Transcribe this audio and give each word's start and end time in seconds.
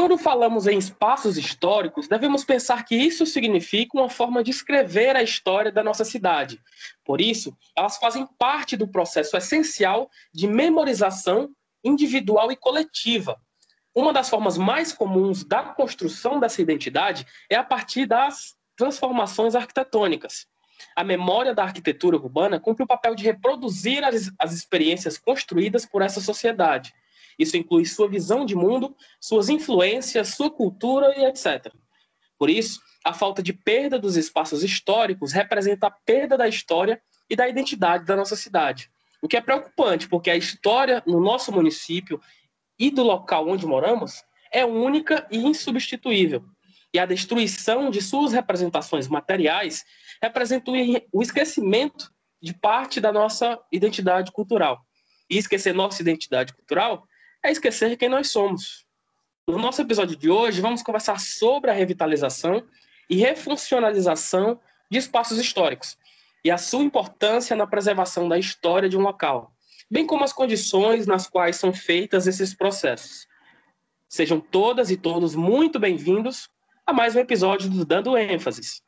Quando 0.00 0.16
falamos 0.16 0.66
em 0.66 0.78
espaços 0.78 1.36
históricos, 1.36 2.08
devemos 2.08 2.42
pensar 2.42 2.86
que 2.86 2.96
isso 2.96 3.26
significa 3.26 3.98
uma 3.98 4.08
forma 4.08 4.42
de 4.42 4.50
escrever 4.50 5.14
a 5.14 5.22
história 5.22 5.70
da 5.70 5.84
nossa 5.84 6.06
cidade. 6.06 6.58
Por 7.04 7.20
isso, 7.20 7.54
elas 7.76 7.98
fazem 7.98 8.26
parte 8.38 8.78
do 8.78 8.88
processo 8.88 9.36
essencial 9.36 10.10
de 10.32 10.46
memorização 10.46 11.50
individual 11.84 12.50
e 12.50 12.56
coletiva. 12.56 13.38
Uma 13.94 14.10
das 14.10 14.30
formas 14.30 14.56
mais 14.56 14.90
comuns 14.90 15.44
da 15.44 15.64
construção 15.64 16.40
dessa 16.40 16.62
identidade 16.62 17.26
é 17.50 17.56
a 17.56 17.62
partir 17.62 18.06
das 18.06 18.56
transformações 18.74 19.54
arquitetônicas. 19.54 20.46
A 20.96 21.04
memória 21.04 21.54
da 21.54 21.64
arquitetura 21.64 22.16
urbana 22.16 22.58
cumpre 22.58 22.84
o 22.84 22.88
papel 22.88 23.14
de 23.14 23.24
reproduzir 23.24 24.02
as, 24.02 24.32
as 24.38 24.54
experiências 24.54 25.18
construídas 25.18 25.84
por 25.84 26.00
essa 26.00 26.22
sociedade 26.22 26.90
isso 27.40 27.56
inclui 27.56 27.86
sua 27.86 28.06
visão 28.06 28.44
de 28.44 28.54
mundo, 28.54 28.94
suas 29.18 29.48
influências, 29.48 30.34
sua 30.34 30.50
cultura 30.50 31.18
e 31.18 31.24
etc. 31.24 31.72
Por 32.38 32.50
isso, 32.50 32.80
a 33.02 33.14
falta 33.14 33.42
de 33.42 33.54
perda 33.54 33.98
dos 33.98 34.16
espaços 34.16 34.62
históricos 34.62 35.32
representa 35.32 35.86
a 35.86 35.90
perda 35.90 36.36
da 36.36 36.46
história 36.46 37.00
e 37.30 37.34
da 37.34 37.48
identidade 37.48 38.04
da 38.04 38.14
nossa 38.14 38.36
cidade. 38.36 38.90
O 39.22 39.28
que 39.28 39.36
é 39.36 39.40
preocupante, 39.40 40.06
porque 40.06 40.30
a 40.30 40.36
história 40.36 41.02
no 41.06 41.18
nosso 41.20 41.50
município 41.50 42.20
e 42.78 42.90
do 42.90 43.02
local 43.02 43.48
onde 43.48 43.66
moramos 43.66 44.22
é 44.52 44.64
única 44.64 45.26
e 45.30 45.38
insubstituível. 45.38 46.44
E 46.92 46.98
a 46.98 47.06
destruição 47.06 47.90
de 47.90 48.02
suas 48.02 48.32
representações 48.32 49.08
materiais 49.08 49.84
representa 50.22 50.70
o 51.12 51.22
esquecimento 51.22 52.12
de 52.42 52.52
parte 52.52 53.00
da 53.00 53.12
nossa 53.12 53.58
identidade 53.70 54.32
cultural. 54.32 54.84
E 55.28 55.38
esquecer 55.38 55.72
nossa 55.72 56.02
identidade 56.02 56.52
cultural 56.52 57.06
é 57.42 57.50
esquecer 57.50 57.96
quem 57.96 58.08
nós 58.08 58.30
somos. 58.30 58.86
No 59.48 59.58
nosso 59.58 59.82
episódio 59.82 60.16
de 60.16 60.30
hoje, 60.30 60.60
vamos 60.60 60.82
conversar 60.82 61.18
sobre 61.18 61.70
a 61.70 61.74
revitalização 61.74 62.62
e 63.08 63.16
refuncionalização 63.16 64.60
de 64.90 64.98
espaços 64.98 65.38
históricos 65.38 65.96
e 66.44 66.50
a 66.50 66.58
sua 66.58 66.82
importância 66.82 67.56
na 67.56 67.66
preservação 67.66 68.28
da 68.28 68.38
história 68.38 68.88
de 68.88 68.96
um 68.96 69.00
local, 69.00 69.52
bem 69.90 70.06
como 70.06 70.24
as 70.24 70.32
condições 70.32 71.06
nas 71.06 71.26
quais 71.26 71.56
são 71.56 71.72
feitas 71.72 72.26
esses 72.26 72.54
processos. 72.54 73.26
Sejam 74.08 74.40
todas 74.40 74.90
e 74.90 74.96
todos 74.96 75.34
muito 75.34 75.78
bem-vindos 75.78 76.48
a 76.86 76.92
mais 76.92 77.14
um 77.14 77.20
episódio 77.20 77.68
do 77.70 77.84
Dando 77.84 78.16
ênfases. 78.16 78.82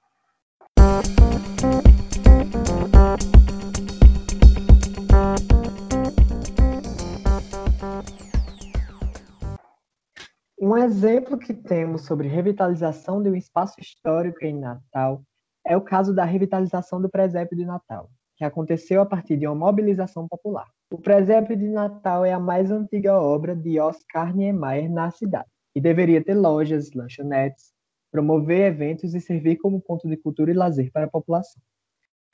Um 10.72 10.78
exemplo 10.78 11.36
que 11.36 11.52
temos 11.52 12.06
sobre 12.06 12.28
revitalização 12.28 13.22
de 13.22 13.28
um 13.28 13.36
espaço 13.36 13.78
histórico 13.78 14.42
em 14.42 14.58
Natal 14.58 15.22
é 15.66 15.76
o 15.76 15.82
caso 15.82 16.14
da 16.14 16.24
revitalização 16.24 16.98
do 16.98 17.10
presépio 17.10 17.54
de 17.54 17.66
Natal, 17.66 18.08
que 18.38 18.42
aconteceu 18.42 19.02
a 19.02 19.04
partir 19.04 19.36
de 19.36 19.46
uma 19.46 19.54
mobilização 19.54 20.26
popular. 20.26 20.66
O 20.90 20.96
presépio 20.96 21.58
de 21.58 21.68
Natal 21.68 22.24
é 22.24 22.32
a 22.32 22.40
mais 22.40 22.70
antiga 22.70 23.20
obra 23.20 23.54
de 23.54 23.78
Oscar 23.78 24.34
Niemeyer 24.34 24.90
na 24.90 25.10
cidade 25.10 25.50
e 25.74 25.80
deveria 25.80 26.24
ter 26.24 26.32
lojas, 26.32 26.90
lanchonetes, 26.94 27.74
promover 28.10 28.72
eventos 28.72 29.14
e 29.14 29.20
servir 29.20 29.58
como 29.58 29.78
ponto 29.78 30.08
de 30.08 30.16
cultura 30.16 30.52
e 30.52 30.54
lazer 30.54 30.90
para 30.90 31.04
a 31.04 31.10
população. 31.10 31.60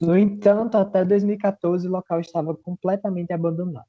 No 0.00 0.16
entanto, 0.16 0.76
até 0.76 1.04
2014 1.04 1.88
o 1.88 1.90
local 1.90 2.20
estava 2.20 2.54
completamente 2.54 3.32
abandonado. 3.32 3.88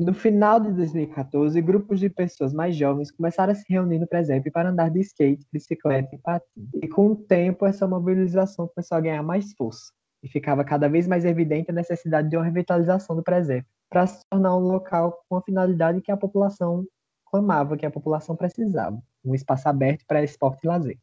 No 0.00 0.14
final 0.14 0.60
de 0.60 0.70
2014, 0.72 1.60
grupos 1.60 1.98
de 1.98 2.08
pessoas 2.08 2.52
mais 2.52 2.76
jovens 2.76 3.10
começaram 3.10 3.50
a 3.50 3.54
se 3.54 3.64
reunir 3.68 3.98
no 3.98 4.06
presépio 4.06 4.52
para 4.52 4.70
andar 4.70 4.90
de 4.90 5.00
skate, 5.00 5.44
bicicleta 5.52 6.14
e 6.14 6.18
patins. 6.18 6.68
E 6.80 6.86
com 6.86 7.08
o 7.08 7.16
tempo, 7.16 7.66
essa 7.66 7.86
mobilização 7.86 8.68
começou 8.68 8.96
a 8.96 9.00
ganhar 9.00 9.22
mais 9.24 9.52
força. 9.54 9.92
E 10.22 10.28
ficava 10.28 10.62
cada 10.62 10.88
vez 10.88 11.08
mais 11.08 11.24
evidente 11.24 11.72
a 11.72 11.74
necessidade 11.74 12.30
de 12.30 12.36
uma 12.36 12.44
revitalização 12.44 13.16
do 13.16 13.24
presépio, 13.24 13.68
para 13.90 14.06
se 14.06 14.20
tornar 14.30 14.56
um 14.56 14.60
local 14.60 15.20
com 15.28 15.36
a 15.36 15.42
finalidade 15.42 16.00
que 16.00 16.12
a 16.12 16.16
população 16.16 16.84
clamava, 17.26 17.76
que 17.76 17.86
a 17.86 17.90
população 17.90 18.36
precisava. 18.36 19.02
Um 19.24 19.34
espaço 19.34 19.68
aberto 19.68 20.04
para 20.06 20.22
esporte 20.22 20.60
e 20.62 20.68
lazer. 20.68 20.98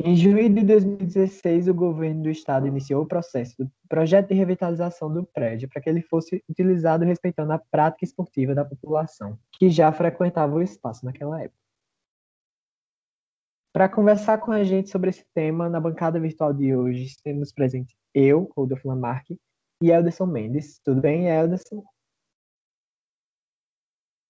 Em 0.00 0.14
junho 0.14 0.48
de 0.48 0.64
2016, 0.64 1.66
o 1.66 1.74
governo 1.74 2.22
do 2.22 2.30
estado 2.30 2.68
iniciou 2.68 3.02
o 3.02 3.06
processo 3.06 3.56
do 3.58 3.68
projeto 3.88 4.28
de 4.28 4.34
revitalização 4.34 5.12
do 5.12 5.26
prédio 5.26 5.68
para 5.68 5.82
que 5.82 5.90
ele 5.90 6.02
fosse 6.02 6.40
utilizado 6.48 7.04
respeitando 7.04 7.52
a 7.52 7.58
prática 7.58 8.04
esportiva 8.04 8.54
da 8.54 8.64
população, 8.64 9.36
que 9.58 9.68
já 9.68 9.90
frequentava 9.90 10.54
o 10.54 10.62
espaço 10.62 11.04
naquela 11.04 11.42
época. 11.42 11.58
Para 13.72 13.88
conversar 13.88 14.38
com 14.38 14.52
a 14.52 14.62
gente 14.62 14.88
sobre 14.88 15.10
esse 15.10 15.26
tema, 15.34 15.68
na 15.68 15.80
bancada 15.80 16.20
virtual 16.20 16.54
de 16.54 16.76
hoje, 16.76 17.16
temos 17.24 17.52
presente 17.52 17.96
eu, 18.14 18.48
Rodolfo 18.56 18.86
Lamarck, 18.86 19.36
e 19.82 19.90
Elderson 19.90 20.26
Mendes. 20.26 20.78
Tudo 20.84 21.00
bem, 21.00 21.28
Elderson? 21.28 21.82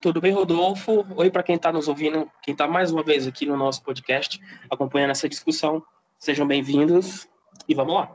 Tudo 0.01 0.21
bem, 0.21 0.33
Rodolfo? 0.33 1.05
Oi 1.17 1.29
para 1.29 1.43
quem 1.43 1.57
está 1.57 1.73
nos 1.73 1.89
ouvindo, 1.89 2.31
quem 2.41 2.53
está 2.53 2.69
mais 2.69 2.93
uma 2.93 3.03
vez 3.03 3.27
aqui 3.27 3.45
no 3.45 3.57
nosso 3.57 3.83
podcast, 3.83 4.39
acompanhando 4.71 5.11
essa 5.11 5.29
discussão. 5.29 5.83
Sejam 6.21 6.47
bem-vindos 6.47 7.27
e 7.69 7.75
vamos 7.75 7.95
lá. 7.95 8.09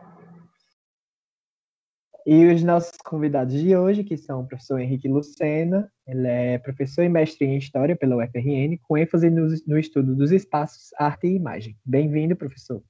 E 2.26 2.46
os 2.46 2.64
nossos 2.64 2.96
convidados 3.04 3.60
de 3.60 3.76
hoje, 3.76 4.02
que 4.02 4.16
são 4.16 4.40
o 4.40 4.48
professor 4.48 4.80
Henrique 4.80 5.10
Lucena, 5.10 5.92
ele 6.08 6.26
é 6.26 6.58
professor 6.58 7.04
e 7.04 7.10
mestre 7.10 7.46
em 7.46 7.58
História 7.58 7.98
pela 7.98 8.16
UFRN, 8.16 8.78
com 8.84 8.98
ênfase 8.98 9.30
no, 9.30 9.46
no 9.68 9.78
estudo 9.78 10.16
dos 10.16 10.32
espaços, 10.32 10.92
arte 10.98 11.28
e 11.28 11.36
imagem. 11.36 11.78
Bem-vindo, 11.84 12.34
professor. 12.34 12.82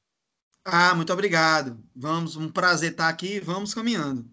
Ah, 0.64 0.94
muito 0.94 1.12
obrigado. 1.12 1.84
Vamos, 1.96 2.36
um 2.36 2.48
prazer 2.48 2.92
estar 2.92 3.10
aqui, 3.10 3.40
vamos 3.40 3.74
caminhando. 3.74 4.24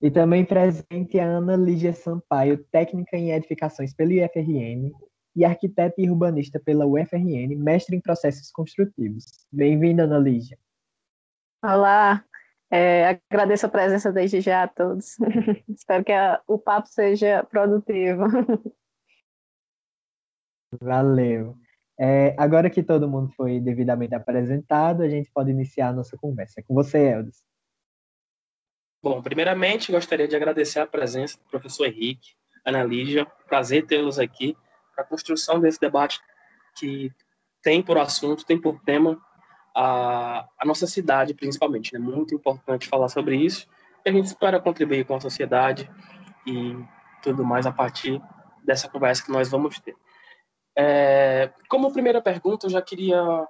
E 0.00 0.12
também 0.12 0.44
presente 0.44 1.18
a 1.18 1.24
Ana 1.24 1.56
Lígia 1.56 1.92
Sampaio, 1.92 2.64
técnica 2.70 3.16
em 3.16 3.32
edificações 3.32 3.92
pela 3.92 4.12
UFRN 4.12 4.92
e 5.34 5.44
arquiteta 5.44 5.96
e 5.98 6.08
urbanista 6.08 6.60
pela 6.60 6.86
UFRN, 6.86 7.56
mestre 7.56 7.96
em 7.96 8.00
processos 8.00 8.50
construtivos. 8.52 9.24
Bem-vinda, 9.50 10.04
Ana 10.04 10.18
Lígia. 10.18 10.56
Olá, 11.64 12.24
é, 12.70 13.20
agradeço 13.28 13.66
a 13.66 13.68
presença 13.68 14.12
desde 14.12 14.40
já 14.40 14.62
a 14.62 14.68
todos. 14.68 15.16
Espero 15.68 16.04
que 16.04 16.12
a, 16.12 16.40
o 16.46 16.60
papo 16.60 16.86
seja 16.86 17.42
produtivo. 17.42 18.22
Valeu. 20.80 21.56
É, 21.98 22.36
agora 22.38 22.70
que 22.70 22.84
todo 22.84 23.08
mundo 23.08 23.32
foi 23.36 23.58
devidamente 23.58 24.14
apresentado, 24.14 25.02
a 25.02 25.08
gente 25.08 25.28
pode 25.32 25.50
iniciar 25.50 25.88
a 25.88 25.92
nossa 25.92 26.16
conversa. 26.16 26.62
Com 26.62 26.72
você, 26.72 26.98
Eldes. 26.98 27.42
Bom, 29.00 29.22
primeiramente, 29.22 29.92
gostaria 29.92 30.26
de 30.26 30.34
agradecer 30.34 30.80
a 30.80 30.86
presença 30.86 31.38
do 31.38 31.44
professor 31.48 31.86
Henrique, 31.86 32.32
Ana 32.64 32.82
Lígia. 32.82 33.24
Prazer 33.46 33.86
tê-los 33.86 34.18
aqui 34.18 34.56
para 34.92 35.04
a 35.04 35.06
construção 35.06 35.60
desse 35.60 35.80
debate 35.80 36.20
que 36.76 37.12
tem 37.62 37.80
por 37.80 37.96
assunto, 37.96 38.44
tem 38.44 38.60
por 38.60 38.80
tema 38.80 39.16
a, 39.74 40.48
a 40.58 40.66
nossa 40.66 40.86
cidade, 40.86 41.32
principalmente. 41.32 41.94
É 41.94 41.98
né? 41.98 42.04
muito 42.04 42.34
importante 42.34 42.88
falar 42.88 43.08
sobre 43.08 43.36
isso 43.36 43.68
e 44.04 44.10
a 44.10 44.12
gente 44.12 44.26
espera 44.26 44.60
contribuir 44.60 45.04
com 45.04 45.14
a 45.14 45.20
sociedade 45.20 45.88
e 46.44 46.76
tudo 47.22 47.44
mais 47.44 47.66
a 47.66 47.72
partir 47.72 48.20
dessa 48.64 48.88
conversa 48.88 49.24
que 49.24 49.30
nós 49.30 49.48
vamos 49.48 49.78
ter. 49.78 49.96
É, 50.76 51.52
como 51.68 51.92
primeira 51.92 52.20
pergunta, 52.20 52.66
eu 52.66 52.70
já 52.70 52.82
queria 52.82 53.46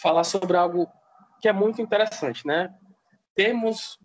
falar 0.00 0.24
sobre 0.24 0.56
algo 0.56 0.88
que 1.42 1.48
é 1.48 1.52
muito 1.52 1.82
interessante, 1.82 2.46
né? 2.46 2.74
Termos 3.38 3.96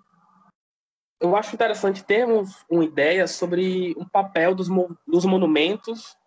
eu 1.20 1.38
acho 1.38 1.56
interessante 1.56 2.04
termos 2.04 2.66
uma 2.70 2.84
ideia 2.84 3.26
sobre 3.28 3.94
o 3.96 4.06
papel 4.06 4.54
dos, 4.54 4.68
dos 5.08 5.24
monumentos 5.24 6.18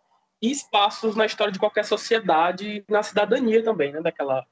e 0.41 0.51
espaços 0.51 1.15
na 1.15 1.27
história 1.27 1.53
de 1.53 1.59
qualquer 1.59 1.85
sociedade, 1.85 2.83
na 2.89 3.03
cidadania 3.03 3.63
também, 3.63 3.93
né, 3.93 4.01
daquela, 4.01 4.47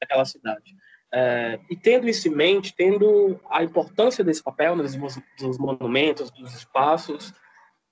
daquela 0.00 0.24
cidade. 0.24 0.76
É, 1.12 1.58
e 1.68 1.76
tendo 1.76 2.08
isso 2.08 2.28
em 2.28 2.30
mente, 2.30 2.72
tendo 2.76 3.40
a 3.50 3.64
importância 3.64 4.22
desse 4.22 4.42
papel, 4.42 4.76
né, 4.76 4.84
dos, 4.84 5.18
dos 5.38 5.58
monumentos, 5.58 6.30
dos 6.30 6.54
espaços, 6.54 7.34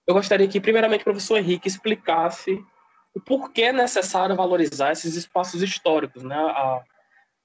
eu 0.06 0.14
gostaria 0.14 0.46
que, 0.46 0.60
primeiramente, 0.60 1.00
o 1.00 1.04
professor 1.04 1.36
Henrique 1.36 1.66
explicasse 1.66 2.64
o 3.12 3.20
porquê 3.20 3.62
é 3.62 3.72
necessário 3.72 4.36
valorizar 4.36 4.92
esses 4.92 5.16
espaços 5.16 5.62
históricos, 5.62 6.22
né, 6.22 6.36
a, 6.36 6.80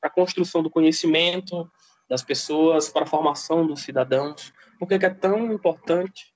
a 0.03 0.09
construção 0.11 0.61
do 0.61 0.69
conhecimento, 0.69 1.67
das 2.09 2.24
pessoas, 2.24 2.89
para 2.89 3.04
a 3.04 3.07
formação 3.07 3.65
dos 3.68 3.81
cidadãos. 3.81 4.54
Por 4.80 4.88
que 4.88 4.95
é 4.95 5.09
tão 5.09 5.51
importante 5.51 6.33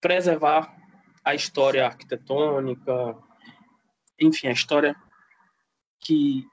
preservar 0.00 0.76
a 1.24 1.34
história 1.34 1.86
arquitetônica, 1.86 3.16
enfim, 4.20 4.48
a 4.48 4.52
história 4.52 4.94
que, 6.00 6.46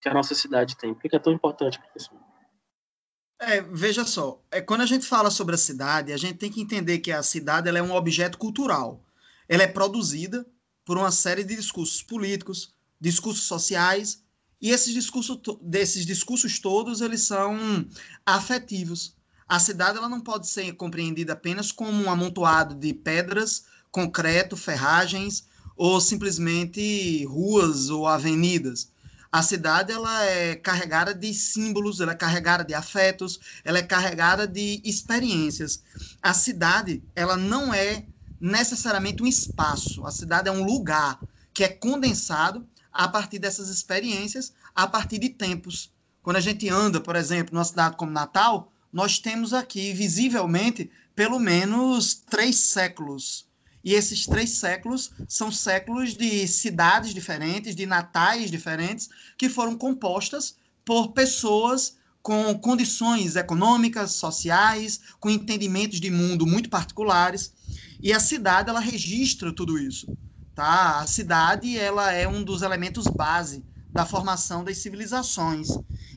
que 0.00 0.08
a 0.08 0.14
nossa 0.14 0.34
cidade 0.34 0.76
tem? 0.76 0.94
Por 0.94 1.02
que 1.02 1.16
é 1.16 1.18
tão 1.18 1.32
importante, 1.32 1.78
professor? 1.80 2.18
É, 3.40 3.60
veja 3.60 4.04
só, 4.04 4.40
é, 4.52 4.60
quando 4.60 4.82
a 4.82 4.86
gente 4.86 5.04
fala 5.04 5.28
sobre 5.28 5.56
a 5.56 5.58
cidade, 5.58 6.12
a 6.12 6.16
gente 6.16 6.38
tem 6.38 6.50
que 6.50 6.60
entender 6.60 7.00
que 7.00 7.10
a 7.10 7.24
cidade 7.24 7.68
ela 7.68 7.78
é 7.78 7.82
um 7.82 7.92
objeto 7.92 8.38
cultural. 8.38 9.04
ela 9.48 9.64
é 9.64 9.66
produzida 9.66 10.46
por 10.84 10.96
uma 10.96 11.10
série 11.10 11.42
de 11.42 11.56
discursos 11.56 12.02
políticos, 12.02 12.72
discursos 13.00 13.44
sociais, 13.44 14.24
e 14.62 14.70
esses 14.70 14.94
discursos, 14.94 15.40
desses 15.60 16.06
discursos 16.06 16.60
todos, 16.60 17.00
eles 17.00 17.22
são 17.22 17.84
afetivos. 18.24 19.16
A 19.48 19.58
cidade 19.58 19.98
ela 19.98 20.08
não 20.08 20.20
pode 20.20 20.46
ser 20.48 20.72
compreendida 20.74 21.32
apenas 21.32 21.72
como 21.72 22.00
um 22.00 22.08
amontoado 22.08 22.76
de 22.76 22.94
pedras, 22.94 23.64
concreto, 23.90 24.56
ferragens, 24.56 25.48
ou 25.76 26.00
simplesmente 26.00 27.24
ruas 27.24 27.90
ou 27.90 28.06
avenidas. 28.06 28.92
A 29.32 29.42
cidade 29.42 29.90
ela 29.92 30.24
é 30.26 30.54
carregada 30.54 31.12
de 31.12 31.34
símbolos, 31.34 32.00
ela 32.00 32.12
é 32.12 32.14
carregada 32.14 32.64
de 32.64 32.72
afetos, 32.72 33.40
ela 33.64 33.78
é 33.78 33.82
carregada 33.82 34.46
de 34.46 34.80
experiências. 34.84 35.82
A 36.22 36.32
cidade 36.32 37.02
ela 37.16 37.36
não 37.36 37.74
é 37.74 38.06
necessariamente 38.40 39.24
um 39.24 39.26
espaço. 39.26 40.06
A 40.06 40.12
cidade 40.12 40.48
é 40.48 40.52
um 40.52 40.64
lugar 40.64 41.20
que 41.52 41.64
é 41.64 41.68
condensado 41.68 42.66
a 42.92 43.08
partir 43.08 43.38
dessas 43.38 43.68
experiências, 43.68 44.52
a 44.74 44.86
partir 44.86 45.18
de 45.18 45.28
tempos. 45.28 45.92
Quando 46.22 46.36
a 46.36 46.40
gente 46.40 46.68
anda, 46.68 47.00
por 47.00 47.16
exemplo, 47.16 47.54
numa 47.54 47.64
cidade 47.64 47.96
como 47.96 48.12
Natal, 48.12 48.72
nós 48.92 49.18
temos 49.18 49.52
aqui, 49.54 49.92
visivelmente, 49.92 50.90
pelo 51.14 51.38
menos 51.38 52.14
três 52.14 52.56
séculos. 52.56 53.46
E 53.84 53.94
esses 53.94 54.26
três 54.26 54.50
séculos 54.50 55.10
são 55.26 55.50
séculos 55.50 56.14
de 56.14 56.46
cidades 56.46 57.12
diferentes, 57.12 57.74
de 57.74 57.86
natais 57.86 58.50
diferentes, 58.50 59.08
que 59.36 59.48
foram 59.48 59.76
compostas 59.76 60.54
por 60.84 61.12
pessoas 61.12 61.96
com 62.22 62.56
condições 62.56 63.34
econômicas, 63.34 64.12
sociais, 64.12 65.00
com 65.18 65.28
entendimentos 65.28 66.00
de 66.00 66.10
mundo 66.10 66.46
muito 66.46 66.70
particulares. 66.70 67.52
E 68.00 68.12
a 68.12 68.20
cidade, 68.20 68.70
ela 68.70 68.78
registra 68.78 69.52
tudo 69.52 69.76
isso. 69.76 70.16
Tá? 70.54 71.00
A 71.00 71.06
cidade 71.06 71.78
ela 71.78 72.12
é 72.12 72.28
um 72.28 72.42
dos 72.42 72.62
elementos 72.62 73.06
base 73.06 73.64
da 73.90 74.06
formação 74.06 74.64
das 74.64 74.78
civilizações. 74.78 75.68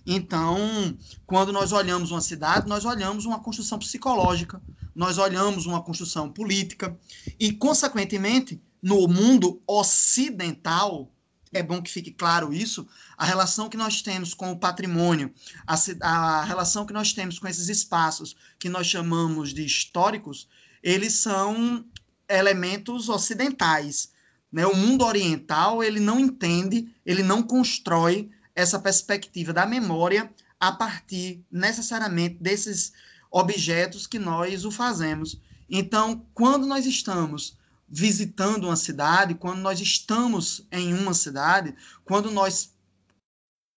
Então, 0.06 0.98
quando 1.26 1.52
nós 1.52 1.72
olhamos 1.72 2.12
uma 2.12 2.22
cidade, 2.22 2.68
nós 2.68 2.86
olhamos 2.86 3.26
uma 3.26 3.40
construção 3.40 3.78
psicológica, 3.78 4.62
nós 4.94 5.18
olhamos 5.18 5.66
uma 5.66 5.82
construção 5.82 6.32
política 6.32 6.98
e, 7.40 7.52
consequentemente, 7.52 8.62
no 8.82 9.08
mundo 9.08 9.62
ocidental, 9.68 11.12
é 11.52 11.62
bom 11.64 11.82
que 11.82 11.92
fique 11.92 12.12
claro 12.12 12.54
isso, 12.54 12.88
a 13.18 13.26
relação 13.26 13.68
que 13.68 13.78
nós 13.78 14.02
temos 14.02 14.34
com 14.34 14.52
o 14.52 14.60
patrimônio, 14.60 15.34
a, 15.66 15.76
a 16.02 16.44
relação 16.44 16.86
que 16.86 16.94
nós 16.94 17.12
temos 17.12 17.40
com 17.40 17.48
esses 17.48 17.68
espaços 17.68 18.36
que 18.60 18.70
nós 18.70 18.88
chamamos 18.88 19.54
de 19.54 19.66
históricos, 19.66 20.48
eles 20.82 21.14
são 21.14 21.84
elementos 22.30 23.10
ocidentais. 23.10 24.15
Né? 24.56 24.66
O 24.66 24.74
mundo 24.74 25.04
oriental 25.04 25.84
ele 25.84 26.00
não 26.00 26.18
entende, 26.18 26.88
ele 27.06 27.22
não 27.22 27.44
constrói 27.44 28.32
essa 28.56 28.80
perspectiva 28.80 29.52
da 29.52 29.66
memória 29.66 30.34
a 30.58 30.72
partir 30.72 31.44
necessariamente 31.52 32.38
desses 32.40 32.94
objetos 33.30 34.08
que 34.08 34.18
nós 34.18 34.64
o 34.64 34.72
fazemos. 34.72 35.42
Então, 35.70 36.26
quando 36.34 36.66
nós 36.66 36.86
estamos 36.86 37.58
visitando 37.86 38.64
uma 38.64 38.78
cidade, 38.78 39.36
quando 39.36 39.60
nós 39.60 39.82
estamos 39.82 40.66
em 40.72 40.94
uma 40.94 41.14
cidade, 41.14 41.76
quando 42.06 42.32
nós 42.32 42.74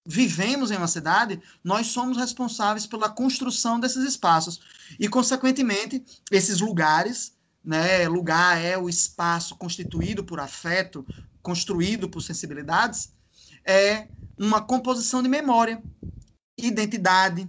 vivemos 0.07 0.71
em 0.71 0.77
uma 0.77 0.87
cidade, 0.87 1.43
nós 1.65 1.89
somos 1.89 2.17
responsáveis 2.17 2.87
pela 2.87 3.09
construção 3.09 3.81
desses 3.81 4.05
espaços. 4.05 4.61
E, 4.97 5.09
consequentemente, 5.09 6.05
esses 6.31 6.61
lugares 6.61 7.37
né? 7.65 8.09
Lugar 8.09 8.63
é 8.63 8.77
o 8.79 8.89
espaço 8.89 9.57
constituído 9.57 10.25
por 10.25 10.41
afeto, 10.41 11.07
construído 11.43 12.09
por 12.09 12.21
sensibilidades, 12.21 13.13
é 13.65 14.09
uma 14.39 14.61
composição 14.61 15.23
de 15.23 15.29
memória, 15.29 15.83
identidade. 16.57 17.49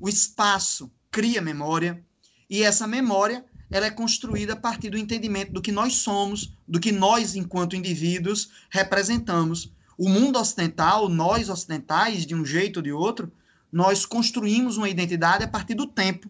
O 0.00 0.08
espaço 0.08 0.90
cria 1.10 1.40
memória 1.40 2.04
e 2.48 2.62
essa 2.62 2.86
memória 2.86 3.44
ela 3.70 3.86
é 3.86 3.90
construída 3.90 4.52
a 4.52 4.56
partir 4.56 4.90
do 4.90 4.98
entendimento 4.98 5.52
do 5.52 5.62
que 5.62 5.72
nós 5.72 5.94
somos, 5.94 6.54
do 6.68 6.78
que 6.78 6.92
nós, 6.92 7.34
enquanto 7.34 7.76
indivíduos, 7.76 8.50
representamos. 8.70 9.72
O 9.96 10.08
mundo 10.08 10.38
ocidental, 10.38 11.08
nós 11.08 11.48
ocidentais, 11.48 12.26
de 12.26 12.34
um 12.34 12.44
jeito 12.44 12.78
ou 12.78 12.82
de 12.82 12.92
outro, 12.92 13.32
nós 13.70 14.04
construímos 14.04 14.76
uma 14.76 14.90
identidade 14.90 15.44
a 15.44 15.48
partir 15.48 15.74
do 15.74 15.86
tempo 15.86 16.28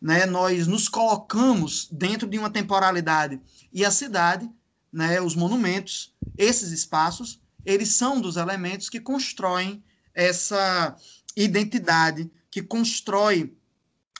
né, 0.00 0.24
nós 0.26 0.66
nos 0.66 0.88
colocamos 0.88 1.88
dentro 1.92 2.28
de 2.28 2.38
uma 2.38 2.50
temporalidade 2.50 3.40
e 3.72 3.84
a 3.84 3.90
cidade, 3.90 4.50
né, 4.92 5.20
os 5.20 5.34
monumentos, 5.34 6.14
esses 6.38 6.72
espaços, 6.72 7.40
eles 7.64 7.90
são 7.90 8.20
dos 8.20 8.36
elementos 8.36 8.88
que 8.88 8.98
constroem 8.98 9.82
essa 10.14 10.96
identidade, 11.36 12.30
que 12.50 12.62
constrói 12.62 13.54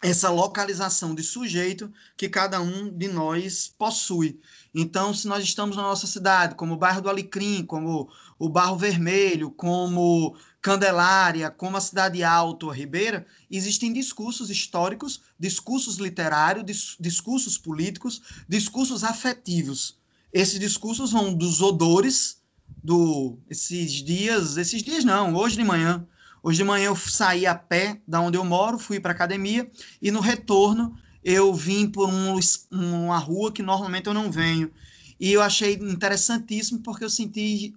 essa 0.02 0.30
localização 0.30 1.14
de 1.14 1.22
sujeito 1.22 1.92
que 2.16 2.28
cada 2.28 2.60
um 2.60 2.90
de 2.90 3.08
nós 3.08 3.72
possui. 3.78 4.40
Então, 4.74 5.12
se 5.12 5.28
nós 5.28 5.44
estamos 5.44 5.76
na 5.76 5.82
nossa 5.82 6.06
cidade, 6.06 6.54
como 6.54 6.74
o 6.74 6.76
bairro 6.76 7.02
do 7.02 7.10
Alecrim, 7.10 7.66
como 7.66 8.08
o 8.38 8.48
Barro 8.48 8.78
Vermelho, 8.78 9.50
como 9.50 10.34
Candelária, 10.60 11.50
como 11.50 11.76
a 11.76 11.80
Cidade 11.80 12.22
Alta, 12.22 12.66
a 12.66 12.74
Ribeira, 12.74 13.26
existem 13.50 13.92
discursos 13.92 14.50
históricos, 14.50 15.22
discursos 15.38 15.96
literários, 15.96 16.96
discursos 17.00 17.56
políticos, 17.56 18.20
discursos 18.48 19.02
afetivos. 19.02 19.98
Esses 20.32 20.60
discursos 20.60 21.12
vão 21.12 21.32
dos 21.32 21.62
odores, 21.62 22.40
do 22.82 23.38
esses 23.48 23.92
dias, 23.92 24.56
esses 24.56 24.82
dias 24.82 25.04
não, 25.04 25.34
hoje 25.34 25.56
de 25.56 25.64
manhã. 25.64 26.06
Hoje 26.42 26.58
de 26.58 26.64
manhã 26.64 26.86
eu 26.86 26.96
saí 26.96 27.46
a 27.46 27.54
pé 27.54 28.00
da 28.06 28.20
onde 28.20 28.38
eu 28.38 28.44
moro, 28.44 28.78
fui 28.78 29.00
para 29.00 29.12
academia 29.12 29.70
e 30.00 30.10
no 30.10 30.20
retorno 30.20 30.96
eu 31.22 31.52
vim 31.54 31.86
por 31.86 32.08
um, 32.08 32.38
uma 32.70 33.18
rua 33.18 33.52
que 33.52 33.62
normalmente 33.62 34.06
eu 34.06 34.14
não 34.14 34.30
venho. 34.30 34.70
E 35.18 35.32
eu 35.32 35.42
achei 35.42 35.74
interessantíssimo 35.74 36.80
porque 36.80 37.04
eu 37.04 37.10
senti 37.10 37.74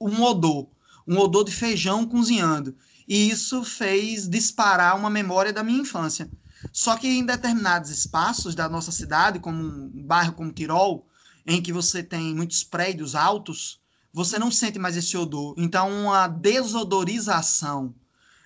um 0.00 0.22
odor, 0.22 0.66
um 1.10 1.18
odor 1.18 1.44
de 1.44 1.50
feijão 1.50 2.06
cozinhando. 2.06 2.76
E 3.08 3.28
isso 3.28 3.64
fez 3.64 4.28
disparar 4.28 4.96
uma 4.96 5.10
memória 5.10 5.52
da 5.52 5.64
minha 5.64 5.80
infância. 5.80 6.30
Só 6.72 6.96
que 6.96 7.08
em 7.08 7.26
determinados 7.26 7.90
espaços 7.90 8.54
da 8.54 8.68
nossa 8.68 8.92
cidade, 8.92 9.40
como 9.40 9.60
um 9.60 9.90
bairro 10.06 10.34
como 10.34 10.52
Tirol, 10.52 11.04
em 11.44 11.60
que 11.60 11.72
você 11.72 12.00
tem 12.00 12.32
muitos 12.32 12.62
prédios 12.62 13.16
altos, 13.16 13.80
você 14.12 14.38
não 14.38 14.52
sente 14.52 14.78
mais 14.78 14.96
esse 14.96 15.16
odor. 15.16 15.54
Então, 15.58 15.90
uma 15.90 16.28
desodorização. 16.28 17.92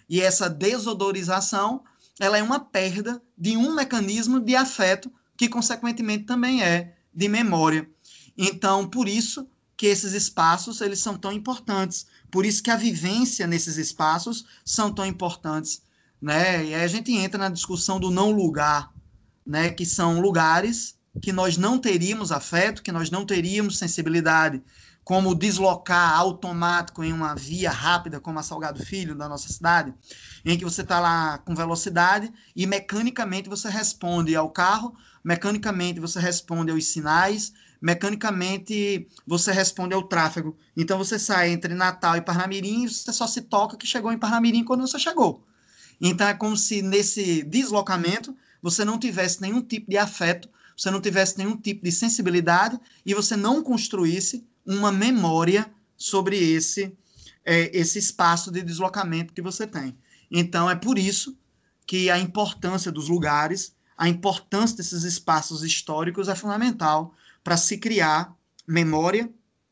E 0.09 0.23
essa 0.23 0.49
desodorização, 0.49 1.85
ela 2.19 2.39
é 2.39 2.43
uma 2.43 2.61
perda 2.61 3.21
de 3.37 3.59
um 3.59 3.75
mecanismo 3.75 4.41
de 4.41 4.57
afeto 4.57 5.13
que, 5.37 5.51
consequentemente, 5.51 6.25
também 6.25 6.63
é 6.63 6.95
de 7.13 7.29
memória. 7.29 7.91
Então, 8.39 8.89
por 8.89 9.07
isso, 9.07 9.47
que 9.77 9.87
esses 9.87 10.13
espaços 10.13 10.81
eles 10.81 11.01
são 11.01 11.17
tão 11.17 11.33
importantes. 11.33 12.07
Por 12.31 12.47
isso 12.47 12.63
que 12.63 12.71
a 12.71 12.77
vivência 12.77 13.47
nesses 13.47 13.77
espaços 13.77 14.47
são 14.65 14.93
tão 14.93 15.05
importantes, 15.05 15.83
né? 16.21 16.65
E 16.65 16.75
aí 16.75 16.85
a 16.85 16.89
gente 16.89 17.13
entra 17.13 17.39
na 17.39 17.49
discussão 17.49 17.99
do 17.99 18.11
não 18.11 18.31
lugar, 18.31 18.93
né? 19.47 19.71
Que 19.71 19.85
são 19.85 20.21
lugares 20.21 20.97
que 21.21 21.33
nós 21.33 21.57
não 21.57 21.79
teríamos 21.79 22.33
afeto, 22.33 22.83
que 22.83 22.93
nós 22.93 23.11
não 23.11 23.25
teríamos 23.25 23.79
sensibilidade, 23.79 24.63
como 25.05 25.35
deslocar 25.35 26.19
automático 26.19 27.05
em 27.05 27.13
uma 27.13 27.35
via 27.35 27.71
rápida, 27.71 28.19
como 28.19 28.39
a 28.39 28.43
Salgado 28.43 28.85
Filho, 28.85 29.15
da 29.15 29.29
nossa 29.29 29.53
cidade, 29.53 29.93
em 30.45 30.57
que 30.57 30.65
você 30.65 30.81
está 30.81 30.99
lá 30.99 31.39
com 31.39 31.55
velocidade 31.55 32.33
e 32.57 32.67
mecanicamente 32.67 33.49
você 33.49 33.69
responde 33.69 34.35
ao 34.35 34.51
carro, 34.51 34.97
mecanicamente 35.23 36.01
você 36.01 36.19
responde 36.19 36.73
aos 36.73 36.87
sinais, 36.87 37.53
mecanicamente 37.85 39.07
você 39.27 39.53
responde 39.53 39.93
ao 39.93 40.05
tráfego. 40.05 40.57
Então 40.75 40.97
você 40.97 41.19
sai 41.19 41.51
entre 41.51 41.75
Natal 41.75 42.17
e 42.17 42.23
Parnamirim 42.23 42.85
e 42.85 42.89
você 42.89 43.13
só 43.13 43.27
se 43.27 43.43
toca 43.43 43.77
que 43.77 43.87
chegou 43.87 44.11
em 44.11 44.17
Parnamirim 44.17 44.65
quando 44.65 44.81
você 44.81 44.99
chegou. 44.99 45.45
Então 46.01 46.27
é 46.27 46.33
como 46.33 46.57
se 46.57 46.81
nesse 46.81 47.43
deslocamento 47.43 48.35
você 48.63 48.87
não 48.87 48.99
tivesse 48.99 49.43
nenhum 49.43 49.61
tipo 49.61 49.91
de 49.91 49.99
afeto, 49.99 50.49
você 50.75 50.91
não 50.91 50.99
tivesse 50.99 51.37
nenhum 51.37 51.59
tipo 51.59 51.85
de 51.85 51.93
sensibilidade 51.93 52.81
e 53.05 53.13
você 53.13 53.37
não 53.37 53.63
construísse 53.63 54.43
uma 54.65 54.91
memória 54.91 55.71
sobre 55.95 56.39
esse 56.39 56.91
é, 57.45 57.71
esse 57.79 57.99
espaço 57.99 58.51
de 58.51 58.63
deslocamento 58.63 59.35
que 59.35 59.43
você 59.43 59.67
tem. 59.67 59.95
Então 60.31 60.71
é 60.71 60.75
por 60.75 60.99
isso 60.99 61.37
que 61.87 62.09
a 62.09 62.19
importância 62.19 62.91
dos 62.91 63.11
lugares, 63.11 63.77
a 63.95 64.09
importância 64.09 64.79
desses 64.79 65.05
espaços 65.05 65.63
históricos 65.63 66.29
é 66.29 66.35
fundamental 66.35 67.15
para 67.45 67.59
se 67.59 67.79
criar 67.79 68.35
memória, 68.67 69.31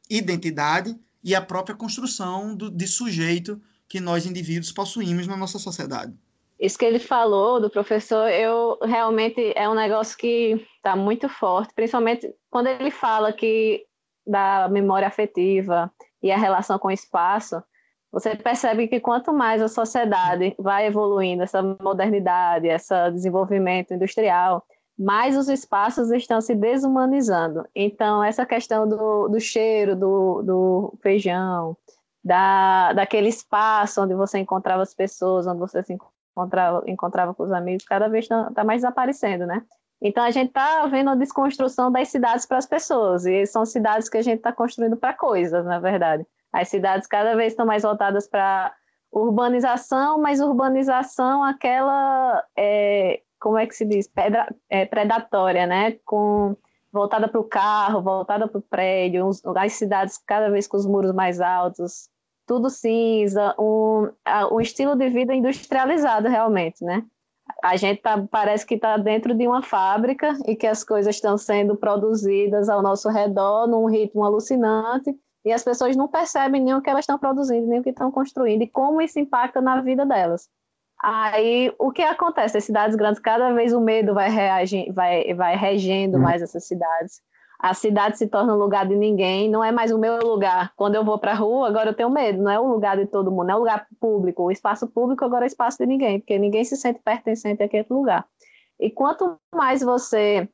identidade 0.08 0.94
e 1.24 1.34
a 1.34 1.40
própria 1.40 1.74
construção 1.74 2.54
do, 2.54 2.70
de 2.70 2.86
sujeito 2.86 3.60
que 3.88 3.98
nós 3.98 4.26
indivíduos 4.26 4.70
possuímos 4.70 5.26
na 5.26 5.36
nossa 5.36 5.58
sociedade. 5.58 6.14
Isso 6.60 6.78
que 6.78 6.84
ele 6.84 7.00
falou 7.00 7.60
do 7.60 7.68
professor, 7.68 8.28
eu 8.28 8.78
realmente 8.84 9.52
é 9.56 9.68
um 9.68 9.74
negócio 9.74 10.16
que 10.16 10.64
está 10.76 10.94
muito 10.94 11.28
forte, 11.28 11.74
principalmente 11.74 12.32
quando 12.50 12.68
ele 12.68 12.90
fala 12.90 13.32
que 13.32 13.84
da 14.24 14.68
memória 14.68 15.08
afetiva 15.08 15.92
e 16.22 16.30
a 16.30 16.38
relação 16.38 16.78
com 16.78 16.88
o 16.88 16.92
espaço, 16.92 17.60
você 18.12 18.36
percebe 18.36 18.86
que 18.86 19.00
quanto 19.00 19.32
mais 19.32 19.62
a 19.62 19.68
sociedade 19.68 20.54
vai 20.58 20.86
evoluindo, 20.86 21.42
essa 21.42 21.62
modernidade, 21.62 22.68
esse 22.68 22.94
desenvolvimento 23.10 23.94
industrial, 23.94 24.64
mais 25.02 25.36
os 25.36 25.48
espaços 25.48 26.10
estão 26.12 26.40
se 26.40 26.54
desumanizando. 26.54 27.66
Então, 27.74 28.22
essa 28.22 28.46
questão 28.46 28.88
do, 28.88 29.28
do 29.28 29.40
cheiro 29.40 29.96
do, 29.96 30.42
do 30.42 30.98
feijão, 31.02 31.76
da, 32.24 32.92
daquele 32.92 33.28
espaço 33.28 34.00
onde 34.00 34.14
você 34.14 34.38
encontrava 34.38 34.82
as 34.82 34.94
pessoas, 34.94 35.46
onde 35.46 35.58
você 35.58 35.82
se 35.82 35.98
encontrava, 36.32 36.84
encontrava 36.86 37.34
com 37.34 37.42
os 37.42 37.50
amigos, 37.50 37.84
cada 37.84 38.08
vez 38.08 38.26
está 38.26 38.50
tá 38.52 38.62
mais 38.62 38.82
desaparecendo, 38.82 39.44
né? 39.44 39.64
Então, 40.00 40.22
a 40.22 40.30
gente 40.30 40.48
está 40.48 40.86
vendo 40.86 41.10
a 41.10 41.14
desconstrução 41.16 41.90
das 41.90 42.08
cidades 42.08 42.46
para 42.46 42.58
as 42.58 42.66
pessoas, 42.66 43.26
e 43.26 43.44
são 43.46 43.66
cidades 43.66 44.08
que 44.08 44.18
a 44.18 44.22
gente 44.22 44.38
está 44.38 44.52
construindo 44.52 44.96
para 44.96 45.12
coisas, 45.12 45.64
na 45.64 45.80
verdade. 45.80 46.24
As 46.52 46.68
cidades 46.68 47.08
cada 47.08 47.34
vez 47.34 47.52
estão 47.52 47.66
mais 47.66 47.82
voltadas 47.82 48.28
para 48.28 48.72
urbanização, 49.12 50.20
mas 50.20 50.40
urbanização 50.40 51.42
aquela, 51.42 52.44
é, 52.56 53.20
como 53.42 53.58
é 53.58 53.66
que 53.66 53.74
se 53.74 53.84
diz, 53.84 54.06
Pedra, 54.06 54.54
é, 54.70 54.86
predatória, 54.86 55.66
né? 55.66 55.98
Com 56.04 56.56
voltada 56.92 57.26
para 57.26 57.40
o 57.40 57.44
carro, 57.44 58.00
voltada 58.00 58.46
para 58.46 58.58
o 58.58 58.62
prédio, 58.62 59.28
as 59.56 59.72
cidades 59.72 60.16
cada 60.18 60.48
vez 60.48 60.68
com 60.68 60.76
os 60.76 60.86
muros 60.86 61.12
mais 61.12 61.40
altos, 61.40 62.08
tudo 62.46 62.70
cinza, 62.70 63.54
um, 63.58 64.08
um 64.52 64.60
estilo 64.60 64.94
de 64.94 65.08
vida 65.08 65.34
industrializado 65.34 66.28
realmente, 66.28 66.84
né? 66.84 67.02
A 67.64 67.76
gente 67.76 68.00
tá, 68.00 68.22
parece 68.30 68.64
que 68.64 68.74
está 68.74 68.96
dentro 68.96 69.34
de 69.34 69.48
uma 69.48 69.62
fábrica 69.62 70.36
e 70.46 70.54
que 70.54 70.66
as 70.66 70.84
coisas 70.84 71.16
estão 71.16 71.36
sendo 71.36 71.76
produzidas 71.76 72.68
ao 72.68 72.80
nosso 72.80 73.08
redor 73.08 73.66
num 73.66 73.86
ritmo 73.86 74.24
alucinante 74.24 75.12
e 75.44 75.52
as 75.52 75.64
pessoas 75.64 75.96
não 75.96 76.06
percebem 76.06 76.62
nem 76.62 76.74
o 76.74 76.80
que 76.80 76.90
elas 76.90 77.02
estão 77.02 77.18
produzindo, 77.18 77.66
nem 77.66 77.80
o 77.80 77.82
que 77.82 77.90
estão 77.90 78.12
construindo 78.12 78.62
e 78.62 78.68
como 78.68 79.02
isso 79.02 79.18
impacta 79.18 79.60
na 79.60 79.80
vida 79.80 80.06
delas. 80.06 80.48
Aí, 81.02 81.74
o 81.80 81.90
que 81.90 82.02
acontece? 82.02 82.56
As 82.56 82.64
cidades 82.64 82.94
grandes, 82.94 83.20
cada 83.20 83.52
vez 83.52 83.72
o 83.72 83.80
medo 83.80 84.14
vai, 84.14 84.30
reagir, 84.30 84.92
vai, 84.92 85.34
vai 85.34 85.56
regendo 85.56 86.16
mais 86.16 86.40
essas 86.40 86.64
cidades. 86.64 87.20
A 87.58 87.74
cidade 87.74 88.18
se 88.18 88.28
torna 88.28 88.54
um 88.54 88.58
lugar 88.58 88.86
de 88.86 88.94
ninguém, 88.94 89.50
não 89.50 89.64
é 89.64 89.72
mais 89.72 89.90
o 89.90 89.98
meu 89.98 90.18
lugar. 90.18 90.72
Quando 90.76 90.94
eu 90.94 91.04
vou 91.04 91.18
para 91.18 91.32
a 91.32 91.34
rua, 91.34 91.66
agora 91.66 91.90
eu 91.90 91.94
tenho 91.94 92.08
medo, 92.08 92.40
não 92.40 92.50
é 92.50 92.58
o 92.58 92.66
lugar 92.68 92.96
de 92.96 93.06
todo 93.06 93.32
mundo, 93.32 93.46
não 93.46 93.54
é 93.54 93.56
o 93.56 93.60
lugar 93.60 93.86
público. 94.00 94.44
O 94.44 94.50
espaço 94.52 94.86
público 94.86 95.24
agora 95.24 95.44
é 95.44 95.48
espaço 95.48 95.78
de 95.78 95.86
ninguém, 95.86 96.20
porque 96.20 96.38
ninguém 96.38 96.64
se 96.64 96.76
sente 96.76 97.00
pertencente 97.04 97.62
àquele 97.64 97.86
lugar. 97.90 98.24
E 98.78 98.88
quanto 98.88 99.38
mais 99.52 99.80
você 99.80 100.48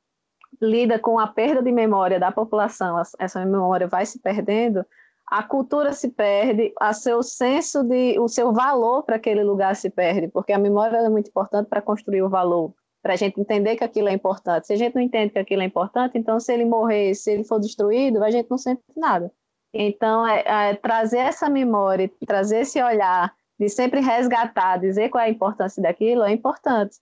lida 0.60 0.98
com 0.98 1.18
a 1.18 1.26
perda 1.26 1.62
de 1.62 1.72
memória 1.72 2.18
da 2.18 2.32
população, 2.32 3.00
essa 3.18 3.44
memória 3.44 3.86
vai 3.86 4.06
se 4.06 4.18
perdendo, 4.18 4.84
a 5.30 5.42
cultura 5.42 5.92
se 5.92 6.08
perde, 6.08 6.72
a 6.80 6.92
seu 6.92 7.22
senso 7.22 7.82
de, 7.84 8.18
o 8.18 8.28
seu 8.28 8.52
valor 8.52 9.02
para 9.02 9.16
aquele 9.16 9.42
lugar 9.42 9.76
se 9.76 9.90
perde, 9.90 10.28
porque 10.28 10.52
a 10.52 10.58
memória 10.58 10.96
é 10.96 11.08
muito 11.08 11.28
importante 11.28 11.68
para 11.68 11.82
construir 11.82 12.22
o 12.22 12.28
valor, 12.28 12.72
para 13.02 13.12
a 13.12 13.16
gente 13.16 13.40
entender 13.40 13.76
que 13.76 13.84
aquilo 13.84 14.08
é 14.08 14.12
importante. 14.12 14.66
Se 14.66 14.72
a 14.72 14.76
gente 14.76 14.94
não 14.94 15.02
entende 15.02 15.32
que 15.32 15.38
aquilo 15.38 15.62
é 15.62 15.66
importante, 15.66 16.16
então 16.16 16.40
se 16.40 16.52
ele 16.52 16.64
morrer, 16.64 17.14
se 17.14 17.30
ele 17.30 17.44
for 17.44 17.60
destruído, 17.60 18.24
a 18.24 18.30
gente 18.30 18.50
não 18.50 18.58
sente 18.58 18.82
nada. 18.96 19.30
Então, 19.72 20.26
é, 20.26 20.70
é 20.70 20.74
trazer 20.74 21.18
essa 21.18 21.50
memória, 21.50 22.10
trazer 22.26 22.60
esse 22.60 22.82
olhar 22.82 23.32
de 23.58 23.68
sempre 23.68 24.00
resgatar, 24.00 24.78
dizer 24.78 25.10
qual 25.10 25.22
é 25.22 25.26
a 25.26 25.30
importância 25.30 25.82
daquilo, 25.82 26.22
é 26.22 26.32
importante. 26.32 26.96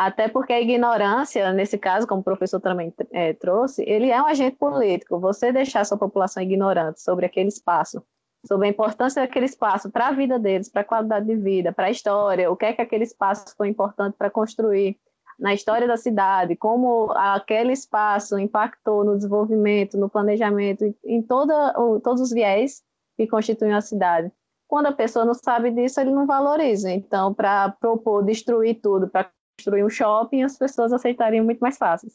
Até 0.00 0.28
porque 0.28 0.52
a 0.52 0.60
ignorância, 0.60 1.52
nesse 1.52 1.76
caso, 1.76 2.06
como 2.06 2.20
o 2.20 2.24
professor 2.24 2.60
também 2.60 2.94
é, 3.10 3.32
trouxe, 3.32 3.82
ele 3.84 4.12
é 4.12 4.22
um 4.22 4.26
agente 4.26 4.54
político. 4.54 5.18
Você 5.18 5.50
deixar 5.50 5.84
sua 5.84 5.98
população 5.98 6.40
ignorante 6.40 7.02
sobre 7.02 7.26
aquele 7.26 7.48
espaço, 7.48 8.00
sobre 8.46 8.68
a 8.68 8.70
importância 8.70 9.20
daquele 9.20 9.46
espaço 9.46 9.90
para 9.90 10.06
a 10.06 10.12
vida 10.12 10.38
deles, 10.38 10.68
para 10.68 10.82
a 10.82 10.84
qualidade 10.84 11.26
de 11.26 11.34
vida, 11.34 11.72
para 11.72 11.86
a 11.86 11.90
história, 11.90 12.48
o 12.48 12.56
que 12.56 12.66
é 12.66 12.72
que 12.74 12.80
aquele 12.80 13.02
espaço 13.02 13.56
foi 13.56 13.66
importante 13.66 14.14
para 14.16 14.30
construir 14.30 14.96
na 15.36 15.52
história 15.52 15.88
da 15.88 15.96
cidade, 15.96 16.54
como 16.54 17.10
aquele 17.16 17.72
espaço 17.72 18.38
impactou 18.38 19.04
no 19.04 19.16
desenvolvimento, 19.16 19.98
no 19.98 20.08
planejamento, 20.08 20.84
em 21.04 21.20
toda, 21.20 21.72
todos 22.04 22.20
os 22.20 22.30
viés 22.30 22.84
que 23.16 23.26
constituem 23.26 23.72
a 23.72 23.80
cidade. 23.80 24.30
Quando 24.68 24.86
a 24.86 24.92
pessoa 24.92 25.24
não 25.24 25.34
sabe 25.34 25.72
disso, 25.72 26.00
ele 26.00 26.12
não 26.12 26.24
valoriza. 26.24 26.88
Então, 26.88 27.34
para 27.34 27.70
propor 27.80 28.22
destruir 28.22 28.80
tudo, 28.80 29.08
para 29.08 29.28
construir 29.58 29.84
um 29.84 29.90
shopping, 29.90 30.44
as 30.44 30.56
pessoas 30.56 30.92
aceitariam 30.92 31.44
muito 31.44 31.58
mais 31.58 31.76
fácil. 31.76 32.08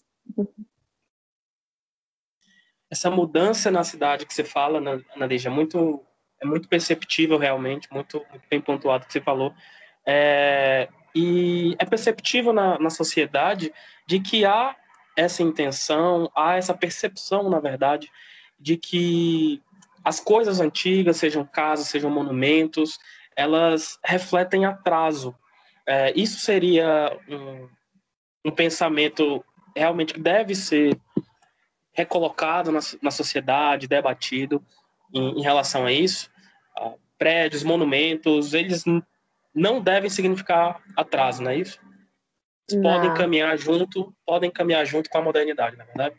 Essa 2.89 3.11
mudança 3.11 3.69
na 3.69 3.83
cidade 3.83 4.25
que 4.25 4.33
você 4.33 4.43
fala, 4.43 4.79
Nadeja, 5.15 5.49
é 5.49 5.51
muito, 5.51 6.01
é 6.41 6.45
muito 6.45 6.69
perceptível 6.69 7.37
realmente, 7.37 7.91
muito, 7.91 8.25
muito 8.29 8.47
bem 8.49 8.61
pontuado 8.61 9.05
que 9.05 9.11
você 9.11 9.19
falou. 9.21 9.53
É, 10.05 10.87
e 11.13 11.75
é 11.79 11.85
perceptível 11.85 12.53
na, 12.53 12.79
na 12.79 12.89
sociedade 12.89 13.73
de 14.07 14.19
que 14.19 14.45
há 14.45 14.75
essa 15.17 15.43
intenção, 15.43 16.31
há 16.35 16.55
essa 16.55 16.73
percepção, 16.73 17.49
na 17.49 17.59
verdade, 17.59 18.09
de 18.59 18.77
que 18.77 19.61
as 20.03 20.19
coisas 20.19 20.59
antigas, 20.59 21.17
sejam 21.17 21.45
casas, 21.45 21.87
sejam 21.87 22.09
monumentos, 22.09 22.99
elas 23.35 23.99
refletem 24.03 24.65
atraso, 24.65 25.35
é, 25.87 26.13
isso 26.15 26.39
seria 26.39 27.17
um, 27.27 27.69
um, 28.45 28.51
pensamento 28.51 29.43
realmente 29.75 30.13
que 30.13 30.19
deve 30.19 30.55
ser 30.55 30.97
recolocado 31.93 32.71
na, 32.71 32.79
na 33.01 33.11
sociedade, 33.11 33.87
debatido 33.87 34.63
em, 35.13 35.39
em, 35.39 35.41
relação 35.41 35.85
a 35.85 35.91
isso. 35.91 36.31
Uh, 36.79 36.97
prédios, 37.17 37.63
monumentos, 37.63 38.53
eles 38.53 38.83
não 39.53 39.81
devem 39.81 40.09
significar 40.09 40.81
atraso, 40.95 41.43
não 41.43 41.51
é 41.51 41.57
isso? 41.57 41.79
Eles 42.69 42.81
podem 42.81 43.13
caminhar 43.13 43.57
junto, 43.57 44.13
podem 44.25 44.49
caminhar 44.49 44.85
junto 44.85 45.09
com 45.09 45.17
a 45.17 45.21
modernidade, 45.21 45.75
na 45.77 45.83
é 45.83 45.87
verdade. 45.87 46.15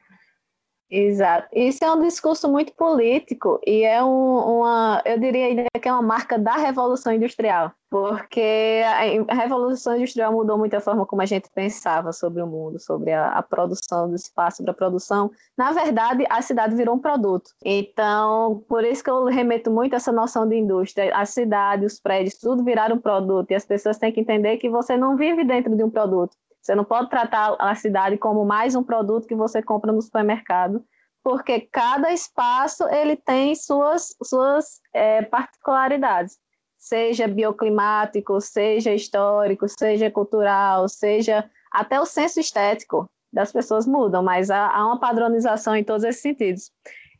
Exato. 0.96 1.48
Isso 1.52 1.84
é 1.84 1.92
um 1.92 2.00
discurso 2.00 2.48
muito 2.48 2.72
político 2.72 3.60
e 3.66 3.82
é 3.82 4.00
um, 4.04 4.60
uma, 4.60 5.02
eu 5.04 5.18
diria 5.18 5.46
ainda 5.46 5.64
que 5.82 5.88
é 5.88 5.92
uma 5.92 6.00
marca 6.00 6.38
da 6.38 6.54
Revolução 6.54 7.12
Industrial, 7.12 7.72
porque 7.90 8.80
a 9.28 9.34
Revolução 9.34 9.96
Industrial 9.96 10.32
mudou 10.32 10.56
muito 10.56 10.74
a 10.74 10.80
forma 10.80 11.04
como 11.04 11.20
a 11.20 11.26
gente 11.26 11.50
pensava 11.52 12.12
sobre 12.12 12.40
o 12.40 12.46
mundo, 12.46 12.78
sobre 12.78 13.10
a, 13.10 13.32
a 13.32 13.42
produção 13.42 14.08
do 14.08 14.14
espaço 14.14 14.62
para 14.62 14.72
produção. 14.72 15.32
Na 15.58 15.72
verdade, 15.72 16.24
a 16.30 16.40
cidade 16.40 16.76
virou 16.76 16.94
um 16.94 17.00
produto. 17.00 17.50
Então, 17.64 18.64
por 18.68 18.84
isso 18.84 19.02
que 19.02 19.10
eu 19.10 19.24
remeto 19.24 19.72
muito 19.72 19.94
a 19.94 19.96
essa 19.96 20.12
noção 20.12 20.48
de 20.48 20.54
indústria. 20.54 21.12
A 21.12 21.26
cidade, 21.26 21.84
os 21.84 21.98
prédios, 21.98 22.36
tudo 22.36 22.62
viraram 22.62 22.94
um 22.94 23.00
produto 23.00 23.50
e 23.50 23.56
as 23.56 23.66
pessoas 23.66 23.98
têm 23.98 24.12
que 24.12 24.20
entender 24.20 24.58
que 24.58 24.70
você 24.70 24.96
não 24.96 25.16
vive 25.16 25.42
dentro 25.42 25.74
de 25.74 25.82
um 25.82 25.90
produto 25.90 26.36
você 26.64 26.74
não 26.74 26.84
pode 26.84 27.10
tratar 27.10 27.54
a 27.58 27.74
cidade 27.74 28.16
como 28.16 28.42
mais 28.42 28.74
um 28.74 28.82
produto 28.82 29.28
que 29.28 29.34
você 29.34 29.62
compra 29.62 29.92
no 29.92 30.00
supermercado, 30.00 30.82
porque 31.22 31.60
cada 31.60 32.10
espaço 32.10 32.88
ele 32.88 33.16
tem 33.16 33.54
suas, 33.54 34.16
suas 34.22 34.80
é, 34.90 35.20
particularidades, 35.20 36.38
seja 36.78 37.28
bioclimático, 37.28 38.40
seja 38.40 38.94
histórico, 38.94 39.66
seja 39.68 40.10
cultural, 40.10 40.88
seja 40.88 41.50
até 41.70 42.00
o 42.00 42.06
senso 42.06 42.40
estético 42.40 43.10
das 43.30 43.52
pessoas 43.52 43.86
mudam, 43.86 44.22
mas 44.22 44.50
há, 44.50 44.70
há 44.70 44.86
uma 44.86 44.98
padronização 44.98 45.76
em 45.76 45.84
todos 45.84 46.02
esses 46.02 46.22
sentidos. 46.22 46.70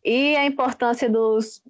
E 0.03 0.35
a 0.37 0.47
importância 0.47 1.11
dos, 1.11 1.61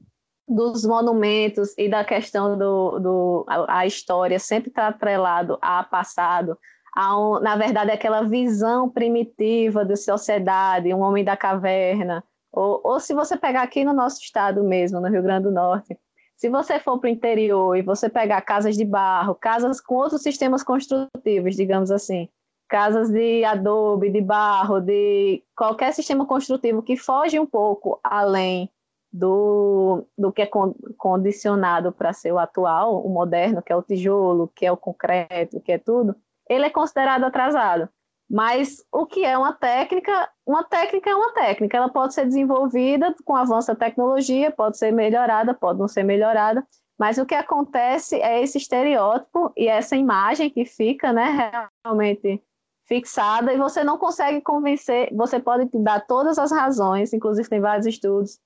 dos 0.47 0.85
monumentos 0.85 1.75
e 1.77 1.89
da 1.89 2.05
questão 2.05 2.57
do, 2.57 3.01
do 3.01 3.45
a, 3.49 3.79
a 3.79 3.87
história 3.87 4.39
sempre 4.39 4.69
está 4.69 4.89
atrelado 4.89 5.59
a 5.61 5.83
passado, 5.83 6.57
um, 6.97 7.41
na 7.41 7.57
verdade, 7.57 7.91
aquela 7.91 8.23
visão 8.23 8.89
primitiva 8.89 9.85
de 9.85 9.97
sociedade, 9.97 10.95
um 10.95 11.01
homem 11.01 11.25
da 11.25 11.37
caverna, 11.37 12.25
ou, 12.53 12.81
ou 12.85 13.01
se 13.01 13.13
você 13.13 13.37
pegar 13.37 13.63
aqui 13.63 13.85
no 13.85 13.93
nosso 13.93 14.21
estado 14.21 14.63
mesmo, 14.63 15.01
no 15.01 15.09
Rio 15.09 15.23
Grande 15.23 15.45
do 15.45 15.53
Norte, 15.53 15.99
se 16.37 16.49
você 16.49 16.79
for 16.79 16.99
para 16.99 17.09
o 17.09 17.13
interior 17.13 17.77
e 17.77 17.83
você 17.83 18.09
pegar 18.09 18.41
casas 18.43 18.77
de 18.77 18.85
barro, 18.85 19.35
casas 19.35 19.81
com 19.81 19.97
outros 19.97 20.23
sistemas 20.23 20.63
construtivos, 20.63 21.57
digamos 21.57 21.91
assim, 21.91 22.29
casas 22.69 23.11
de 23.11 23.45
adobe, 23.45 24.11
de 24.11 24.21
barro, 24.21 24.81
de 24.81 25.43
qualquer 25.57 25.93
sistema 25.93 26.27
construtivo 26.27 26.83
que 26.83 26.97
foge 26.97 27.39
um 27.39 27.47
pouco 27.47 27.99
além 28.03 28.71
do, 29.13 30.05
do 30.19 30.33
que 30.33 30.43
é 30.43 30.51
condicionado 30.97 31.93
para 31.93 32.13
ser 32.13 32.33
o 32.33 32.39
atual, 32.39 33.05
o 33.05 33.09
moderno, 33.09 33.63
que 33.63 33.73
é 33.73 33.77
o 33.77 33.83
tijolo, 33.83 34.51
que 34.55 34.67
é 34.67 34.73
o 34.73 34.77
concreto, 34.77 35.61
que 35.61 35.71
é 35.71 35.79
tudo, 35.79 36.17
ele 36.49 36.67
é 36.67 36.71
considerado 36.71 37.25
atrasado. 37.25 37.89
Mas 38.29 38.83
o 38.91 39.07
que 39.07 39.25
é 39.25 39.37
uma 39.37 39.53
técnica? 39.53 40.29
Uma 40.47 40.65
técnica 40.65 41.11
é 41.11 41.15
uma 41.15 41.33
técnica. 41.33 41.77
Ela 41.77 41.89
pode 41.89 42.15
ser 42.15 42.25
desenvolvida 42.25 43.15
com 43.25 43.37
avanço 43.37 43.69
da 43.69 43.75
tecnologia, 43.75 44.51
pode 44.51 44.79
ser 44.79 44.93
melhorada, 44.93 45.55
pode 45.55 45.79
não 45.79 45.89
ser 45.89 46.03
melhorada, 46.03 46.67
Mas 46.99 47.19
o 47.19 47.27
que 47.27 47.35
acontece 47.35 48.21
é 48.21 48.43
esse 48.43 48.59
estereótipo 48.59 49.53
e 49.57 49.69
essa 49.69 49.97
imagem 49.97 50.49
que 50.49 50.65
fica, 50.65 51.13
né, 51.13 51.51
realmente 51.85 52.43
fixada 52.87 53.53
e 53.53 53.59
você 53.59 53.83
não 53.83 53.99
consegue 53.99 54.41
convencer, 54.41 55.09
você 55.15 55.41
pode 55.41 55.69
dar 55.79 56.07
todas 56.07 56.39
as 56.39 56.53
razões, 56.53 57.13
inclusive 57.13 57.49
tem 57.49 57.61
vários 57.61 57.87
estudos 57.87 58.39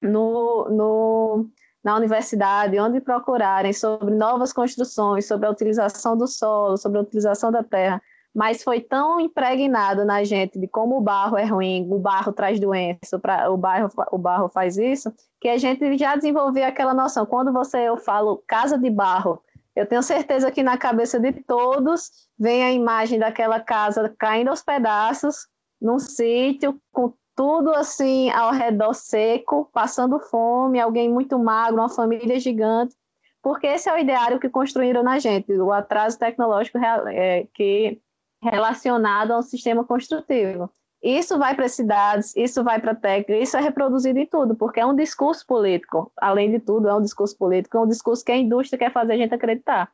no, 0.00 0.68
no, 0.70 1.50
na 1.82 1.96
universidade, 1.96 2.78
onde 2.78 3.00
procurarem 3.00 3.72
sobre 3.72 4.14
novas 4.14 4.52
construções, 4.52 5.26
sobre 5.26 5.46
a 5.46 5.50
utilização 5.50 6.16
do 6.16 6.26
solo, 6.26 6.76
sobre 6.76 6.98
a 6.98 7.02
utilização 7.02 7.50
da 7.50 7.62
terra, 7.62 8.00
mas 8.34 8.62
foi 8.62 8.80
tão 8.80 9.18
impregnado 9.18 10.04
na 10.04 10.22
gente 10.22 10.58
de 10.58 10.68
como 10.68 10.98
o 10.98 11.00
barro 11.00 11.36
é 11.36 11.44
ruim, 11.44 11.88
o 11.90 11.98
barro 11.98 12.32
traz 12.32 12.60
doença, 12.60 13.16
o, 13.48 13.56
barro, 13.56 13.90
o 14.12 14.18
barro 14.18 14.48
faz 14.48 14.78
isso, 14.78 15.12
que 15.40 15.48
a 15.48 15.58
gente 15.58 15.96
já 15.98 16.14
desenvolveu 16.14 16.64
aquela 16.64 16.94
noção. 16.94 17.26
Quando 17.26 17.52
você 17.52 17.88
eu 17.88 17.96
falo 17.96 18.42
casa 18.46 18.78
de 18.78 18.88
barro, 18.88 19.42
eu 19.74 19.86
tenho 19.86 20.02
certeza 20.02 20.50
que 20.50 20.62
na 20.62 20.76
cabeça 20.76 21.18
de 21.18 21.32
todos 21.32 22.10
vem 22.38 22.62
a 22.62 22.70
imagem 22.70 23.18
daquela 23.18 23.58
casa 23.58 24.14
caindo 24.18 24.48
aos 24.48 24.62
pedaços, 24.62 25.48
num 25.80 25.98
sítio, 25.98 26.78
com 26.92 27.12
tudo 27.40 27.72
assim 27.72 28.28
ao 28.28 28.52
redor 28.52 28.92
seco, 28.92 29.64
passando 29.72 30.20
fome, 30.20 30.78
alguém 30.78 31.08
muito 31.08 31.38
magro, 31.38 31.80
uma 31.80 31.88
família 31.88 32.38
gigante, 32.38 32.94
porque 33.42 33.66
esse 33.66 33.88
é 33.88 33.94
o 33.94 33.96
ideário 33.96 34.38
que 34.38 34.50
construíram 34.50 35.02
na 35.02 35.18
gente, 35.18 35.50
o 35.54 35.72
atraso 35.72 36.18
tecnológico 36.18 36.76
é, 36.76 37.46
que 37.54 37.98
relacionado 38.42 39.30
ao 39.30 39.42
sistema 39.42 39.82
construtivo. 39.86 40.70
Isso 41.02 41.38
vai 41.38 41.54
para 41.54 41.64
as 41.64 41.72
cidades, 41.72 42.36
isso 42.36 42.62
vai 42.62 42.78
para 42.78 42.92
a 42.92 42.94
técnica, 42.94 43.42
isso 43.42 43.56
é 43.56 43.60
reproduzido 43.62 44.18
em 44.18 44.26
tudo, 44.26 44.54
porque 44.54 44.78
é 44.78 44.84
um 44.84 44.94
discurso 44.94 45.46
político. 45.46 46.12
Além 46.18 46.50
de 46.50 46.60
tudo, 46.60 46.90
é 46.90 46.94
um 46.94 47.00
discurso 47.00 47.38
político, 47.38 47.78
é 47.78 47.80
um 47.80 47.88
discurso 47.88 48.22
que 48.22 48.32
a 48.32 48.36
indústria 48.36 48.78
quer 48.78 48.92
fazer 48.92 49.14
a 49.14 49.16
gente 49.16 49.32
acreditar. 49.32 49.90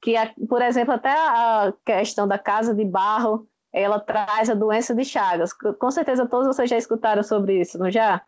Que, 0.00 0.14
por 0.48 0.62
exemplo, 0.62 0.94
até 0.94 1.10
a 1.10 1.74
questão 1.84 2.28
da 2.28 2.38
casa 2.38 2.72
de 2.72 2.84
barro, 2.84 3.48
ela 3.74 3.98
traz 3.98 4.48
a 4.48 4.54
doença 4.54 4.94
de 4.94 5.04
Chagas. 5.04 5.52
Com 5.52 5.90
certeza 5.90 6.26
todos 6.26 6.46
vocês 6.46 6.70
já 6.70 6.78
escutaram 6.78 7.22
sobre 7.22 7.60
isso, 7.60 7.76
não 7.76 7.90
já? 7.90 8.24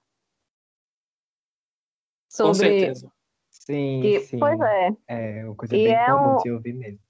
Sobre... 2.29 2.49
Com 2.49 2.55
certeza. 2.55 3.13
Sim, 3.51 4.01
que, 4.03 4.21
sim. 4.21 4.39
Pois 4.39 4.61
é. 4.61 4.91
É 5.09 5.45
uma 5.45 5.55
coisa 5.55 5.77
e 5.77 5.85
bem 5.85 5.95
é 5.95 6.07
comum 6.07 6.35
um... 6.35 6.43
de 6.43 6.51
ouvir 6.51 6.73
mesmo 6.73 7.07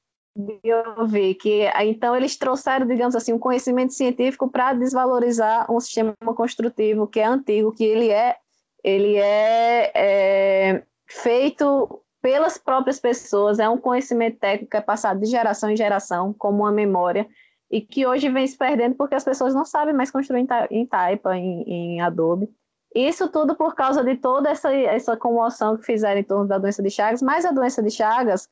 eu 0.62 1.06
vi 1.06 1.34
que 1.34 1.64
então 1.82 2.14
eles 2.14 2.36
trouxeram, 2.36 2.86
digamos 2.86 3.16
assim, 3.16 3.32
um 3.32 3.38
conhecimento 3.38 3.94
científico 3.94 4.50
para 4.50 4.74
desvalorizar 4.74 5.70
um 5.72 5.80
sistema 5.80 6.14
construtivo 6.34 7.06
que 7.06 7.20
é 7.20 7.24
antigo, 7.24 7.72
que 7.72 7.84
ele 7.84 8.10
é 8.10 8.36
ele 8.84 9.16
é, 9.16 9.90
é, 9.94 10.82
feito 11.06 12.02
pelas 12.22 12.58
próprias 12.58 13.00
pessoas, 13.00 13.58
é 13.58 13.68
um 13.68 13.78
conhecimento 13.78 14.38
técnico 14.38 14.70
que 14.70 14.76
é 14.76 14.80
passado 14.80 15.20
de 15.20 15.26
geração 15.26 15.70
em 15.70 15.76
geração, 15.76 16.32
como 16.32 16.64
uma 16.64 16.72
memória, 16.72 17.26
e 17.70 17.80
que 17.80 18.06
hoje 18.06 18.28
vem 18.28 18.46
se 18.46 18.56
perdendo 18.56 18.94
porque 18.94 19.14
as 19.14 19.24
pessoas 19.24 19.54
não 19.54 19.64
sabem 19.64 19.94
mais 19.94 20.10
construir 20.10 20.46
em 20.70 20.86
Taipa, 20.86 21.36
em, 21.36 21.62
em 21.62 22.00
Adobe. 22.00 22.48
Isso 22.94 23.28
tudo 23.28 23.54
por 23.54 23.74
causa 23.74 24.02
de 24.02 24.16
toda 24.16 24.48
essa, 24.48 24.72
essa 24.72 25.16
comoção 25.16 25.76
que 25.76 25.84
fizeram 25.84 26.20
em 26.20 26.24
torno 26.24 26.46
da 26.46 26.58
doença 26.58 26.82
de 26.82 26.90
Chagas, 26.90 27.20
mas 27.20 27.44
a 27.44 27.50
doença 27.50 27.82
de 27.82 27.90
Chagas 27.90 28.48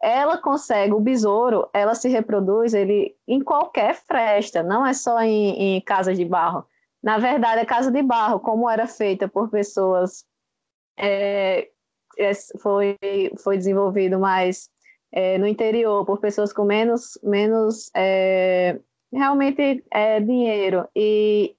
ela 0.00 0.38
consegue, 0.38 0.92
o 0.92 1.00
besouro, 1.00 1.68
ela 1.72 1.94
se 1.94 2.08
reproduz 2.08 2.72
ele 2.72 3.16
em 3.26 3.42
qualquer 3.42 3.94
fresta, 3.94 4.62
não 4.62 4.86
é 4.86 4.92
só 4.92 5.20
em, 5.20 5.76
em 5.76 5.80
casas 5.80 6.16
de 6.16 6.24
barro. 6.24 6.64
Na 7.02 7.18
verdade, 7.18 7.60
a 7.60 7.66
casa 7.66 7.90
de 7.90 8.02
barro, 8.02 8.38
como 8.38 8.70
era 8.70 8.86
feita 8.86 9.26
por 9.26 9.50
pessoas, 9.50 10.24
é, 10.96 11.68
é 12.16 12.32
foi, 12.60 12.96
foi 13.42 13.56
desenvolvido 13.56 14.18
mais 14.20 14.70
é, 15.12 15.38
no 15.38 15.46
interior, 15.46 16.04
por 16.04 16.18
pessoas 16.18 16.52
com 16.52 16.64
menos, 16.64 17.18
menos 17.22 17.90
é, 17.94 18.78
realmente 19.12 19.84
é, 19.90 20.20
dinheiro 20.20 20.86
e 20.94 21.54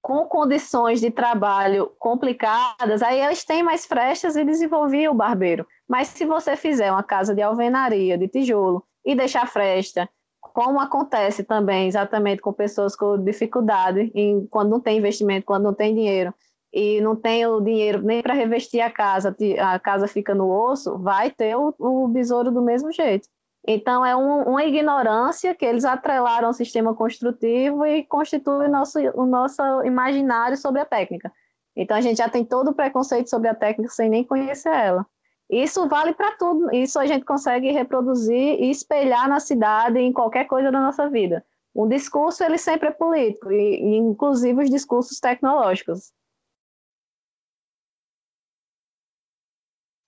com 0.00 0.24
condições 0.26 1.00
de 1.00 1.10
trabalho 1.10 1.90
complicadas, 1.98 3.02
aí 3.02 3.20
eles 3.20 3.44
têm 3.44 3.62
mais 3.62 3.86
frestas 3.86 4.36
e 4.36 4.44
desenvolviam 4.44 5.12
o 5.12 5.16
barbeiro. 5.16 5.66
Mas 5.88 6.08
se 6.08 6.24
você 6.24 6.54
fizer 6.56 6.92
uma 6.92 7.02
casa 7.02 7.34
de 7.34 7.42
alvenaria, 7.42 8.16
de 8.16 8.28
tijolo, 8.28 8.84
e 9.04 9.14
deixar 9.14 9.48
fresta, 9.48 10.08
como 10.40 10.80
acontece 10.80 11.44
também 11.44 11.88
exatamente 11.88 12.40
com 12.40 12.52
pessoas 12.52 12.96
com 12.96 13.22
dificuldade, 13.22 14.10
em, 14.14 14.46
quando 14.46 14.70
não 14.70 14.80
tem 14.80 14.98
investimento, 14.98 15.46
quando 15.46 15.64
não 15.64 15.74
tem 15.74 15.94
dinheiro, 15.94 16.32
e 16.78 17.00
não 17.00 17.16
tem 17.16 17.46
o 17.46 17.58
dinheiro 17.58 18.02
nem 18.02 18.20
para 18.20 18.34
revestir 18.34 18.82
a 18.82 18.90
casa, 18.90 19.34
a 19.58 19.78
casa 19.78 20.06
fica 20.06 20.34
no 20.34 20.50
osso, 20.50 20.98
vai 20.98 21.30
ter 21.30 21.56
o, 21.56 21.74
o 21.78 22.06
besouro 22.06 22.50
do 22.50 22.60
mesmo 22.60 22.92
jeito. 22.92 23.26
Então, 23.66 24.04
é 24.04 24.14
um, 24.14 24.42
uma 24.42 24.62
ignorância 24.62 25.54
que 25.54 25.64
eles 25.64 25.86
atrelaram 25.86 26.48
ao 26.48 26.52
sistema 26.52 26.94
construtivo 26.94 27.86
e 27.86 28.04
constitui 28.04 28.68
nosso, 28.68 28.98
o 29.14 29.24
nosso 29.24 29.62
imaginário 29.86 30.54
sobre 30.54 30.82
a 30.82 30.84
técnica. 30.84 31.32
Então, 31.74 31.96
a 31.96 32.02
gente 32.02 32.18
já 32.18 32.28
tem 32.28 32.44
todo 32.44 32.72
o 32.72 32.74
preconceito 32.74 33.30
sobre 33.30 33.48
a 33.48 33.54
técnica 33.54 33.90
sem 33.90 34.10
nem 34.10 34.22
conhecer 34.22 34.68
ela. 34.68 35.06
Isso 35.48 35.88
vale 35.88 36.12
para 36.12 36.32
tudo. 36.32 36.70
Isso 36.74 36.98
a 36.98 37.06
gente 37.06 37.24
consegue 37.24 37.72
reproduzir 37.72 38.60
e 38.60 38.70
espelhar 38.70 39.26
na 39.30 39.40
cidade, 39.40 39.98
em 39.98 40.12
qualquer 40.12 40.44
coisa 40.44 40.70
da 40.70 40.80
nossa 40.80 41.08
vida. 41.08 41.42
O 41.72 41.86
discurso, 41.86 42.44
ele 42.44 42.58
sempre 42.58 42.88
é 42.88 42.92
político, 42.92 43.50
e 43.50 43.96
inclusive 43.96 44.62
os 44.62 44.68
discursos 44.68 45.18
tecnológicos. 45.18 46.12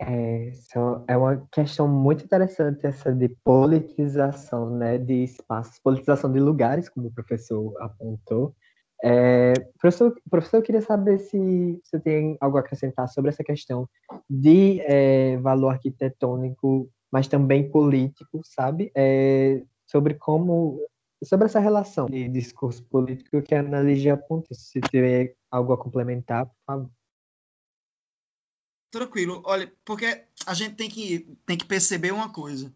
É, 0.00 0.52
é 1.08 1.16
uma 1.16 1.48
questão 1.50 1.88
muito 1.88 2.24
interessante 2.24 2.86
essa 2.86 3.12
de 3.12 3.28
politização, 3.42 4.70
né, 4.70 4.96
de 4.96 5.24
espaços, 5.24 5.80
politização 5.80 6.32
de 6.32 6.38
lugares, 6.38 6.88
como 6.88 7.08
o 7.08 7.12
professor 7.12 7.74
apontou, 7.80 8.54
é, 9.02 9.52
professor, 9.78 10.14
professor, 10.28 10.56
eu 10.56 10.62
queria 10.62 10.82
saber 10.82 11.18
se 11.18 11.80
você 11.84 12.00
tem 12.00 12.36
algo 12.40 12.56
a 12.56 12.60
acrescentar 12.60 13.08
sobre 13.08 13.30
essa 13.30 13.44
questão 13.44 13.88
de 14.28 14.80
é, 14.80 15.36
valor 15.38 15.70
arquitetônico, 15.70 16.90
mas 17.10 17.28
também 17.28 17.70
político, 17.70 18.40
sabe? 18.44 18.90
É, 18.96 19.62
sobre 19.86 20.14
como, 20.14 20.80
sobre 21.24 21.46
essa 21.46 21.60
relação 21.60 22.06
de 22.06 22.28
discurso 22.28 22.84
político 22.86 23.40
que 23.40 23.54
a 23.54 23.60
Ana 23.60 23.82
apontou. 24.12 24.56
Se 24.56 24.82
tiver 24.82 25.34
algo 25.50 25.72
a 25.72 25.78
complementar, 25.78 26.46
por 26.46 26.56
favor. 26.66 26.97
Tranquilo. 28.90 29.42
Olha, 29.44 29.72
porque 29.84 30.24
a 30.46 30.54
gente 30.54 30.74
tem 30.74 30.88
que, 30.88 31.36
tem 31.44 31.58
que 31.58 31.66
perceber 31.66 32.12
uma 32.12 32.30
coisa. 32.30 32.72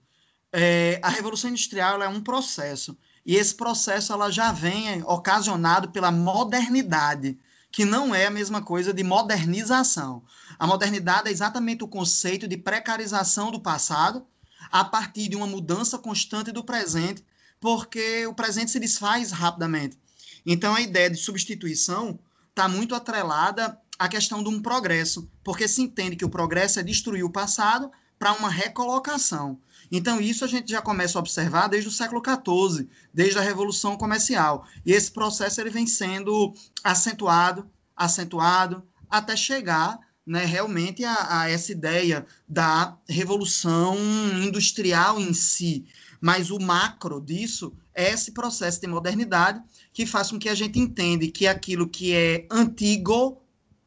É, 0.53 1.01
a 1.03 1.09
Revolução 1.09 1.49
Industrial 1.49 2.03
é 2.03 2.09
um 2.09 2.21
processo 2.21 2.97
e 3.25 3.37
esse 3.37 3.55
processo 3.55 4.13
ela 4.13 4.31
já 4.31 4.53
vem 4.53 5.03
ocasionado 5.05 5.91
pela 5.91 6.11
modernidade, 6.11 7.39
que 7.71 7.85
não 7.85 8.15
é 8.15 8.27
a 8.27 8.31
mesma 8.31 8.61
coisa 8.61 8.93
de 8.93 9.03
modernização. 9.03 10.23
A 10.59 10.67
modernidade 10.67 11.29
é 11.29 11.33
exatamente 11.33 11.83
o 11.83 11.89
conceito 11.89 12.47
de 12.47 12.59
precarização 12.59 13.51
do 13.51 13.61
passado 13.61 14.27
a 14.71 14.85
partir 14.85 15.29
de 15.29 15.37
uma 15.37 15.47
mudança 15.47 15.99
constante 15.99 16.53
do 16.53 16.63
presente, 16.63 17.25
porque 17.59 18.27
o 18.27 18.35
presente 18.35 18.71
se 18.71 18.81
desfaz 18.81 19.31
rapidamente. 19.31 19.99
Então 20.45 20.75
a 20.75 20.81
ideia 20.83 21.09
de 21.09 21.17
substituição 21.17 22.19
está 22.51 22.69
muito 22.69 22.95
atrelada 22.95 23.81
à 23.99 24.09
questão 24.09 24.43
de 24.43 24.49
um 24.49 24.61
progresso, 24.61 25.31
porque 25.45 25.69
se 25.69 25.83
entende 25.83 26.17
que 26.17 26.25
o 26.25 26.31
progresso 26.31 26.81
é 26.81 26.83
destruir 26.83 27.25
o 27.25 27.31
passado 27.31 27.91
para 28.19 28.33
uma 28.35 28.49
recolocação. 28.49 29.59
Então, 29.91 30.21
isso 30.21 30.45
a 30.45 30.49
gente 30.49 30.71
já 30.71 30.81
começa 30.81 31.19
a 31.19 31.21
observar 31.21 31.69
desde 31.69 31.89
o 31.89 31.93
século 31.93 32.23
XIV, 32.25 32.89
desde 33.13 33.39
a 33.39 33.43
Revolução 33.43 33.97
Comercial. 33.97 34.65
E 34.87 34.93
esse 34.93 35.11
processo 35.11 35.61
ele 35.61 35.71
vem 35.71 35.87
sendo 35.87 36.55
acentuado, 36.83 37.69
acentuado, 37.95 38.83
até 39.11 39.37
chegar 39.37 39.99
né, 40.27 40.45
realmente 40.45 41.05
a, 41.05 41.41
a 41.41 41.51
essa 41.51 41.73
ideia 41.73 42.25
da 42.49 42.97
revolução 43.09 43.97
industrial 44.43 45.21
em 45.21 45.35
si. 45.35 45.85
Mas 46.21 46.51
o 46.51 46.59
macro 46.59 47.21
disso 47.21 47.75
é 47.95 48.13
esse 48.13 48.31
processo 48.31 48.81
de 48.81 48.87
modernidade 48.87 49.61
que 49.93 50.07
faz 50.07 50.31
com 50.31 50.39
que 50.39 50.49
a 50.49 50.55
gente 50.55 50.79
entenda 50.79 51.27
que 51.27 51.47
aquilo 51.47 51.89
que 51.89 52.15
é 52.15 52.47
antigo 52.51 53.42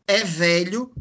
é 0.07 0.23
velho 0.23 0.91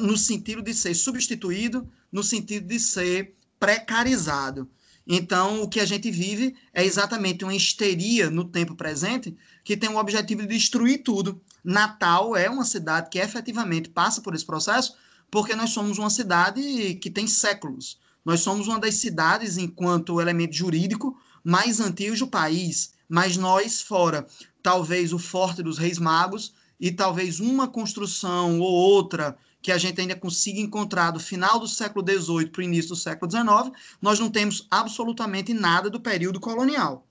no 0.00 0.16
sentido 0.16 0.62
de 0.62 0.74
ser 0.74 0.94
substituído, 0.94 1.88
no 2.10 2.22
sentido 2.22 2.66
de 2.66 2.80
ser 2.80 3.34
precarizado. 3.58 4.68
Então, 5.06 5.62
o 5.62 5.68
que 5.68 5.80
a 5.80 5.84
gente 5.84 6.10
vive 6.10 6.54
é 6.72 6.84
exatamente 6.84 7.44
uma 7.44 7.54
histeria 7.54 8.30
no 8.30 8.44
tempo 8.44 8.74
presente 8.74 9.36
que 9.64 9.76
tem 9.76 9.90
o 9.90 9.96
objetivo 9.96 10.42
de 10.42 10.48
destruir 10.48 11.02
tudo. 11.02 11.40
Natal 11.62 12.36
é 12.36 12.48
uma 12.48 12.64
cidade 12.64 13.10
que 13.10 13.18
efetivamente 13.18 13.88
passa 13.88 14.20
por 14.20 14.34
esse 14.34 14.46
processo 14.46 14.96
porque 15.30 15.56
nós 15.56 15.70
somos 15.70 15.98
uma 15.98 16.10
cidade 16.10 16.94
que 16.96 17.10
tem 17.10 17.26
séculos. 17.26 17.98
Nós 18.24 18.40
somos 18.40 18.68
uma 18.68 18.78
das 18.78 18.96
cidades, 18.96 19.56
enquanto 19.56 20.20
elemento 20.20 20.54
jurídico, 20.54 21.18
mais 21.42 21.80
antigos 21.80 22.20
do 22.20 22.28
país. 22.28 22.92
Mas 23.08 23.36
nós, 23.36 23.80
fora 23.80 24.26
talvez 24.62 25.12
o 25.12 25.18
Forte 25.18 25.62
dos 25.62 25.76
Reis 25.76 25.98
Magos 25.98 26.54
e 26.78 26.90
talvez 26.90 27.40
uma 27.40 27.68
construção 27.68 28.60
ou 28.60 28.72
outra 28.72 29.36
que 29.62 29.70
a 29.70 29.78
gente 29.78 30.00
ainda 30.00 30.16
consiga 30.16 30.60
encontrar 30.60 31.12
do 31.12 31.20
final 31.20 31.60
do 31.60 31.68
século 31.68 32.04
XVIII 32.04 32.46
para 32.48 32.60
o 32.60 32.64
início 32.64 32.90
do 32.90 32.96
século 32.96 33.30
XIX, 33.30 33.70
nós 34.00 34.18
não 34.18 34.28
temos 34.28 34.66
absolutamente 34.70 35.54
nada 35.54 35.88
do 35.88 36.00
período 36.00 36.40
colonial. 36.40 37.06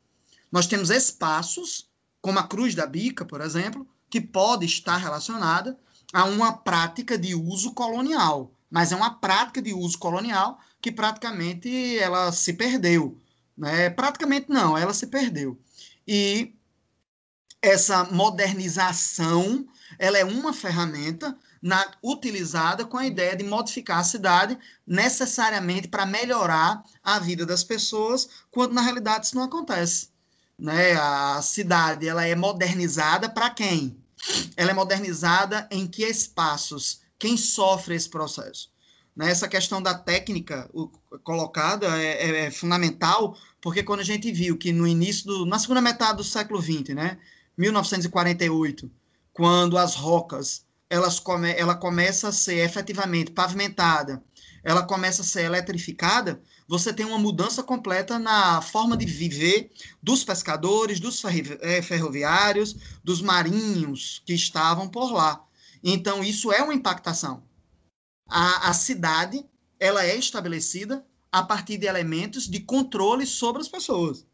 Nós 0.52 0.67
temos 0.67 0.89
espaços, 0.89 1.89
como 2.21 2.39
a 2.39 2.43
Cruz 2.43 2.76
da 2.76 2.86
Bica, 2.86 3.24
por 3.24 3.39
exemplo, 3.39 3.88
que 4.10 4.19
pode 4.19 4.65
estar 4.65 4.97
relacionada 4.97 5.80
a 6.12 6.26
uma 6.26 6.52
prática 6.52 7.17
de 7.17 7.34
uso 7.34 7.71
colonial, 7.71 8.54
mas 8.69 8.91
é 8.91 8.95
uma 8.97 9.15
prática 9.15 9.62
de 9.62 9.74
uso 9.74 9.97
colonial 9.97 10.60
que 10.82 10.91
praticamente 10.91 11.97
ela 11.97 12.34
se 12.34 12.54
perdeu. 12.54 13.17
Né? 13.58 13.89
Praticamente 13.89 14.50
não, 14.50 14.78
ela 14.78 14.93
se 14.93 15.08
perdeu. 15.08 15.58
E 16.06 16.54
essa 17.62 18.06
modernização 18.06 19.67
ela 20.00 20.17
é 20.17 20.26
uma 20.26 20.54
ferramenta 20.54 21.38
na, 21.62 21.86
utilizada 22.04 22.86
com 22.86 22.97
a 22.97 23.06
ideia 23.06 23.36
de 23.36 23.43
modificar 23.43 24.00
a 24.00 24.04
cidade 24.04 24.58
necessariamente 24.86 25.88
para 25.88 26.06
melhorar 26.06 26.84
a 27.04 27.19
vida 27.19 27.45
das 27.45 27.63
pessoas, 27.63 28.28
quando 28.50 28.74
na 28.74 28.82
realidade 28.82 29.28
isso 29.28 29.36
não 29.36 29.43
acontece. 29.43 30.10
Né? 30.58 30.93
A 30.93 31.41
cidade 31.41 32.08
ela 32.08 32.26
é 32.26 32.36
modernizada 32.36 33.30
para 33.30 33.50
quem? 33.52 33.97
Ela 34.56 34.71
é 34.71 34.74
modernizada 34.74 35.67
em 35.69 35.88
que 35.88 36.04
espaços? 36.04 37.02
Quem 37.19 37.38
sofre 37.38 37.95
esse 37.95 38.10
processo? 38.10 38.71
Né? 39.15 39.30
Essa 39.30 39.47
questão 39.47 39.82
da 39.82 39.93
técnica 39.93 40.67
o, 40.74 40.88
colocada 41.24 41.88
é, 42.02 42.06
é, 42.06 42.45
é, 42.45 42.52
fundamental, 42.52 43.38
porque 43.60 43.84
quando 43.84 44.00
a 44.00 44.06
gente 44.06 44.32
viu 44.32 44.58
que 44.58 44.71
no 44.71 44.88
início, 44.88 45.26
do, 45.26 45.45
na 45.45 45.60
segunda 45.60 45.82
metade 45.82 46.17
do 46.17 46.24
século 46.24 46.62
XX, 46.62 46.95
né? 46.95 47.19
1948, 47.58 48.90
quando 49.34 49.78
as 49.78 49.96
rocas 49.96 50.66
elas 50.90 51.20
come, 51.20 51.50
ela 51.54 51.74
começa 51.74 52.28
a 52.28 52.32
ser 52.34 52.66
efetivamente 52.66 53.32
pavimentada, 53.32 54.22
ela 54.62 54.84
começa 54.84 55.22
a 55.22 55.26
ser 55.26 55.46
eletrificada, 55.46 56.42
você 56.68 56.94
tem 56.94 57.06
uma 57.06 57.18
mudança 57.18 57.64
completa 57.64 58.20
na 58.20 58.62
forma 58.62 58.98
de 58.98 59.06
viver 59.06 59.72
dos 60.04 60.24
pescadores, 60.24 61.00
dos 61.00 61.24
eh, 61.62 61.82
ferroviários, 61.82 62.76
dos 63.04 63.22
marinhos 63.22 64.22
que 64.26 64.34
estavam 64.34 64.88
por 64.88 65.12
lá. 65.12 65.44
Então, 65.84 66.24
isso 66.24 66.52
é 66.52 66.62
uma 66.62 66.74
impactação. 66.74 67.44
A, 68.28 68.70
a 68.70 68.74
cidade 68.74 69.46
ela 69.80 70.06
é 70.06 70.16
estabelecida 70.16 71.06
a 71.32 71.42
partir 71.42 71.78
de 71.78 71.88
elementos 71.88 72.48
de 72.48 72.60
controle 72.60 73.26
sobre 73.26 73.62
as 73.62 73.68
pessoas. 73.68 74.26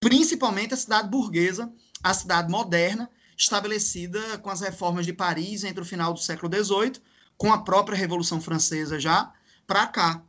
Principalmente 0.00 0.74
a 0.74 0.76
cidade 0.76 1.08
burguesa, 1.08 1.72
a 2.04 2.12
cidade 2.12 2.50
moderna, 2.50 3.10
estabelecida 3.34 4.20
com 4.38 4.50
as 4.50 4.60
reformas 4.60 5.06
de 5.06 5.12
Paris 5.14 5.64
entre 5.64 5.80
o 5.80 5.86
final 5.86 6.12
do 6.12 6.20
século 6.20 6.52
XVIII, 6.54 7.00
com 7.38 7.50
a 7.50 7.62
própria 7.62 7.96
Revolução 7.96 8.42
Francesa 8.42 9.00
já, 9.00 9.32
para 9.66 9.86
cá. 9.86 10.22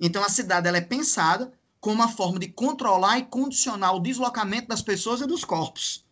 Então 0.00 0.24
a 0.24 0.28
cidade 0.28 0.66
ela 0.66 0.78
é 0.78 0.80
pensada 0.80 1.52
como 1.80 1.94
uma 1.94 2.08
forma 2.08 2.40
de 2.40 2.48
controlar 2.48 3.20
e 3.20 3.26
condicionar 3.26 3.94
o 3.94 4.00
deslocamento 4.00 4.66
das 4.66 4.82
pessoas 4.82 5.20
e 5.20 5.26
dos 5.26 5.44
corpos. 5.44 6.04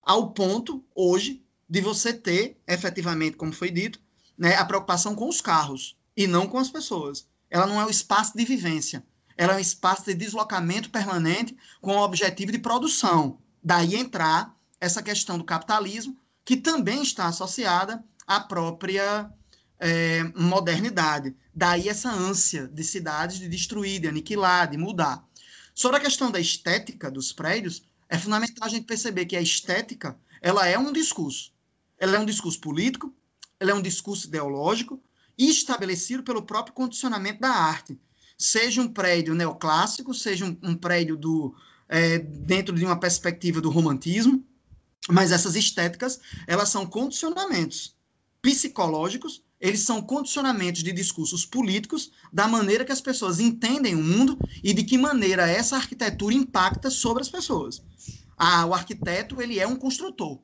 Ao 0.00 0.30
ponto, 0.30 0.84
hoje, 0.94 1.44
de 1.68 1.80
você 1.80 2.12
ter, 2.12 2.56
efetivamente, 2.64 3.36
como 3.36 3.52
foi 3.52 3.70
dito, 3.70 4.00
né, 4.38 4.54
a 4.54 4.64
preocupação 4.64 5.16
com 5.16 5.28
os 5.28 5.40
carros 5.40 5.96
e 6.16 6.28
não 6.28 6.46
com 6.46 6.58
as 6.58 6.70
pessoas. 6.70 7.26
Ela 7.50 7.66
não 7.66 7.80
é 7.80 7.84
um 7.84 7.90
espaço 7.90 8.36
de 8.36 8.44
vivência, 8.44 9.04
ela 9.36 9.54
é 9.54 9.56
um 9.56 9.60
espaço 9.60 10.04
de 10.04 10.14
deslocamento 10.14 10.88
permanente 10.88 11.56
com 11.80 11.96
o 11.96 12.04
objetivo 12.04 12.52
de 12.52 12.58
produção. 12.58 13.41
Daí 13.62 13.94
entrar 13.94 14.56
essa 14.80 15.02
questão 15.02 15.38
do 15.38 15.44
capitalismo, 15.44 16.16
que 16.44 16.56
também 16.56 17.02
está 17.02 17.26
associada 17.26 18.04
à 18.26 18.40
própria 18.40 19.30
é, 19.78 20.24
modernidade. 20.34 21.36
Daí 21.54 21.88
essa 21.88 22.10
ânsia 22.10 22.66
de 22.66 22.82
cidades 22.82 23.38
de 23.38 23.48
destruir, 23.48 24.00
de 24.00 24.08
aniquilar, 24.08 24.68
de 24.68 24.76
mudar. 24.76 25.24
Sobre 25.74 25.98
a 25.98 26.00
questão 26.00 26.30
da 26.30 26.40
estética 26.40 27.10
dos 27.10 27.32
prédios, 27.32 27.82
é 28.08 28.18
fundamental 28.18 28.66
a 28.66 28.70
gente 28.70 28.84
perceber 28.84 29.26
que 29.26 29.36
a 29.36 29.40
estética 29.40 30.18
ela 30.40 30.66
é 30.66 30.76
um 30.78 30.92
discurso. 30.92 31.52
Ela 31.98 32.16
é 32.16 32.18
um 32.18 32.26
discurso 32.26 32.60
político, 32.60 33.14
ela 33.58 33.70
é 33.70 33.74
um 33.74 33.80
discurso 33.80 34.26
ideológico 34.26 35.00
estabelecido 35.38 36.22
pelo 36.22 36.42
próprio 36.42 36.74
condicionamento 36.74 37.40
da 37.40 37.50
arte. 37.50 37.98
Seja 38.36 38.82
um 38.82 38.88
prédio 38.88 39.34
neoclássico, 39.34 40.12
seja 40.12 40.44
um, 40.44 40.58
um 40.62 40.74
prédio 40.74 41.16
do, 41.16 41.54
é, 41.92 42.18
dentro 42.18 42.74
de 42.74 42.86
uma 42.86 42.98
perspectiva 42.98 43.60
do 43.60 43.68
romantismo, 43.68 44.42
mas 45.10 45.30
essas 45.30 45.54
estéticas, 45.54 46.18
elas 46.46 46.70
são 46.70 46.86
condicionamentos 46.86 47.94
psicológicos, 48.40 49.42
eles 49.60 49.80
são 49.80 50.00
condicionamentos 50.00 50.82
de 50.82 50.90
discursos 50.90 51.44
políticos 51.44 52.10
da 52.32 52.48
maneira 52.48 52.82
que 52.82 52.92
as 52.92 53.00
pessoas 53.00 53.38
entendem 53.38 53.94
o 53.94 54.02
mundo 54.02 54.38
e 54.64 54.72
de 54.72 54.82
que 54.84 54.96
maneira 54.96 55.46
essa 55.46 55.76
arquitetura 55.76 56.34
impacta 56.34 56.88
sobre 56.88 57.22
as 57.22 57.28
pessoas. 57.28 57.82
Ah, 58.38 58.64
o 58.64 58.72
arquiteto, 58.72 59.42
ele 59.42 59.60
é 59.60 59.66
um 59.66 59.76
construtor. 59.76 60.40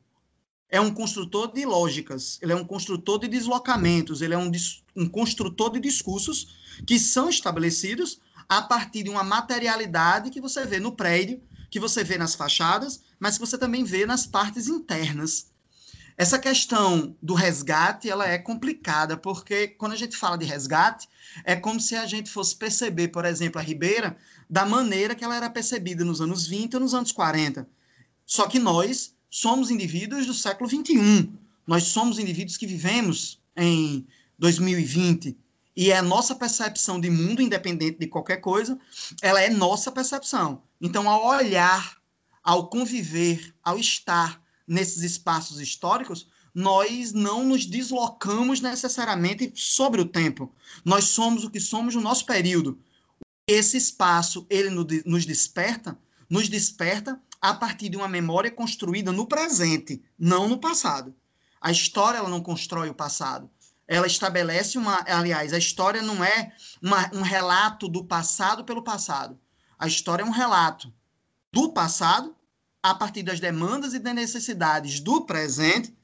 É 0.69 0.79
um 0.79 0.93
construtor 0.93 1.51
de 1.51 1.65
lógicas, 1.65 2.39
ele 2.43 2.53
é 2.53 2.57
um 2.57 2.65
construtor 2.65 3.19
de 3.21 3.27
deslocamentos, 3.27 4.21
ele 4.21 4.35
é 4.35 4.39
um, 4.39 4.53
um 4.95 5.09
construtor 5.09 5.73
de 5.73 5.81
discursos 5.81 6.59
que 6.87 6.99
são 6.99 7.31
estabelecidos 7.31 8.21
a 8.49 8.63
partir 8.63 9.03
de 9.03 9.11
uma 9.11 9.23
materialidade 9.23 10.31
que 10.31 10.41
você 10.41 10.65
vê 10.65 10.81
no 10.81 10.93
prédio, 10.93 11.41
que 11.71 11.79
você 11.79 12.03
vê 12.03 12.17
nas 12.17 12.35
fachadas, 12.35 13.03
mas 13.21 13.35
que 13.35 13.47
você 13.47 13.59
também 13.59 13.85
vê 13.85 14.07
nas 14.07 14.27
partes 14.27 14.69
internas. 14.69 15.49
Essa 16.17 16.39
questão 16.39 17.17
do 17.23 17.35
resgate, 17.35 18.11
ela 18.11 18.27
é 18.27 18.39
complicada, 18.39 19.17
porque 19.17 19.69
quando 19.69 19.93
a 19.93 19.97
gente 19.97 20.17
fala 20.17 20.37
de 20.37 20.45
resgate, 20.45 21.09
é 21.45 21.55
como 21.55 21.79
se 21.79 21.95
a 21.95 22.07
gente 22.07 22.31
fosse 22.31 22.57
perceber, 22.57 23.09
por 23.09 23.25
exemplo, 23.25 23.61
a 23.61 23.63
Ribeira 23.63 24.17
da 24.51 24.65
maneira 24.67 25.15
que 25.15 25.23
ela 25.23 25.37
era 25.37 25.51
percebida 25.51 26.05
nos 26.05 26.21
anos 26.21 26.47
20 26.47 26.75
ou 26.75 26.81
nos 26.81 26.95
anos 26.95 27.13
40. 27.13 27.69
Só 28.27 28.49
que 28.49 28.59
nós 28.59 29.15
somos 29.31 29.71
indivíduos 29.71 30.27
do 30.27 30.35
século 30.35 30.69
21. 30.69 31.33
Nós 31.67 31.85
somos 31.85 32.19
indivíduos 32.19 32.57
que 32.57 32.67
vivemos 32.67 33.41
em 33.57 34.07
2020 34.39 35.37
e 35.79 35.93
é 35.93 35.97
a 35.97 36.03
nossa 36.03 36.35
percepção 36.35 37.01
de 37.01 37.09
mundo, 37.09 37.41
independente 37.41 38.01
de 38.01 38.09
qualquer 38.09 38.39
coisa, 38.39 38.77
ela 39.23 39.41
é 39.41 39.49
nossa 39.49 39.93
percepção. 39.93 40.61
Então, 40.81 41.09
ao 41.09 41.25
olhar 41.25 41.99
ao 42.43 42.69
conviver, 42.69 43.55
ao 43.63 43.79
estar 43.79 44.43
nesses 44.67 45.05
espaços 45.05 45.61
históricos, 45.61 46.27
nós 46.53 47.13
não 47.13 47.45
nos 47.45 47.65
deslocamos 47.65 48.61
necessariamente 48.61 49.53
sobre 49.55 50.01
o 50.01 50.05
tempo. 50.05 50.53
Nós 50.85 51.05
somos 51.05 51.45
o 51.45 51.51
que 51.51 51.61
somos 51.61 51.95
no 51.95 52.01
nosso 52.01 52.27
período. 52.27 52.77
Esse 53.47 53.77
espaço, 53.77 54.45
ele 54.51 54.71
nos 55.07 55.25
desperta, 55.25 55.97
nos 56.29 56.49
desperta 56.49 57.23
a 57.41 57.55
partir 57.55 57.89
de 57.89 57.97
uma 57.97 58.09
memória 58.09 58.51
construída 58.51 59.13
no 59.13 59.29
presente, 59.29 60.03
não 60.19 60.49
no 60.49 60.59
passado. 60.59 61.15
A 61.61 61.71
história 61.71 62.19
ela 62.19 62.29
não 62.29 62.41
constrói 62.41 62.89
o 62.89 62.95
passado. 62.95 63.49
Ela 63.89 64.07
estabelece 64.07 64.77
uma, 64.77 65.03
aliás, 65.09 65.55
a 65.55 65.59
história 65.59 66.03
não 66.03 66.23
é 66.23 66.53
uma, 66.81 67.11
um 67.15 67.23
relato 67.23 67.89
do 67.89 68.05
passado 68.05 68.63
pelo 68.65 68.85
passado. 68.85 69.41
A 69.79 69.87
história 69.87 70.23
é 70.23 70.27
um 70.27 70.31
relato 70.31 70.93
do 71.51 71.73
passado, 71.73 72.37
a 72.83 72.95
partir 72.95 73.23
das 73.23 73.41
demandas 73.41 73.95
e 73.95 73.99
das 73.99 74.15
necessidades 74.15 75.01
do 75.01 75.25
presente, 75.25 75.97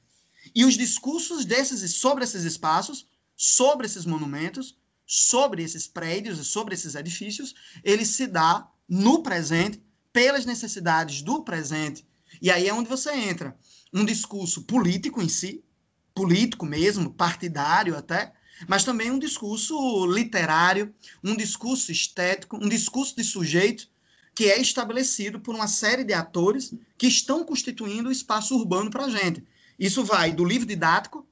e 0.53 0.65
os 0.65 0.75
discursos 0.75 1.45
desses 1.45 1.95
sobre 1.95 2.23
esses 2.23 2.43
espaços, 2.43 3.07
sobre 3.35 3.85
esses 3.85 4.05
monumentos, 4.05 4.77
sobre 5.05 5.63
esses 5.63 5.87
prédios 5.87 6.39
e 6.39 6.45
sobre 6.45 6.73
esses 6.73 6.95
edifícios, 6.95 7.53
ele 7.83 8.05
se 8.05 8.25
dá 8.25 8.67
no 8.89 9.21
presente, 9.21 9.83
pelas 10.15 10.45
necessidades 10.45 11.21
do 11.21 11.43
presente. 11.43 12.07
E 12.41 12.49
aí 12.49 12.69
é 12.69 12.73
onde 12.73 12.87
você 12.87 13.13
entra. 13.13 13.57
Um 13.93 14.05
discurso 14.05 14.63
político 14.63 15.21
em 15.21 15.27
si, 15.27 15.64
político 16.15 16.65
mesmo, 16.65 17.13
partidário 17.13 17.95
até, 17.95 18.33
mas 18.67 18.85
também 18.85 19.11
um 19.11 19.19
discurso 19.19 20.07
literário, 20.07 20.95
um 21.21 21.35
discurso 21.35 21.91
estético, 21.91 22.55
um 22.55 22.69
discurso 22.69 23.15
de 23.15 23.23
sujeito 23.23 23.87
que 24.33 24.45
é 24.45 24.59
estabelecido 24.59 25.39
por 25.39 25.53
uma 25.53 25.67
série 25.67 26.03
de 26.03 26.13
atores 26.13 26.73
que 26.97 27.07
estão 27.07 27.43
constituindo 27.43 28.09
o 28.09 28.11
espaço 28.11 28.55
urbano 28.55 28.89
para 28.89 29.05
a 29.05 29.09
gente. 29.09 29.45
Isso 29.77 30.03
vai 30.03 30.31
do 30.31 30.43
livro 30.43 30.67
didático 30.67 31.27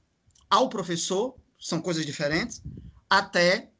ao 0.49 0.69
professor, 0.69 1.35
são 1.59 1.81
coisas 1.81 2.05
diferentes, 2.05 2.61
até 3.09 3.71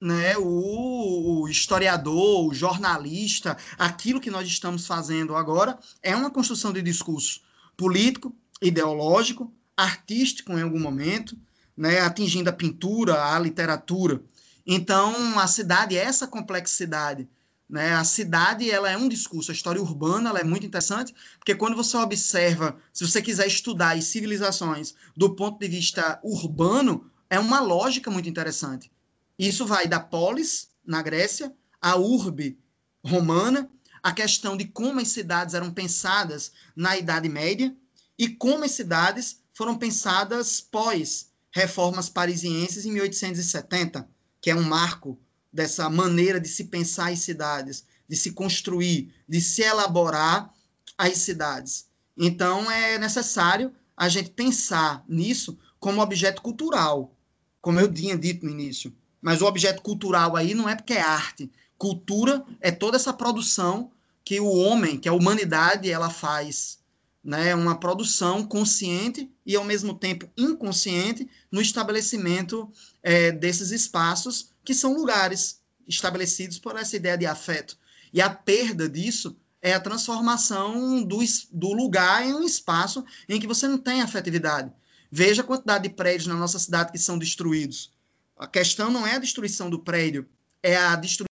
né, 0.00 0.36
o, 0.38 1.42
o, 1.42 1.48
historiador, 1.48 2.46
o 2.46 2.54
jornalista, 2.54 3.56
aquilo 3.78 4.20
que 4.20 4.30
nós 4.30 4.46
estamos 4.46 4.86
fazendo 4.86 5.36
agora 5.36 5.78
é 6.02 6.14
uma 6.16 6.30
construção 6.30 6.72
de 6.72 6.80
discurso 6.80 7.42
político, 7.76 8.34
ideológico, 8.62 9.52
artístico 9.82 10.52
em 10.52 10.62
algum 10.62 10.80
momento, 10.80 11.36
né, 11.76 12.00
atingindo 12.00 12.50
a 12.50 12.52
pintura, 12.52 13.34
a 13.34 13.38
literatura. 13.38 14.22
Então, 14.66 15.38
a 15.38 15.46
cidade 15.46 15.96
é 15.96 16.02
essa 16.02 16.26
complexidade 16.26 17.28
né? 17.70 17.94
A 17.94 18.02
cidade 18.02 18.68
ela 18.68 18.90
é 18.90 18.96
um 18.96 19.08
discurso, 19.08 19.52
a 19.52 19.54
história 19.54 19.80
urbana 19.80 20.30
ela 20.30 20.40
é 20.40 20.44
muito 20.44 20.66
interessante, 20.66 21.14
porque 21.38 21.54
quando 21.54 21.76
você 21.76 21.96
observa, 21.96 22.76
se 22.92 23.06
você 23.06 23.22
quiser 23.22 23.46
estudar 23.46 23.96
as 23.96 24.06
civilizações 24.06 24.94
do 25.16 25.36
ponto 25.36 25.60
de 25.60 25.68
vista 25.68 26.18
urbano, 26.24 27.08
é 27.30 27.38
uma 27.38 27.60
lógica 27.60 28.10
muito 28.10 28.28
interessante. 28.28 28.90
Isso 29.38 29.64
vai 29.64 29.86
da 29.86 30.00
polis, 30.00 30.70
na 30.84 31.00
Grécia, 31.00 31.54
a 31.80 31.96
urbe 31.96 32.58
romana, 33.04 33.70
a 34.02 34.12
questão 34.12 34.56
de 34.56 34.64
como 34.64 34.98
as 34.98 35.08
cidades 35.08 35.54
eram 35.54 35.70
pensadas 35.70 36.50
na 36.74 36.98
Idade 36.98 37.28
Média 37.28 37.74
e 38.18 38.28
como 38.28 38.64
as 38.64 38.72
cidades 38.72 39.40
foram 39.60 39.76
pensadas 39.76 40.58
pós 40.58 41.32
reformas 41.50 42.08
parisienses 42.08 42.86
em 42.86 42.92
1870, 42.92 44.08
que 44.40 44.48
é 44.48 44.54
um 44.54 44.62
marco 44.62 45.20
dessa 45.52 45.90
maneira 45.90 46.40
de 46.40 46.48
se 46.48 46.64
pensar 46.64 47.12
as 47.12 47.18
cidades, 47.18 47.84
de 48.08 48.16
se 48.16 48.32
construir, 48.32 49.12
de 49.28 49.38
se 49.38 49.60
elaborar 49.60 50.50
as 50.96 51.18
cidades. 51.18 51.90
Então 52.16 52.70
é 52.70 52.96
necessário 52.96 53.70
a 53.94 54.08
gente 54.08 54.30
pensar 54.30 55.04
nisso 55.06 55.58
como 55.78 56.00
objeto 56.00 56.40
cultural, 56.40 57.14
como 57.60 57.78
eu 57.78 57.92
tinha 57.92 58.16
dito 58.16 58.46
no 58.46 58.52
início. 58.52 58.96
Mas 59.20 59.42
o 59.42 59.46
objeto 59.46 59.82
cultural 59.82 60.36
aí 60.36 60.54
não 60.54 60.70
é 60.70 60.74
porque 60.74 60.94
é 60.94 61.02
arte. 61.02 61.52
Cultura 61.76 62.46
é 62.62 62.70
toda 62.70 62.96
essa 62.96 63.12
produção 63.12 63.92
que 64.24 64.40
o 64.40 64.48
homem, 64.48 64.96
que 64.96 65.06
a 65.08 65.12
humanidade, 65.12 65.90
ela 65.90 66.08
faz. 66.08 66.79
Né? 67.22 67.54
Uma 67.54 67.78
produção 67.78 68.46
consciente 68.46 69.30
e, 69.44 69.54
ao 69.54 69.64
mesmo 69.64 69.94
tempo, 69.94 70.30
inconsciente 70.36 71.28
no 71.50 71.60
estabelecimento 71.60 72.70
é, 73.02 73.30
desses 73.30 73.70
espaços 73.70 74.52
que 74.64 74.74
são 74.74 74.94
lugares 74.94 75.60
estabelecidos 75.86 76.58
por 76.58 76.76
essa 76.76 76.96
ideia 76.96 77.18
de 77.18 77.26
afeto. 77.26 77.76
E 78.12 78.20
a 78.20 78.30
perda 78.30 78.88
disso 78.88 79.36
é 79.62 79.74
a 79.74 79.80
transformação 79.80 81.02
do, 81.02 81.18
do 81.52 81.72
lugar 81.72 82.24
em 82.26 82.32
um 82.32 82.42
espaço 82.42 83.04
em 83.28 83.38
que 83.38 83.46
você 83.46 83.68
não 83.68 83.78
tem 83.78 84.00
afetividade. 84.00 84.72
Veja 85.10 85.42
a 85.42 85.44
quantidade 85.44 85.88
de 85.88 85.94
prédios 85.94 86.26
na 86.26 86.34
nossa 86.34 86.58
cidade 86.58 86.92
que 86.92 86.98
são 86.98 87.18
destruídos. 87.18 87.92
A 88.36 88.46
questão 88.46 88.90
não 88.90 89.06
é 89.06 89.16
a 89.16 89.18
destruição 89.18 89.68
do 89.68 89.80
prédio, 89.80 90.28
é 90.62 90.76
a 90.76 90.96
destruição 90.96 91.26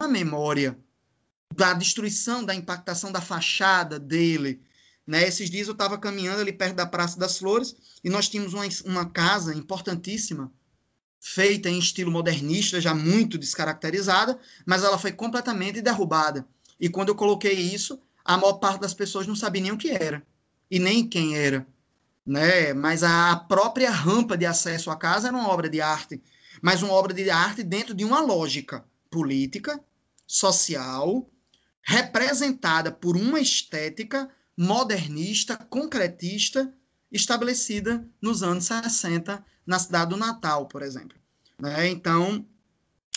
da 0.00 0.08
memória, 0.08 0.76
da 1.54 1.74
destruição, 1.74 2.44
da 2.44 2.54
impactação 2.54 3.12
da 3.12 3.20
fachada 3.20 3.98
dele. 3.98 4.60
Né? 5.10 5.26
Esses 5.26 5.50
dias 5.50 5.66
eu 5.66 5.72
estava 5.72 5.98
caminhando 5.98 6.40
ali 6.40 6.52
perto 6.52 6.76
da 6.76 6.86
Praça 6.86 7.18
das 7.18 7.38
Flores 7.38 7.74
e 8.04 8.08
nós 8.08 8.28
tínhamos 8.28 8.54
uma, 8.54 8.64
uma 8.84 9.10
casa 9.10 9.52
importantíssima, 9.52 10.52
feita 11.18 11.68
em 11.68 11.80
estilo 11.80 12.12
modernista, 12.12 12.80
já 12.80 12.94
muito 12.94 13.36
descaracterizada, 13.36 14.38
mas 14.64 14.84
ela 14.84 14.96
foi 14.96 15.10
completamente 15.10 15.82
derrubada. 15.82 16.46
E 16.78 16.88
quando 16.88 17.08
eu 17.08 17.16
coloquei 17.16 17.54
isso, 17.54 18.00
a 18.24 18.36
maior 18.36 18.54
parte 18.54 18.82
das 18.82 18.94
pessoas 18.94 19.26
não 19.26 19.34
sabia 19.34 19.62
nem 19.62 19.72
o 19.72 19.76
que 19.76 19.90
era 19.90 20.22
e 20.70 20.78
nem 20.78 21.04
quem 21.06 21.36
era 21.36 21.66
né? 22.24 22.72
Mas 22.72 23.02
a 23.02 23.34
própria 23.34 23.90
rampa 23.90 24.38
de 24.38 24.46
acesso 24.46 24.88
à 24.90 24.96
casa 24.96 25.26
era 25.26 25.36
uma 25.36 25.48
obra 25.48 25.68
de 25.68 25.80
arte, 25.80 26.22
mas 26.62 26.80
uma 26.80 26.92
obra 26.92 27.12
de 27.12 27.28
arte 27.28 27.64
dentro 27.64 27.94
de 27.94 28.04
uma 28.04 28.20
lógica 28.20 28.84
política, 29.10 29.80
social, 30.26 31.28
representada 31.82 32.92
por 32.92 33.16
uma 33.16 33.40
estética 33.40 34.30
modernista, 34.62 35.56
concretista, 35.56 36.70
estabelecida 37.10 38.06
nos 38.20 38.42
anos 38.42 38.66
60 38.66 39.42
na 39.66 39.78
cidade 39.78 40.10
do 40.10 40.16
Natal, 40.18 40.66
por 40.66 40.82
exemplo. 40.82 41.18
Né? 41.58 41.88
Então, 41.88 42.46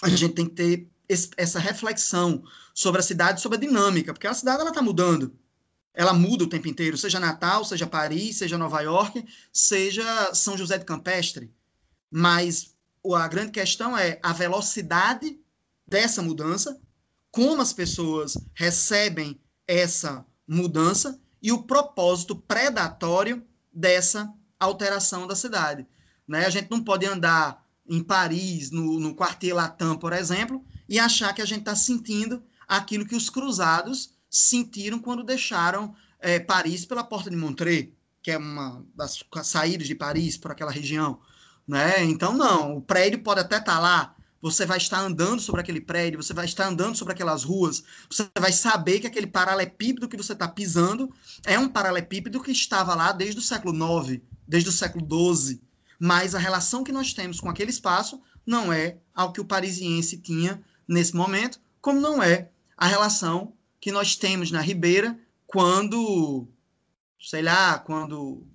a 0.02 0.08
gente 0.08 0.34
tem 0.34 0.46
que 0.48 0.56
ter 0.56 0.90
essa 1.38 1.60
reflexão 1.60 2.44
sobre 2.74 3.02
a 3.02 3.04
cidade, 3.04 3.42
sobre 3.42 3.58
a 3.58 3.62
dinâmica, 3.62 4.14
porque 4.14 4.26
a 4.26 4.34
cidade 4.34 4.64
está 4.64 4.82
mudando 4.82 5.38
ela 5.94 6.14
muda 6.14 6.44
o 6.44 6.50
tempo 6.50 6.68
inteiro, 6.68 6.98
seja 6.98 7.20
Natal, 7.20 7.64
seja 7.64 7.86
Paris, 7.86 8.38
seja 8.38 8.58
Nova 8.58 8.82
York, 8.82 9.24
seja 9.54 10.34
São 10.34 10.58
José 10.58 10.78
de 10.78 10.86
Campestre. 10.86 11.54
Mas 12.10 12.74
a 13.16 13.28
grande 13.28 13.52
questão 13.52 13.96
é 13.96 14.20
a 14.24 14.34
velocidade 14.34 15.40
dessa 15.88 16.22
mudança, 16.22 16.80
como 17.30 17.62
as 17.62 17.74
pessoas 17.74 18.38
recebem 18.56 19.40
essa 19.68 20.26
mudança 20.48 21.22
e 21.44 21.52
o 21.52 21.64
propósito 21.64 22.36
predatório 22.36 23.46
dessa 23.72 24.34
alteração 24.58 25.28
da 25.28 25.36
cidade. 25.36 25.86
Né? 26.26 26.46
A 26.46 26.50
gente 26.50 26.72
não 26.72 26.82
pode 26.82 27.06
andar 27.06 27.62
em 27.86 28.02
Paris, 28.02 28.72
no, 28.72 28.98
no 28.98 29.14
Quartier 29.14 29.54
Latam, 29.54 29.98
por 29.98 30.14
exemplo, 30.14 30.64
e 30.88 30.98
achar 30.98 31.34
que 31.34 31.42
a 31.42 31.46
gente 31.46 31.60
está 31.60 31.76
sentindo 31.76 32.42
aquilo 32.66 33.06
que 33.06 33.16
os 33.16 33.30
cruzados 33.30 34.14
sentiram 34.30 35.00
quando 35.00 35.22
deixaram 35.22 35.94
é, 36.18 36.40
Paris 36.40 36.86
pela 36.86 37.04
porta 37.04 37.30
de 37.30 37.36
Montreux, 37.36 37.90
que 38.22 38.32
é 38.32 38.38
uma 38.38 38.86
das 38.96 39.22
saídas 39.44 39.86
de 39.86 39.96
Paris 39.96 40.38
por 40.38 40.52
aquela 40.52 40.72
região. 40.72 41.20
Né? 41.68 42.04
Então, 42.06 42.34
não, 42.34 42.78
o 42.78 42.82
prédio 42.82 43.22
pode 43.22 43.42
até 43.42 43.58
estar 43.58 43.76
tá 43.76 43.80
lá, 43.80 44.16
você 44.44 44.66
vai 44.66 44.78
estar 44.78 45.00
andando 45.00 45.42
sobre 45.42 45.62
aquele 45.62 45.80
prédio, 45.80 46.22
você 46.22 46.34
vai 46.34 46.44
estar 46.44 46.68
andando 46.68 46.98
sobre 46.98 47.14
aquelas 47.14 47.46
ruas, 47.46 47.82
você 48.10 48.28
vai 48.38 48.52
saber 48.52 49.00
que 49.00 49.08
aquele 49.08 49.26
paralelepípedo 49.26 50.10
que 50.10 50.18
você 50.18 50.34
está 50.34 50.50
pisando 50.50 51.10
é 51.46 51.58
um 51.58 51.70
paralelepípedo 51.70 52.44
que 52.44 52.52
estava 52.52 52.94
lá 52.94 53.14
desde 53.14 53.40
o 53.40 53.42
século 53.42 53.74
IX, 53.74 54.22
desde 54.46 54.68
o 54.68 54.74
século 54.74 55.08
XII. 55.34 55.62
Mas 55.98 56.36
a 56.36 56.40
relação 56.40 56.84
que 56.84 56.92
nós 56.92 57.14
temos 57.14 57.40
com 57.40 57.50
aquele 57.50 57.70
espaço 57.70 58.22
não 58.46 58.74
é 58.74 58.98
ao 59.16 59.32
que 59.32 59.40
o 59.40 59.46
parisiense 59.46 60.18
tinha 60.18 60.62
nesse 60.86 61.16
momento, 61.16 61.62
como 61.80 62.02
não 62.02 62.22
é 62.22 62.50
a 62.76 62.86
relação 62.86 63.54
que 63.80 63.94
nós 63.94 64.18
temos 64.18 64.52
na 64.52 64.60
Ribeira 64.60 65.18
quando, 65.48 66.50
sei 67.18 67.44
lá, 67.44 67.80
quando 67.80 68.46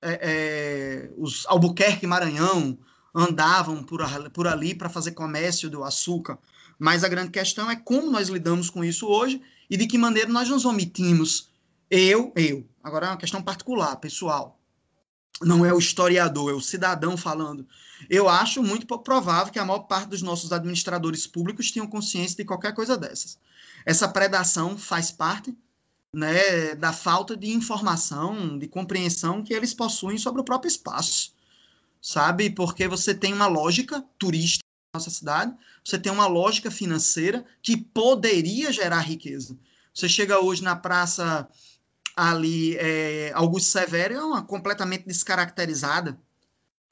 é, 0.00 0.18
é, 0.22 1.10
os 1.18 1.44
Albuquerque 1.46 2.06
Maranhão 2.06 2.78
andavam 3.14 3.82
por, 3.82 4.00
por 4.30 4.46
ali 4.46 4.74
para 4.74 4.88
fazer 4.88 5.12
comércio 5.12 5.70
do 5.70 5.84
açúcar. 5.84 6.38
Mas 6.78 7.04
a 7.04 7.08
grande 7.08 7.30
questão 7.30 7.70
é 7.70 7.76
como 7.76 8.10
nós 8.10 8.28
lidamos 8.28 8.68
com 8.68 8.82
isso 8.82 9.06
hoje 9.06 9.40
e 9.70 9.76
de 9.76 9.86
que 9.86 9.96
maneira 9.96 10.30
nós 10.30 10.48
nos 10.48 10.64
omitimos. 10.64 11.48
Eu, 11.90 12.32
eu. 12.34 12.66
Agora 12.82 13.06
é 13.06 13.10
uma 13.10 13.16
questão 13.16 13.42
particular, 13.42 13.96
pessoal. 13.96 14.58
Não 15.42 15.64
é 15.64 15.72
o 15.72 15.78
historiador, 15.78 16.50
é 16.50 16.54
o 16.54 16.60
cidadão 16.60 17.16
falando. 17.16 17.66
Eu 18.08 18.28
acho 18.28 18.62
muito 18.62 18.86
provável 18.98 19.52
que 19.52 19.58
a 19.58 19.64
maior 19.64 19.80
parte 19.80 20.08
dos 20.08 20.22
nossos 20.22 20.52
administradores 20.52 21.26
públicos 21.26 21.70
tenham 21.70 21.86
consciência 21.86 22.36
de 22.36 22.44
qualquer 22.44 22.74
coisa 22.74 22.96
dessas. 22.96 23.38
Essa 23.84 24.08
predação 24.08 24.78
faz 24.78 25.10
parte 25.10 25.56
né, 26.12 26.74
da 26.76 26.92
falta 26.92 27.36
de 27.36 27.50
informação, 27.50 28.58
de 28.58 28.68
compreensão 28.68 29.42
que 29.42 29.52
eles 29.52 29.74
possuem 29.74 30.16
sobre 30.16 30.40
o 30.40 30.44
próprio 30.44 30.68
espaço, 30.68 31.33
sabe? 32.04 32.50
Porque 32.50 32.86
você 32.86 33.14
tem 33.14 33.32
uma 33.32 33.46
lógica 33.46 34.04
turística 34.18 34.62
na 34.92 34.98
nossa 34.98 35.08
cidade, 35.08 35.56
você 35.82 35.98
tem 35.98 36.12
uma 36.12 36.26
lógica 36.26 36.70
financeira 36.70 37.42
que 37.62 37.78
poderia 37.78 38.70
gerar 38.70 39.00
riqueza. 39.00 39.56
Você 39.94 40.06
chega 40.06 40.38
hoje 40.38 40.62
na 40.62 40.76
praça 40.76 41.48
ali, 42.14 42.76
é, 42.76 43.32
Augusto 43.34 43.70
Severo, 43.70 44.14
é 44.14 44.22
uma 44.22 44.42
completamente 44.42 45.06
descaracterizada, 45.06 46.20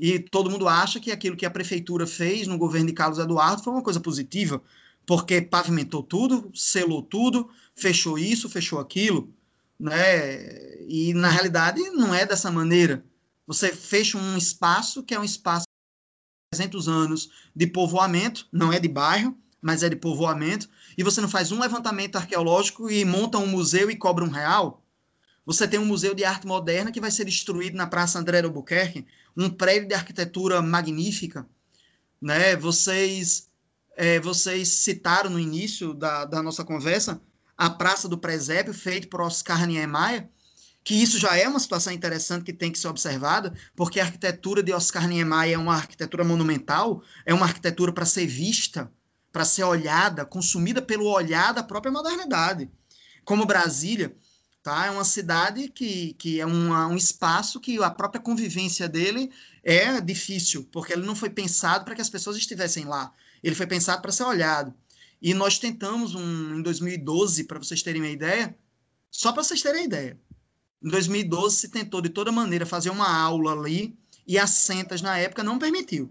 e 0.00 0.18
todo 0.18 0.50
mundo 0.50 0.66
acha 0.66 0.98
que 0.98 1.12
aquilo 1.12 1.36
que 1.36 1.44
a 1.44 1.50
prefeitura 1.50 2.06
fez 2.06 2.46
no 2.46 2.56
governo 2.56 2.86
de 2.86 2.94
Carlos 2.94 3.18
Eduardo 3.18 3.62
foi 3.62 3.72
uma 3.74 3.82
coisa 3.82 4.00
positiva 4.00 4.62
porque 5.04 5.42
pavimentou 5.42 6.02
tudo, 6.02 6.50
selou 6.54 7.02
tudo, 7.02 7.50
fechou 7.74 8.18
isso, 8.18 8.48
fechou 8.48 8.78
aquilo, 8.80 9.32
né? 9.78 10.80
E 10.88 11.12
na 11.12 11.28
realidade 11.28 11.80
não 11.90 12.14
é 12.14 12.24
dessa 12.24 12.50
maneira. 12.50 13.04
Você 13.46 13.72
fecha 13.72 14.18
um 14.18 14.36
espaço 14.36 15.02
que 15.02 15.14
é 15.14 15.18
um 15.18 15.24
espaço 15.24 15.64
de 16.52 16.58
300 16.58 16.88
anos 16.88 17.30
de 17.54 17.66
povoamento, 17.66 18.48
não 18.52 18.72
é 18.72 18.78
de 18.78 18.88
bairro, 18.88 19.36
mas 19.60 19.82
é 19.82 19.88
de 19.88 19.96
povoamento, 19.96 20.68
e 20.98 21.02
você 21.02 21.20
não 21.20 21.28
faz 21.28 21.52
um 21.52 21.60
levantamento 21.60 22.16
arqueológico 22.16 22.90
e 22.90 23.04
monta 23.04 23.38
um 23.38 23.46
museu 23.46 23.90
e 23.90 23.96
cobra 23.96 24.24
um 24.24 24.30
real. 24.30 24.84
Você 25.46 25.66
tem 25.66 25.78
um 25.78 25.86
museu 25.86 26.14
de 26.14 26.24
arte 26.24 26.46
moderna 26.46 26.92
que 26.92 27.00
vai 27.00 27.10
ser 27.10 27.24
destruído 27.24 27.76
na 27.76 27.86
Praça 27.86 28.18
André 28.18 28.42
Albuquerque, 28.42 29.06
um 29.36 29.48
prédio 29.50 29.88
de 29.88 29.94
arquitetura 29.94 30.60
magnífica, 30.60 31.46
né? 32.20 32.56
Vocês 32.56 33.48
é, 33.96 34.20
vocês 34.20 34.68
citaram 34.68 35.30
no 35.30 35.38
início 35.38 35.92
da, 35.94 36.24
da 36.24 36.42
nossa 36.42 36.64
conversa 36.64 37.20
a 37.56 37.70
Praça 37.70 38.08
do 38.08 38.18
Presépio, 38.18 38.74
feito 38.74 39.08
por 39.08 39.20
Oscar 39.20 39.66
Niemeyer, 39.66 40.28
que 40.84 40.94
isso 40.94 41.18
já 41.18 41.36
é 41.36 41.48
uma 41.48 41.60
situação 41.60 41.92
interessante 41.92 42.44
que 42.44 42.52
tem 42.52 42.72
que 42.72 42.78
ser 42.78 42.88
observada, 42.88 43.54
porque 43.76 44.00
a 44.00 44.04
arquitetura 44.04 44.62
de 44.62 44.72
Oscar 44.72 45.06
Niemeyer 45.06 45.54
é 45.54 45.58
uma 45.58 45.74
arquitetura 45.74 46.24
monumental, 46.24 47.02
é 47.24 47.32
uma 47.32 47.46
arquitetura 47.46 47.92
para 47.92 48.04
ser 48.04 48.26
vista, 48.26 48.90
para 49.30 49.44
ser 49.44 49.64
olhada, 49.64 50.24
consumida 50.24 50.82
pelo 50.82 51.06
olhar 51.06 51.52
da 51.52 51.62
própria 51.62 51.92
modernidade. 51.92 52.70
Como 53.24 53.46
Brasília, 53.46 54.14
tá? 54.62 54.86
É 54.86 54.90
uma 54.90 55.04
cidade 55.04 55.68
que, 55.68 56.14
que 56.14 56.40
é 56.40 56.46
uma, 56.46 56.88
um 56.88 56.96
espaço 56.96 57.60
que 57.60 57.82
a 57.82 57.90
própria 57.90 58.20
convivência 58.20 58.88
dele 58.88 59.30
é 59.62 60.00
difícil, 60.00 60.68
porque 60.72 60.92
ele 60.92 61.06
não 61.06 61.14
foi 61.14 61.30
pensado 61.30 61.84
para 61.84 61.94
que 61.94 62.02
as 62.02 62.10
pessoas 62.10 62.36
estivessem 62.36 62.84
lá. 62.84 63.12
Ele 63.42 63.54
foi 63.54 63.66
pensado 63.66 64.02
para 64.02 64.12
ser 64.12 64.24
olhado. 64.24 64.74
E 65.20 65.32
nós 65.34 65.58
tentamos 65.58 66.16
um, 66.16 66.58
em 66.58 66.62
2012, 66.62 67.44
para 67.44 67.58
vocês 67.58 67.82
terem 67.82 68.02
uma 68.02 68.10
ideia, 68.10 68.56
só 69.10 69.32
para 69.32 69.44
vocês 69.44 69.62
terem 69.62 69.84
ideia. 69.84 70.18
Em 70.82 70.88
2012 70.88 71.56
se 71.56 71.68
tentou 71.68 72.00
de 72.00 72.08
toda 72.08 72.32
maneira 72.32 72.66
fazer 72.66 72.90
uma 72.90 73.08
aula 73.08 73.52
ali 73.52 73.96
e 74.26 74.38
a 74.38 74.46
Sentas, 74.46 75.02
na 75.02 75.18
época, 75.18 75.42
não 75.42 75.58
permitiu. 75.58 76.10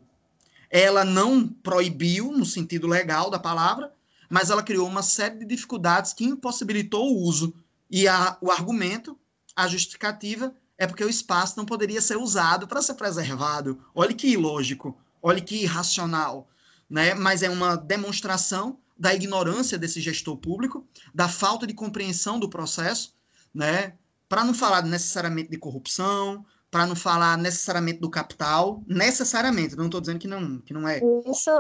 Ela 0.69 1.03
não 1.03 1.47
proibiu, 1.47 2.31
no 2.31 2.45
sentido 2.45 2.87
legal 2.87 3.29
da 3.29 3.39
palavra, 3.39 3.93
mas 4.29 4.49
ela 4.49 4.63
criou 4.63 4.87
uma 4.87 5.03
série 5.03 5.39
de 5.39 5.45
dificuldades 5.45 6.13
que 6.13 6.23
impossibilitou 6.23 7.11
o 7.11 7.21
uso. 7.21 7.53
E 7.89 8.07
a, 8.07 8.37
o 8.39 8.49
argumento, 8.49 9.17
a 9.55 9.67
justificativa, 9.67 10.53
é 10.77 10.87
porque 10.87 11.03
o 11.03 11.09
espaço 11.09 11.57
não 11.57 11.65
poderia 11.65 12.01
ser 12.01 12.17
usado 12.17 12.67
para 12.67 12.81
ser 12.81 12.93
preservado. 12.93 13.83
Olha 13.93 14.13
que 14.13 14.27
ilógico, 14.27 14.97
olha 15.21 15.41
que 15.41 15.63
irracional. 15.63 16.47
Né? 16.89 17.13
Mas 17.13 17.43
é 17.43 17.49
uma 17.49 17.75
demonstração 17.75 18.77
da 18.97 19.13
ignorância 19.13 19.77
desse 19.77 19.99
gestor 19.99 20.37
público, 20.37 20.87
da 21.13 21.27
falta 21.27 21.67
de 21.67 21.73
compreensão 21.73 22.39
do 22.39 22.49
processo, 22.49 23.13
né? 23.53 23.93
Para 24.31 24.45
não 24.45 24.53
falar 24.53 24.81
necessariamente 24.83 25.49
de 25.49 25.57
corrupção, 25.57 26.45
para 26.71 26.85
não 26.85 26.95
falar 26.95 27.37
necessariamente 27.37 27.99
do 27.99 28.09
capital, 28.09 28.81
necessariamente, 28.87 29.75
não 29.75 29.87
estou 29.87 29.99
dizendo 29.99 30.19
que 30.19 30.27
não, 30.27 30.59
que 30.59 30.73
não 30.73 30.87
é. 30.87 31.01
Isso. 31.25 31.51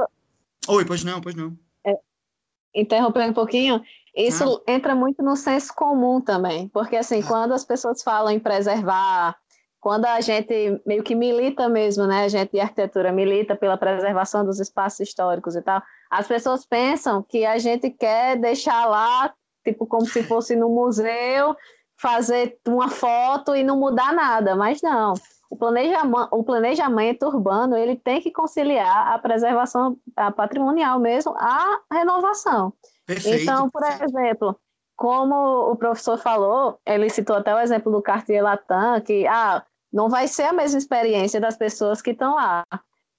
Oi, 0.69 0.85
pois 0.85 1.03
não, 1.03 1.19
pois 1.19 1.35
não. 1.35 1.59
É, 1.85 1.99
interrompendo 2.73 3.31
um 3.31 3.33
pouquinho, 3.33 3.81
isso 4.15 4.63
ah. 4.65 4.71
entra 4.71 4.95
muito 4.95 5.21
no 5.21 5.35
senso 5.35 5.73
comum 5.75 6.21
também, 6.21 6.69
porque 6.69 6.95
assim, 6.95 7.19
ah. 7.19 7.27
quando 7.27 7.51
as 7.53 7.65
pessoas 7.65 8.01
falam 8.01 8.31
em 8.31 8.39
preservar, 8.39 9.35
quando 9.81 10.05
a 10.05 10.21
gente 10.21 10.81
meio 10.85 11.03
que 11.03 11.13
milita 11.13 11.67
mesmo, 11.67 12.07
né, 12.07 12.23
a 12.23 12.29
gente 12.29 12.53
de 12.53 12.61
arquitetura 12.61 13.11
milita 13.11 13.53
pela 13.53 13.75
preservação 13.75 14.45
dos 14.45 14.61
espaços 14.61 15.01
históricos 15.01 15.57
e 15.57 15.61
tal, 15.61 15.83
as 16.09 16.25
pessoas 16.25 16.65
pensam 16.65 17.21
que 17.21 17.43
a 17.43 17.57
gente 17.57 17.89
quer 17.89 18.37
deixar 18.37 18.85
lá, 18.85 19.33
tipo, 19.61 19.85
como 19.85 20.05
se 20.05 20.23
fosse 20.23 20.55
no 20.55 20.69
museu, 20.69 21.53
fazer 22.01 22.57
uma 22.67 22.89
foto 22.89 23.55
e 23.55 23.63
não 23.63 23.77
mudar 23.77 24.11
nada, 24.11 24.55
mas 24.55 24.81
não. 24.81 25.13
O 25.49 25.55
planejamento, 25.55 26.29
o 26.31 26.43
planejamento 26.43 27.27
urbano 27.27 27.77
ele 27.77 27.95
tem 27.95 28.19
que 28.19 28.31
conciliar 28.31 29.13
a 29.13 29.19
preservação 29.19 29.97
a 30.15 30.31
patrimonial 30.31 30.99
mesmo, 30.99 31.35
a 31.37 31.79
renovação. 31.91 32.73
Perfeito. 33.05 33.43
Então, 33.43 33.69
por 33.69 33.83
exemplo, 33.83 34.57
como 34.95 35.71
o 35.71 35.75
professor 35.75 36.17
falou, 36.17 36.79
ele 36.85 37.09
citou 37.09 37.35
até 37.35 37.53
o 37.53 37.59
exemplo 37.59 37.91
do 37.91 38.01
Cartier 38.01 38.43
Latam, 38.43 38.99
que 39.01 39.27
ah, 39.27 39.63
não 39.93 40.09
vai 40.09 40.27
ser 40.27 40.43
a 40.43 40.53
mesma 40.53 40.79
experiência 40.79 41.39
das 41.39 41.57
pessoas 41.57 42.01
que 42.01 42.11
estão 42.11 42.33
lá. 42.33 42.63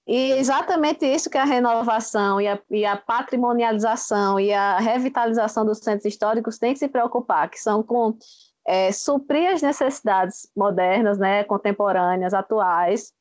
E 0.05 0.31
exatamente 0.31 1.05
isso 1.05 1.29
que 1.29 1.37
a 1.37 1.45
renovação 1.45 2.41
e 2.41 2.47
a, 2.47 2.59
e 2.69 2.85
a, 2.85 2.97
patrimonialização 2.97 4.37
e 4.37 4.51
a 4.51 4.77
revitalização 4.77 5.65
dos 5.65 5.77
centros 5.77 6.05
históricos 6.05 6.57
tem 6.57 6.73
que 6.73 6.79
se 6.79 6.89
preocupar, 6.89 7.49
que 7.49 7.57
são 7.57 7.81
com 7.81 8.17
é, 8.65 8.91
suprir 8.91 9.49
as 9.49 9.61
necessidades 9.61 10.49
modernas, 10.55 11.17
né, 11.17 11.43
contemporâneas, 11.43 12.33
atuais, 12.33 13.11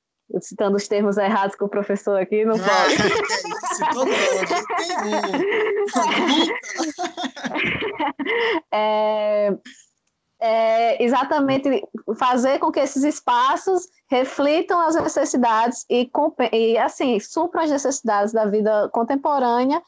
citando 0.40 0.76
os 0.76 0.86
termos 0.88 1.18
errados 1.18 1.54
que 1.56 1.64
o 1.64 1.68
professor 1.68 2.20
aqui 2.20 2.44
não 2.44 2.58
pode. 2.58 2.62
é, 8.72 9.52
é, 10.40 11.02
exatamente 11.02 11.82
fazer 12.18 12.58
com 12.58 12.70
que 12.72 12.80
esses 12.80 13.04
espaços 13.04 13.88
reflitam 14.10 14.80
as 14.80 14.96
necessidades 14.96 15.86
e, 15.88 16.10
e 16.52 16.76
assim 16.78 17.20
supram 17.20 17.62
as 17.62 17.70
necessidades 17.70 18.32
da 18.32 18.46
vida 18.46 18.90
contemporânea 18.92 19.80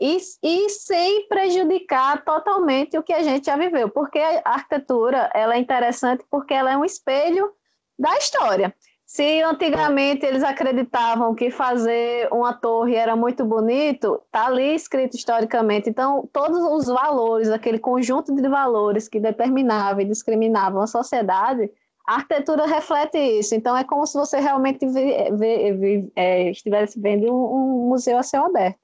e, 0.00 0.18
e 0.42 0.68
sem 0.70 1.28
prejudicar 1.28 2.24
totalmente 2.24 2.96
o 2.96 3.02
que 3.02 3.12
a 3.12 3.22
gente 3.22 3.46
já 3.46 3.56
viveu, 3.56 3.90
porque 3.90 4.18
a 4.18 4.42
arquitetura 4.44 5.30
ela 5.34 5.54
é 5.54 5.58
interessante 5.58 6.24
porque 6.30 6.54
ela 6.54 6.72
é 6.72 6.76
um 6.76 6.84
espelho 6.84 7.50
da 7.98 8.16
história. 8.16 8.74
Se 9.04 9.42
antigamente 9.42 10.24
eles 10.24 10.44
acreditavam 10.44 11.34
que 11.34 11.50
fazer 11.50 12.28
uma 12.32 12.52
torre 12.52 12.94
era 12.94 13.16
muito 13.16 13.44
bonito, 13.44 14.22
está 14.24 14.46
ali 14.46 14.72
escrito 14.72 15.16
historicamente. 15.16 15.90
Então, 15.90 16.30
todos 16.32 16.62
os 16.62 16.86
valores, 16.86 17.50
aquele 17.50 17.80
conjunto 17.80 18.32
de 18.32 18.48
valores 18.48 19.08
que 19.08 19.18
determinavam 19.18 20.00
e 20.00 20.04
discriminavam 20.04 20.80
a 20.80 20.86
sociedade, 20.86 21.68
a 22.06 22.14
arquitetura 22.14 22.66
reflete 22.66 23.18
isso. 23.18 23.52
Então, 23.52 23.76
é 23.76 23.82
como 23.82 24.06
se 24.06 24.16
você 24.16 24.38
realmente 24.38 24.86
vê, 24.86 25.28
vê, 25.32 25.72
vê, 25.72 26.12
é, 26.14 26.50
estivesse 26.52 27.00
vendo 27.00 27.34
um, 27.34 27.86
um 27.86 27.88
museu 27.88 28.16
a 28.16 28.22
céu 28.22 28.46
aberto. 28.46 28.78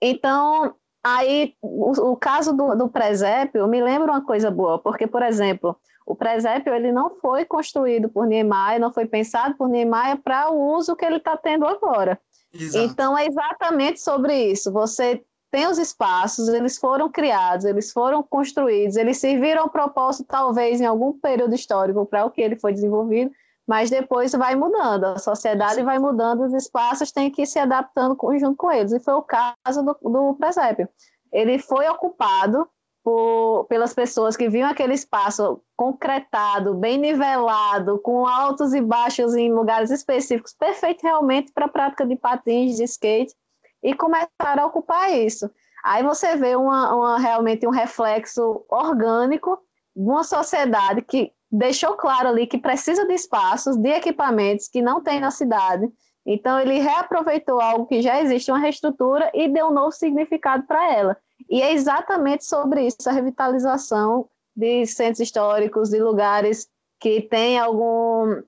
Então, 0.00 0.74
aí, 1.04 1.54
o, 1.62 2.12
o 2.12 2.16
caso 2.16 2.52
do, 2.52 2.74
do 2.74 2.88
presépio 2.88 3.66
me 3.66 3.82
lembra 3.82 4.12
uma 4.12 4.24
coisa 4.24 4.50
boa, 4.50 4.78
porque, 4.78 5.06
por 5.06 5.22
exemplo, 5.22 5.76
o 6.06 6.14
presépio 6.14 6.72
ele 6.72 6.92
não 6.92 7.10
foi 7.16 7.44
construído 7.44 8.08
por 8.08 8.26
Niemeyer, 8.26 8.80
não 8.80 8.92
foi 8.92 9.06
pensado 9.06 9.56
por 9.56 9.68
Niemeyer 9.68 10.18
para 10.22 10.50
o 10.50 10.76
uso 10.76 10.94
que 10.94 11.04
ele 11.04 11.16
está 11.16 11.36
tendo 11.36 11.66
agora. 11.66 12.18
Exato. 12.52 12.84
Então, 12.84 13.18
é 13.18 13.26
exatamente 13.26 14.00
sobre 14.00 14.34
isso. 14.50 14.72
Você 14.72 15.22
tem 15.50 15.66
os 15.66 15.78
espaços, 15.78 16.48
eles 16.48 16.76
foram 16.76 17.10
criados, 17.10 17.64
eles 17.64 17.92
foram 17.92 18.22
construídos, 18.22 18.96
eles 18.96 19.18
serviram 19.18 19.62
ao 19.62 19.70
propósito, 19.70 20.26
talvez, 20.28 20.80
em 20.80 20.86
algum 20.86 21.12
período 21.12 21.54
histórico 21.54 22.04
para 22.06 22.24
o 22.24 22.30
que 22.30 22.40
ele 22.40 22.56
foi 22.56 22.72
desenvolvido, 22.72 23.30
mas 23.66 23.90
depois 23.90 24.32
vai 24.32 24.54
mudando, 24.54 25.04
a 25.04 25.18
sociedade 25.18 25.82
vai 25.82 25.98
mudando, 25.98 26.44
os 26.44 26.54
espaços 26.54 27.10
têm 27.10 27.30
que 27.30 27.42
ir 27.42 27.46
se 27.46 27.58
adaptando 27.58 28.16
junto 28.38 28.56
com 28.56 28.70
eles, 28.70 28.92
e 28.92 29.00
foi 29.00 29.14
o 29.14 29.22
caso 29.22 29.82
do, 29.82 29.96
do 30.02 30.34
presépio. 30.34 30.88
Ele 31.32 31.58
foi 31.58 31.88
ocupado 31.88 32.68
por, 33.02 33.66
pelas 33.68 33.92
pessoas 33.94 34.36
que 34.36 34.48
viam 34.48 34.68
aquele 34.68 34.94
espaço 34.94 35.60
concretado, 35.76 36.74
bem 36.74 36.98
nivelado, 36.98 37.98
com 37.98 38.26
altos 38.26 38.72
e 38.72 38.80
baixos 38.80 39.34
em 39.34 39.52
lugares 39.52 39.90
específicos, 39.90 40.54
perfeito 40.54 41.02
realmente 41.02 41.52
para 41.52 41.66
a 41.66 41.68
prática 41.68 42.06
de 42.06 42.16
patins, 42.16 42.76
de 42.76 42.84
skate, 42.84 43.34
e 43.82 43.94
começaram 43.94 44.62
a 44.62 44.66
ocupar 44.66 45.12
isso. 45.12 45.50
Aí 45.84 46.02
você 46.02 46.34
vê 46.34 46.56
uma, 46.56 46.94
uma, 46.94 47.18
realmente 47.18 47.64
um 47.64 47.70
reflexo 47.70 48.64
orgânico 48.68 49.56
de 49.94 50.02
uma 50.02 50.24
sociedade 50.24 51.00
que 51.02 51.32
deixou 51.50 51.94
claro 51.94 52.28
ali 52.28 52.46
que 52.46 52.58
precisa 52.58 53.06
de 53.06 53.14
espaços, 53.14 53.76
de 53.76 53.88
equipamentos 53.88 54.68
que 54.68 54.82
não 54.82 55.02
tem 55.02 55.20
na 55.20 55.30
cidade. 55.30 55.88
Então, 56.24 56.58
ele 56.58 56.80
reaproveitou 56.80 57.60
algo 57.60 57.86
que 57.86 58.02
já 58.02 58.20
existe, 58.20 58.50
uma 58.50 58.58
reestrutura, 58.58 59.30
e 59.32 59.48
deu 59.48 59.66
um 59.66 59.72
novo 59.72 59.92
significado 59.92 60.64
para 60.66 60.92
ela. 60.92 61.16
E 61.48 61.62
é 61.62 61.72
exatamente 61.72 62.44
sobre 62.44 62.84
isso, 62.84 63.08
a 63.08 63.12
revitalização 63.12 64.28
de 64.54 64.86
centros 64.86 65.20
históricos, 65.20 65.90
de 65.90 66.00
lugares 66.00 66.66
que 66.98 67.20
têm 67.20 67.58
algum, 67.58 68.42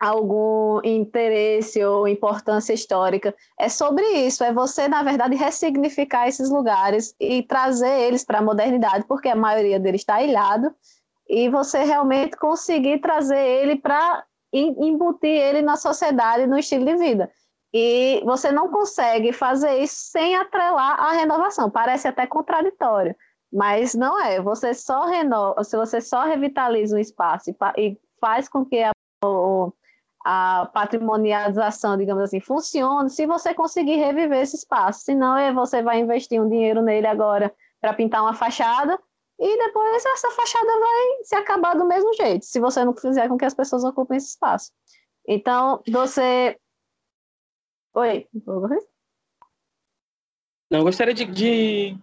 algum 0.00 0.80
interesse 0.82 1.84
ou 1.84 2.08
importância 2.08 2.72
histórica. 2.72 3.32
É 3.58 3.68
sobre 3.68 4.04
isso, 4.26 4.42
é 4.42 4.52
você, 4.52 4.88
na 4.88 5.02
verdade, 5.02 5.36
ressignificar 5.36 6.26
esses 6.26 6.50
lugares 6.50 7.14
e 7.20 7.42
trazer 7.42 8.00
eles 8.00 8.24
para 8.24 8.38
a 8.38 8.42
modernidade, 8.42 9.04
porque 9.06 9.28
a 9.28 9.36
maioria 9.36 9.78
deles 9.78 10.00
está 10.00 10.20
ilhado, 10.20 10.74
e 11.30 11.48
você 11.48 11.84
realmente 11.84 12.36
conseguir 12.36 12.98
trazer 12.98 13.38
ele 13.38 13.76
para 13.76 14.24
embutir 14.52 15.30
ele 15.30 15.62
na 15.62 15.76
sociedade, 15.76 16.44
no 16.44 16.58
estilo 16.58 16.84
de 16.84 16.96
vida. 16.96 17.30
E 17.72 18.20
você 18.24 18.50
não 18.50 18.68
consegue 18.68 19.32
fazer 19.32 19.78
isso 19.78 19.94
sem 20.10 20.34
atrelar 20.34 21.00
a 21.00 21.12
renovação. 21.12 21.70
Parece 21.70 22.08
até 22.08 22.26
contraditório, 22.26 23.14
mas 23.52 23.94
não 23.94 24.20
é. 24.20 24.42
Você 24.42 24.74
só 24.74 25.04
renova, 25.04 25.62
se 25.62 25.76
você 25.76 26.00
só 26.00 26.24
revitaliza 26.24 26.96
um 26.96 26.98
espaço 26.98 27.54
e 27.78 27.96
faz 28.20 28.48
com 28.48 28.64
que 28.64 28.82
a, 28.82 28.90
a 30.24 30.68
patrimonialização, 30.74 31.96
digamos 31.96 32.24
assim, 32.24 32.40
funcione, 32.40 33.08
se 33.08 33.24
você 33.24 33.54
conseguir 33.54 33.94
reviver 33.94 34.40
esse 34.42 34.56
espaço. 34.56 35.04
Senão, 35.04 35.38
é, 35.38 35.52
você 35.52 35.80
vai 35.80 36.00
investir 36.00 36.42
um 36.42 36.48
dinheiro 36.48 36.82
nele 36.82 37.06
agora 37.06 37.54
para 37.80 37.94
pintar 37.94 38.20
uma 38.20 38.34
fachada 38.34 38.98
e 39.40 39.56
depois 39.56 40.04
essa 40.04 40.30
fachada 40.32 40.78
vai 40.78 41.24
se 41.24 41.34
acabar 41.34 41.74
do 41.74 41.86
mesmo 41.86 42.12
jeito, 42.12 42.44
se 42.44 42.60
você 42.60 42.84
não 42.84 42.94
fizer 42.94 43.26
com 43.26 43.38
que 43.38 43.44
as 43.46 43.54
pessoas 43.54 43.82
ocupem 43.82 44.18
esse 44.18 44.28
espaço. 44.28 44.70
Então, 45.26 45.82
você. 45.88 46.58
Oi, 47.94 48.28
Não, 50.70 50.82
gostaria 50.82 51.14
de, 51.14 51.24
de 51.24 51.96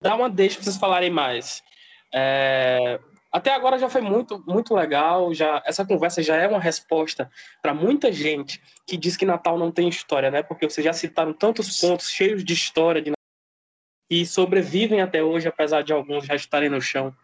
dar 0.00 0.16
uma 0.16 0.30
deixa 0.30 0.56
para 0.56 0.64
vocês 0.64 0.78
falarem 0.78 1.10
mais. 1.10 1.62
É, 2.12 2.98
até 3.30 3.52
agora 3.54 3.78
já 3.78 3.90
foi 3.90 4.00
muito, 4.00 4.42
muito 4.46 4.74
legal. 4.74 5.32
Já 5.34 5.62
essa 5.66 5.86
conversa 5.86 6.22
já 6.22 6.36
é 6.36 6.48
uma 6.48 6.58
resposta 6.58 7.30
para 7.60 7.74
muita 7.74 8.10
gente 8.10 8.62
que 8.86 8.96
diz 8.96 9.14
que 9.14 9.26
Natal 9.26 9.58
não 9.58 9.70
tem 9.70 9.90
história, 9.90 10.30
né? 10.30 10.42
Porque 10.42 10.68
vocês 10.68 10.84
já 10.84 10.92
citaram 10.94 11.34
tantos 11.34 11.78
pontos 11.78 12.08
cheios 12.08 12.42
de 12.42 12.54
história 12.54 13.02
de 13.02 13.12
e 14.12 14.26
sobrevivem 14.26 15.00
até 15.00 15.22
hoje, 15.22 15.48
apesar 15.48 15.82
de 15.82 15.90
alguns 15.90 16.26
já 16.26 16.34
estarem 16.34 16.68
no 16.68 16.82
chão 16.82 17.16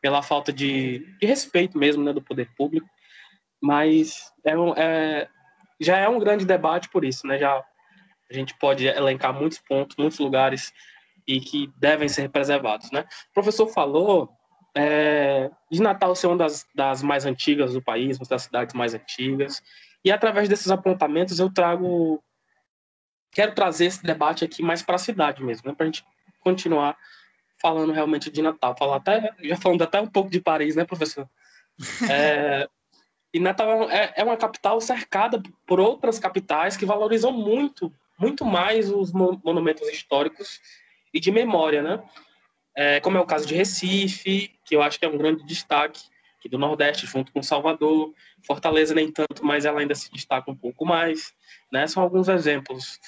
pela 0.00 0.22
falta 0.22 0.52
de, 0.52 1.00
de 1.18 1.26
respeito 1.26 1.76
mesmo 1.76 2.04
né, 2.04 2.12
do 2.12 2.22
poder 2.22 2.48
público. 2.56 2.88
Mas 3.60 4.32
é, 4.44 4.52
é, 4.76 5.28
já 5.80 5.96
é 5.96 6.08
um 6.08 6.20
grande 6.20 6.46
debate 6.46 6.88
por 6.88 7.04
isso, 7.04 7.26
né? 7.26 7.36
Já 7.36 7.64
a 8.30 8.32
gente 8.32 8.56
pode 8.58 8.86
elencar 8.86 9.34
muitos 9.34 9.58
pontos, 9.58 9.96
muitos 9.96 10.20
lugares 10.20 10.72
e 11.26 11.40
que 11.40 11.68
devem 11.78 12.08
ser 12.08 12.28
preservados, 12.28 12.92
né? 12.92 13.04
O 13.30 13.34
professor 13.34 13.66
falou 13.66 14.30
é, 14.76 15.50
de 15.68 15.82
Natal 15.82 16.14
ser 16.14 16.28
uma 16.28 16.36
das, 16.36 16.64
das 16.72 17.02
mais 17.02 17.26
antigas 17.26 17.72
do 17.72 17.82
país, 17.82 18.18
uma 18.18 18.26
das 18.28 18.42
cidades 18.42 18.72
mais 18.72 18.94
antigas, 18.94 19.60
E 20.04 20.12
através 20.12 20.48
desses 20.48 20.70
apontamentos 20.70 21.40
eu 21.40 21.52
trago 21.52 22.22
quero 23.32 23.52
trazer 23.52 23.86
esse 23.86 24.04
debate 24.04 24.44
aqui 24.44 24.62
mais 24.62 24.80
para 24.80 24.94
a 24.94 24.98
cidade 24.98 25.42
mesmo, 25.42 25.68
né? 25.68 25.74
Para 25.74 25.86
a 25.86 25.88
gente 25.88 26.04
continuar 26.46 26.96
falando 27.60 27.92
realmente 27.92 28.30
de 28.30 28.40
Natal, 28.40 28.76
falar 28.78 28.96
até 28.96 29.34
já 29.42 29.56
falando 29.56 29.82
até 29.82 30.00
um 30.00 30.06
pouco 30.06 30.30
de 30.30 30.40
Paris, 30.40 30.76
né, 30.76 30.84
professor? 30.84 31.28
É, 32.10 32.66
e 33.34 33.38
Natal 33.38 33.90
é, 33.90 34.14
é 34.16 34.24
uma 34.24 34.36
capital 34.36 34.80
cercada 34.80 35.42
por 35.66 35.78
outras 35.78 36.18
capitais 36.18 36.74
que 36.74 36.86
valorizam 36.86 37.30
muito, 37.30 37.92
muito 38.18 38.46
mais 38.46 38.90
os 38.90 39.12
monumentos 39.12 39.86
históricos 39.88 40.58
e 41.12 41.20
de 41.20 41.30
memória, 41.30 41.82
né? 41.82 42.02
É, 42.74 43.00
como 43.00 43.18
é 43.18 43.20
o 43.20 43.26
caso 43.26 43.46
de 43.46 43.54
Recife, 43.54 44.54
que 44.64 44.74
eu 44.74 44.80
acho 44.80 44.98
que 44.98 45.04
é 45.04 45.08
um 45.08 45.18
grande 45.18 45.44
destaque 45.44 46.00
aqui 46.38 46.48
do 46.48 46.58
Nordeste, 46.58 47.06
junto 47.06 47.30
com 47.30 47.42
Salvador. 47.42 48.14
Fortaleza 48.46 48.94
nem 48.94 49.10
tanto, 49.10 49.44
mas 49.44 49.64
ela 49.64 49.80
ainda 49.80 49.94
se 49.94 50.10
destaca 50.10 50.50
um 50.50 50.56
pouco 50.56 50.86
mais. 50.86 51.34
Né? 51.70 51.86
São 51.86 52.02
alguns 52.02 52.28
exemplos. 52.28 52.98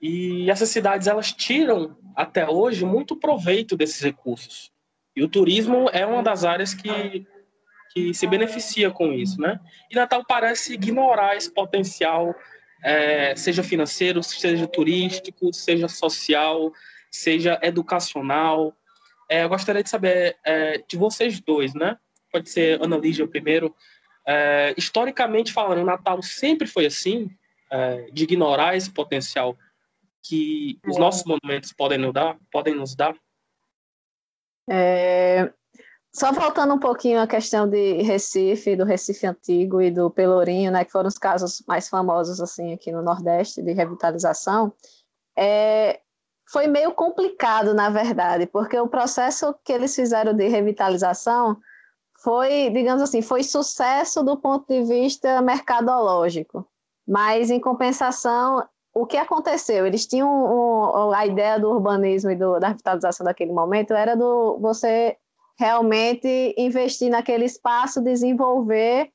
E 0.00 0.50
essas 0.50 0.68
cidades 0.68 1.06
elas 1.06 1.32
tiram 1.32 1.96
até 2.14 2.48
hoje 2.48 2.84
muito 2.84 3.16
proveito 3.16 3.76
desses 3.76 4.00
recursos. 4.00 4.72
E 5.16 5.22
o 5.22 5.28
turismo 5.28 5.88
é 5.92 6.04
uma 6.04 6.22
das 6.22 6.44
áreas 6.44 6.74
que, 6.74 7.26
que 7.92 8.12
se 8.12 8.26
beneficia 8.26 8.90
com 8.90 9.12
isso, 9.12 9.40
né? 9.40 9.60
E 9.90 9.94
Natal 9.94 10.24
parece 10.26 10.74
ignorar 10.74 11.36
esse 11.36 11.52
potencial, 11.52 12.34
é, 12.82 13.34
seja 13.36 13.62
financeiro, 13.62 14.22
seja 14.22 14.66
turístico, 14.66 15.52
seja 15.52 15.88
social, 15.88 16.72
seja 17.10 17.58
educacional. 17.62 18.76
É, 19.30 19.44
eu 19.44 19.48
gostaria 19.48 19.82
de 19.82 19.88
saber 19.88 20.36
é, 20.44 20.82
de 20.86 20.96
vocês 20.96 21.40
dois, 21.40 21.72
né? 21.74 21.96
Pode 22.32 22.50
ser 22.50 22.82
Ana 22.82 22.96
Lígia 22.96 23.26
primeiro. 23.26 23.74
É, 24.26 24.74
historicamente 24.76 25.52
falando, 25.52 25.84
Natal 25.84 26.20
sempre 26.22 26.66
foi 26.66 26.86
assim, 26.86 27.30
é, 27.70 28.08
de 28.12 28.24
ignorar 28.24 28.76
esse 28.76 28.90
potencial 28.90 29.56
que 30.24 30.78
os 30.86 30.96
é. 30.96 30.98
nossos 30.98 31.24
monumentos 31.24 31.72
podem 31.72 31.98
nos 31.98 32.12
dar? 32.12 32.36
Podem 32.50 32.74
nos 32.74 32.94
dar? 32.94 33.14
É, 34.68 35.52
só 36.14 36.32
voltando 36.32 36.72
um 36.72 36.78
pouquinho 36.78 37.20
à 37.20 37.26
questão 37.26 37.68
de 37.68 38.02
Recife, 38.02 38.76
do 38.76 38.84
Recife 38.84 39.26
Antigo 39.26 39.82
e 39.82 39.90
do 39.90 40.10
Pelourinho, 40.10 40.70
né, 40.70 40.84
que 40.84 40.92
foram 40.92 41.08
os 41.08 41.18
casos 41.18 41.62
mais 41.66 41.88
famosos 41.88 42.40
assim 42.40 42.72
aqui 42.72 42.90
no 42.90 43.02
Nordeste 43.02 43.60
de 43.60 43.72
revitalização, 43.72 44.72
é, 45.36 46.00
foi 46.48 46.66
meio 46.66 46.92
complicado, 46.92 47.74
na 47.74 47.90
verdade, 47.90 48.46
porque 48.46 48.78
o 48.78 48.88
processo 48.88 49.54
que 49.64 49.72
eles 49.72 49.94
fizeram 49.94 50.32
de 50.32 50.46
revitalização 50.46 51.58
foi, 52.22 52.70
digamos 52.70 53.02
assim, 53.02 53.20
foi 53.20 53.42
sucesso 53.42 54.22
do 54.22 54.36
ponto 54.36 54.66
de 54.68 54.82
vista 54.84 55.42
mercadológico, 55.42 56.66
mas 57.06 57.50
em 57.50 57.60
compensação 57.60 58.66
o 58.94 59.06
que 59.06 59.16
aconteceu? 59.16 59.86
Eles 59.86 60.06
tinham 60.06 60.28
um, 60.28 61.12
a 61.12 61.26
ideia 61.26 61.58
do 61.58 61.68
urbanismo 61.68 62.30
e 62.30 62.36
do, 62.36 62.60
da 62.60 62.68
revitalização 62.68 63.24
daquele 63.24 63.52
momento 63.52 63.92
era 63.92 64.14
do 64.16 64.58
você 64.60 65.16
realmente 65.58 66.54
investir 66.56 67.10
naquele 67.10 67.44
espaço, 67.44 68.00
desenvolver 68.00 69.10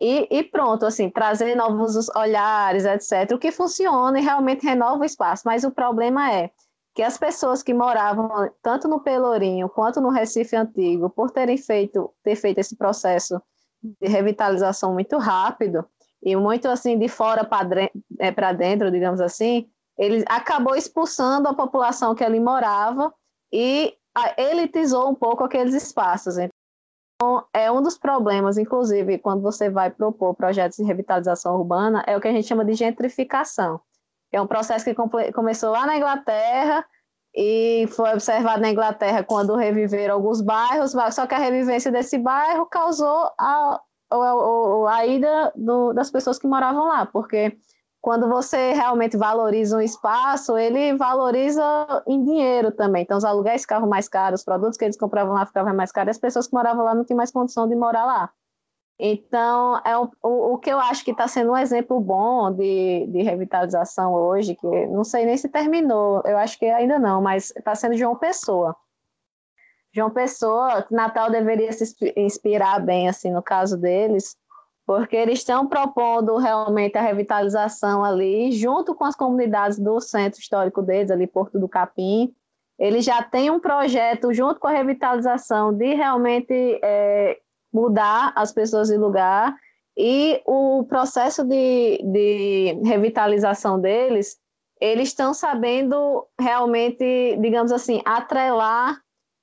e, 0.00 0.26
e, 0.30 0.42
pronto, 0.42 0.86
assim, 0.86 1.10
trazer 1.10 1.54
novos 1.54 2.08
olhares, 2.16 2.84
etc. 2.84 3.32
O 3.34 3.38
que 3.38 3.52
funciona 3.52 4.18
e 4.18 4.22
realmente 4.22 4.64
renova 4.64 5.02
o 5.02 5.04
espaço. 5.04 5.42
Mas 5.44 5.62
o 5.62 5.70
problema 5.70 6.32
é 6.32 6.50
que 6.94 7.02
as 7.02 7.18
pessoas 7.18 7.62
que 7.62 7.74
moravam 7.74 8.50
tanto 8.62 8.88
no 8.88 9.00
Pelourinho 9.00 9.68
quanto 9.68 10.00
no 10.00 10.10
Recife 10.10 10.56
Antigo, 10.56 11.08
por 11.10 11.30
terem 11.30 11.56
feito, 11.56 12.12
ter 12.22 12.34
feito 12.34 12.58
esse 12.58 12.76
processo 12.76 13.40
de 13.82 14.08
revitalização 14.08 14.92
muito 14.92 15.18
rápido, 15.18 15.84
e 16.22 16.36
muito 16.36 16.68
assim 16.68 16.98
de 16.98 17.08
fora 17.08 17.44
para 17.44 18.52
dentro, 18.52 18.90
digamos 18.90 19.20
assim, 19.20 19.68
ele 19.98 20.24
acabou 20.28 20.76
expulsando 20.76 21.48
a 21.48 21.54
população 21.54 22.14
que 22.14 22.24
ali 22.24 22.40
morava 22.40 23.12
e 23.52 23.94
elitizou 24.36 25.08
um 25.10 25.14
pouco 25.14 25.44
aqueles 25.44 25.74
espaços. 25.74 26.36
Então, 26.38 27.44
é 27.52 27.70
um 27.70 27.82
dos 27.82 27.98
problemas, 27.98 28.56
inclusive, 28.58 29.18
quando 29.18 29.42
você 29.42 29.68
vai 29.68 29.90
propor 29.90 30.34
projetos 30.34 30.78
de 30.78 30.84
revitalização 30.84 31.56
urbana, 31.56 32.02
é 32.06 32.16
o 32.16 32.20
que 32.20 32.28
a 32.28 32.32
gente 32.32 32.46
chama 32.48 32.64
de 32.64 32.74
gentrificação. 32.74 33.80
É 34.32 34.40
um 34.40 34.46
processo 34.46 34.84
que 34.84 34.94
começou 35.32 35.70
lá 35.70 35.86
na 35.86 35.96
Inglaterra 35.96 36.84
e 37.34 37.86
foi 37.90 38.12
observado 38.12 38.60
na 38.60 38.70
Inglaterra 38.70 39.22
quando 39.22 39.54
reviveram 39.54 40.14
alguns 40.14 40.40
bairros, 40.40 40.92
só 41.12 41.26
que 41.26 41.34
a 41.34 41.38
revivência 41.38 41.92
desse 41.92 42.18
bairro 42.18 42.66
causou 42.66 43.30
a, 43.38 43.80
a 44.10 45.06
ida 45.06 45.52
do, 45.54 45.92
das 45.92 46.10
pessoas 46.10 46.38
que 46.38 46.46
moravam 46.46 46.88
lá, 46.88 47.06
porque 47.06 47.56
quando 48.00 48.28
você 48.28 48.72
realmente 48.72 49.16
valoriza 49.16 49.76
um 49.76 49.80
espaço, 49.80 50.56
ele 50.56 50.96
valoriza 50.96 51.62
em 52.06 52.24
dinheiro 52.24 52.72
também. 52.72 53.02
Então, 53.02 53.18
os 53.18 53.24
aluguéis 53.24 53.62
ficavam 53.62 53.88
mais 53.88 54.08
caros, 54.08 54.40
os 54.40 54.44
produtos 54.44 54.78
que 54.78 54.84
eles 54.84 54.96
compravam 54.96 55.34
lá 55.34 55.44
ficavam 55.44 55.74
mais 55.74 55.92
caros, 55.92 56.08
e 56.08 56.12
as 56.12 56.18
pessoas 56.18 56.46
que 56.46 56.54
moravam 56.54 56.84
lá 56.84 56.94
não 56.94 57.04
tinham 57.04 57.18
mais 57.18 57.30
condição 57.30 57.68
de 57.68 57.76
morar 57.76 58.06
lá. 58.06 58.30
Então, 58.98 59.80
é 59.84 59.96
o, 59.96 60.10
o, 60.22 60.54
o 60.54 60.58
que 60.58 60.70
eu 60.70 60.78
acho 60.78 61.04
que 61.04 61.10
está 61.10 61.26
sendo 61.26 61.52
um 61.52 61.56
exemplo 61.56 61.98
bom 62.00 62.50
de, 62.52 63.06
de 63.06 63.22
revitalização 63.22 64.12
hoje, 64.12 64.54
que 64.54 64.86
não 64.86 65.04
sei 65.04 65.24
nem 65.24 65.36
se 65.36 65.48
terminou, 65.48 66.22
eu 66.26 66.36
acho 66.36 66.58
que 66.58 66.66
ainda 66.66 66.98
não, 66.98 67.22
mas 67.22 67.50
está 67.56 67.74
sendo 67.74 67.96
João 67.96 68.16
Pessoa. 68.16 68.76
João 69.92 70.10
Pessoa, 70.10 70.86
Natal 70.90 71.30
deveria 71.30 71.72
se 71.72 71.94
inspirar 72.16 72.80
bem, 72.80 73.08
assim, 73.08 73.30
no 73.30 73.42
caso 73.42 73.76
deles, 73.76 74.36
porque 74.86 75.16
eles 75.16 75.40
estão 75.40 75.66
propondo 75.66 76.36
realmente 76.36 76.96
a 76.96 77.02
revitalização 77.02 78.04
ali, 78.04 78.52
junto 78.52 78.94
com 78.94 79.04
as 79.04 79.16
comunidades 79.16 79.78
do 79.78 80.00
centro 80.00 80.40
histórico 80.40 80.82
deles, 80.82 81.10
ali 81.10 81.26
Porto 81.26 81.58
do 81.58 81.68
Capim. 81.68 82.32
Eles 82.78 83.04
já 83.04 83.22
têm 83.22 83.50
um 83.50 83.60
projeto, 83.60 84.32
junto 84.32 84.58
com 84.58 84.68
a 84.68 84.72
revitalização, 84.72 85.72
de 85.72 85.94
realmente 85.94 86.80
é, 86.82 87.38
mudar 87.72 88.32
as 88.34 88.52
pessoas 88.52 88.88
de 88.88 88.96
lugar, 88.96 89.54
e 89.96 90.40
o 90.46 90.84
processo 90.84 91.44
de, 91.44 92.00
de 92.02 92.80
revitalização 92.84 93.78
deles, 93.78 94.38
eles 94.80 95.08
estão 95.08 95.34
sabendo 95.34 96.26
realmente, 96.40 97.36
digamos 97.38 97.70
assim, 97.70 98.00
atrelar 98.04 98.98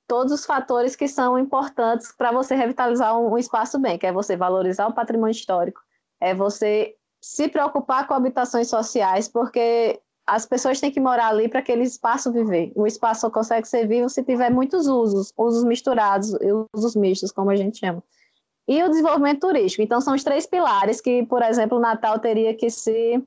todos 0.08 0.32
os 0.32 0.46
fatores 0.46 0.96
que 0.96 1.06
são 1.06 1.38
importantes 1.38 2.10
para 2.16 2.32
você 2.32 2.54
revitalizar 2.54 3.16
um, 3.16 3.34
um, 3.34 3.38
espaço 3.38 3.78
bem, 3.78 3.98
que 3.98 4.06
é 4.06 4.12
você 4.12 4.36
valorizar 4.36 4.88
o 4.88 4.94
patrimônio 4.94 5.32
histórico, 5.32 5.80
é 6.18 6.34
você 6.34 6.96
se 7.22 7.46
preocupar 7.48 8.08
com 8.08 8.14
habitações 8.14 8.68
sociais, 8.68 9.28
porque 9.28 10.00
as 10.26 10.46
pessoas 10.46 10.80
têm 10.80 10.90
que 10.90 11.00
morar 11.00 11.28
ali 11.28 11.48
para 11.48 11.60
aquele 11.60 11.84
espaço 11.84 12.32
viver. 12.32 12.72
O 12.74 12.86
espaço 12.86 13.22
só 13.22 13.30
consegue 13.30 13.68
ser 13.68 13.86
vivo 13.86 14.08
se 14.08 14.22
tiver 14.22 14.50
muitos 14.50 14.86
usos, 14.86 15.32
usos 15.36 15.64
misturados, 15.64 16.34
usos 16.74 16.96
mistos, 16.96 17.30
como 17.30 17.50
a 17.50 17.56
gente 17.56 17.78
chama. 17.78 18.02
E 18.66 18.82
o 18.82 18.88
desenvolvimento 18.88 19.40
turístico. 19.40 19.82
Então, 19.82 20.00
são 20.00 20.14
os 20.14 20.22
três 20.22 20.46
pilares 20.46 21.00
que, 21.00 21.24
por 21.24 21.42
exemplo, 21.42 21.78
o 21.78 21.80
Natal 21.80 22.18
teria 22.18 22.54
que 22.54 22.68
se, 22.68 23.22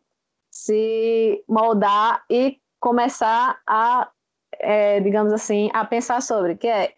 se 0.51 1.43
moldar 1.47 2.23
e 2.29 2.59
começar 2.79 3.59
a 3.67 4.09
é, 4.61 4.99
digamos 4.99 5.33
assim, 5.33 5.69
a 5.73 5.83
pensar 5.85 6.21
sobre, 6.21 6.55
que 6.55 6.67
é 6.67 6.93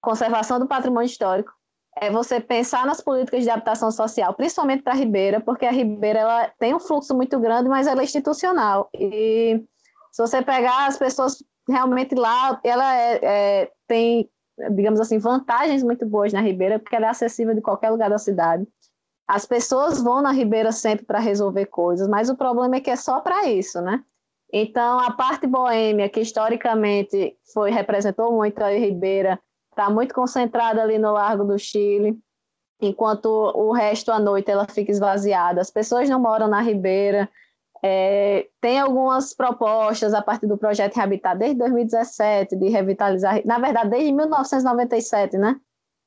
conservação 0.00 0.58
do 0.58 0.66
patrimônio 0.66 1.06
histórico, 1.06 1.52
é 1.96 2.10
você 2.10 2.40
pensar 2.40 2.86
nas 2.86 3.00
políticas 3.00 3.42
de 3.42 3.50
adaptação 3.50 3.90
social, 3.90 4.32
principalmente 4.34 4.82
para 4.82 4.92
a 4.92 4.96
Ribeira, 4.96 5.40
porque 5.40 5.66
a 5.66 5.72
Ribeira 5.72 6.20
ela 6.20 6.48
tem 6.58 6.74
um 6.74 6.80
fluxo 6.80 7.14
muito 7.14 7.38
grande, 7.38 7.68
mas 7.68 7.86
ela 7.86 8.00
é 8.00 8.04
institucional. 8.04 8.88
E 8.94 9.62
se 10.12 10.22
você 10.22 10.42
pegar 10.42 10.86
as 10.86 10.96
pessoas 10.96 11.42
realmente 11.68 12.14
lá, 12.14 12.60
ela 12.64 12.96
é, 12.96 13.20
é, 13.22 13.72
tem, 13.86 14.30
digamos 14.70 15.00
assim, 15.00 15.18
vantagens 15.18 15.82
muito 15.82 16.06
boas 16.06 16.32
na 16.32 16.40
Ribeira, 16.40 16.78
porque 16.78 16.96
ela 16.96 17.06
é 17.06 17.10
acessível 17.10 17.54
de 17.54 17.60
qualquer 17.60 17.90
lugar 17.90 18.08
da 18.08 18.18
cidade. 18.18 18.66
As 19.28 19.46
pessoas 19.46 20.00
vão 20.02 20.22
na 20.22 20.32
Ribeira 20.32 20.72
sempre 20.72 21.04
para 21.04 21.18
resolver 21.18 21.66
coisas, 21.66 22.08
mas 22.08 22.30
o 22.30 22.36
problema 22.36 22.76
é 22.76 22.80
que 22.80 22.90
é 22.90 22.96
só 22.96 23.20
para 23.20 23.46
isso, 23.48 23.80
né? 23.80 24.02
Então, 24.52 24.98
a 24.98 25.12
parte 25.12 25.46
boêmia, 25.46 26.08
que 26.08 26.20
historicamente 26.20 27.36
foi 27.52 27.70
representou 27.70 28.32
muito 28.32 28.60
a 28.62 28.70
Ribeira, 28.70 29.38
está 29.70 29.88
muito 29.88 30.14
concentrada 30.14 30.82
ali 30.82 30.98
no 30.98 31.12
Largo 31.12 31.44
do 31.44 31.58
Chile, 31.58 32.18
enquanto 32.80 33.26
o 33.26 33.72
resto 33.72 34.10
à 34.10 34.18
noite 34.18 34.50
ela 34.50 34.66
fica 34.66 34.90
esvaziada. 34.90 35.60
As 35.60 35.70
pessoas 35.70 36.08
não 36.08 36.18
moram 36.18 36.48
na 36.48 36.60
Ribeira. 36.60 37.28
É, 37.82 38.48
tem 38.60 38.78
algumas 38.78 39.34
propostas 39.34 40.12
a 40.12 40.20
partir 40.20 40.46
do 40.46 40.58
projeto 40.58 40.96
Rehabitar 40.96 41.38
desde 41.38 41.56
2017 41.58 42.54
de 42.56 42.68
revitalizar, 42.68 43.40
na 43.46 43.58
verdade 43.58 43.90
desde 43.90 44.12
1997, 44.12 45.38
né? 45.38 45.58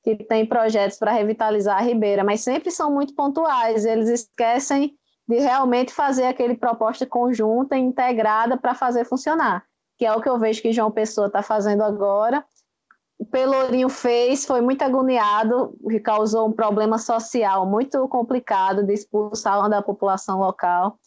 Que 0.03 0.15
tem 0.15 0.45
projetos 0.45 0.99
para 0.99 1.11
revitalizar 1.11 1.77
a 1.77 1.81
Ribeira, 1.81 2.23
mas 2.23 2.41
sempre 2.41 2.69
são 2.69 2.91
muito 2.91 3.15
pontuais. 3.15 3.85
Eles 3.85 4.09
esquecem 4.09 4.95
de 5.27 5.39
realmente 5.39 5.93
fazer 5.93 6.25
aquele 6.25 6.55
proposta 6.55 7.05
conjunta, 7.05 7.77
integrada 7.77 8.57
para 8.57 8.75
fazer 8.75 9.05
funcionar, 9.05 9.63
que 9.97 10.05
é 10.05 10.13
o 10.13 10.21
que 10.21 10.29
eu 10.29 10.37
vejo 10.37 10.61
que 10.61 10.73
João 10.73 10.91
Pessoa 10.91 11.27
está 11.27 11.41
fazendo 11.41 11.81
agora. 11.81 12.43
o 13.17 13.25
Pelourinho 13.25 13.87
fez 13.87 14.45
foi 14.45 14.59
muito 14.59 14.81
agoniado, 14.81 15.77
que 15.89 15.99
causou 15.99 16.47
um 16.47 16.51
problema 16.51 16.97
social 16.97 17.65
muito 17.65 18.07
complicado 18.09 18.83
de 18.83 18.93
expulsão 18.93 19.69
da 19.69 19.81
população 19.81 20.39
local. 20.39 20.97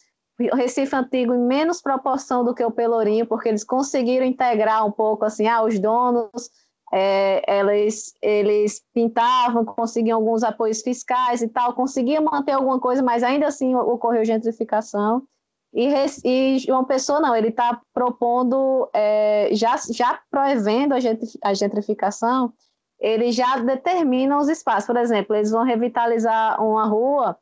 O 0.51 0.55
Recife 0.55 0.95
Antigo 0.95 1.33
em 1.33 1.39
menos 1.39 1.81
proporção 1.81 2.43
do 2.43 2.53
que 2.53 2.63
o 2.63 2.71
Pelourinho, 2.71 3.25
porque 3.25 3.49
eles 3.49 3.63
conseguiram 3.63 4.25
integrar 4.25 4.85
um 4.85 4.91
pouco 4.91 5.25
assim, 5.25 5.47
ah, 5.47 5.63
os 5.63 5.79
donos, 5.79 6.49
é, 6.91 7.59
eles, 7.59 8.13
eles 8.21 8.81
pintavam, 8.93 9.65
conseguiam 9.65 10.17
alguns 10.17 10.43
apoios 10.43 10.81
fiscais 10.81 11.41
e 11.41 11.47
tal, 11.47 11.73
conseguiam 11.73 12.23
manter 12.23 12.53
alguma 12.53 12.79
coisa, 12.79 13.03
mas 13.03 13.23
ainda 13.23 13.47
assim 13.47 13.75
ocorreu 13.75 14.23
gentrificação. 14.23 15.23
E, 15.73 15.89
e 16.23 16.59
João 16.59 16.85
Pessoa 16.85 17.19
não, 17.19 17.35
ele 17.35 17.49
está 17.49 17.81
propondo, 17.93 18.89
é, 18.93 19.49
já, 19.51 19.75
já 19.91 20.19
proevendo 20.31 20.95
a 21.43 21.53
gentrificação, 21.53 22.53
ele 22.99 23.31
já 23.31 23.57
determina 23.57 24.37
os 24.37 24.47
espaços. 24.47 24.87
Por 24.87 24.97
exemplo, 24.97 25.35
eles 25.35 25.51
vão 25.51 25.63
revitalizar 25.63 26.63
uma 26.63 26.85
rua 26.85 27.37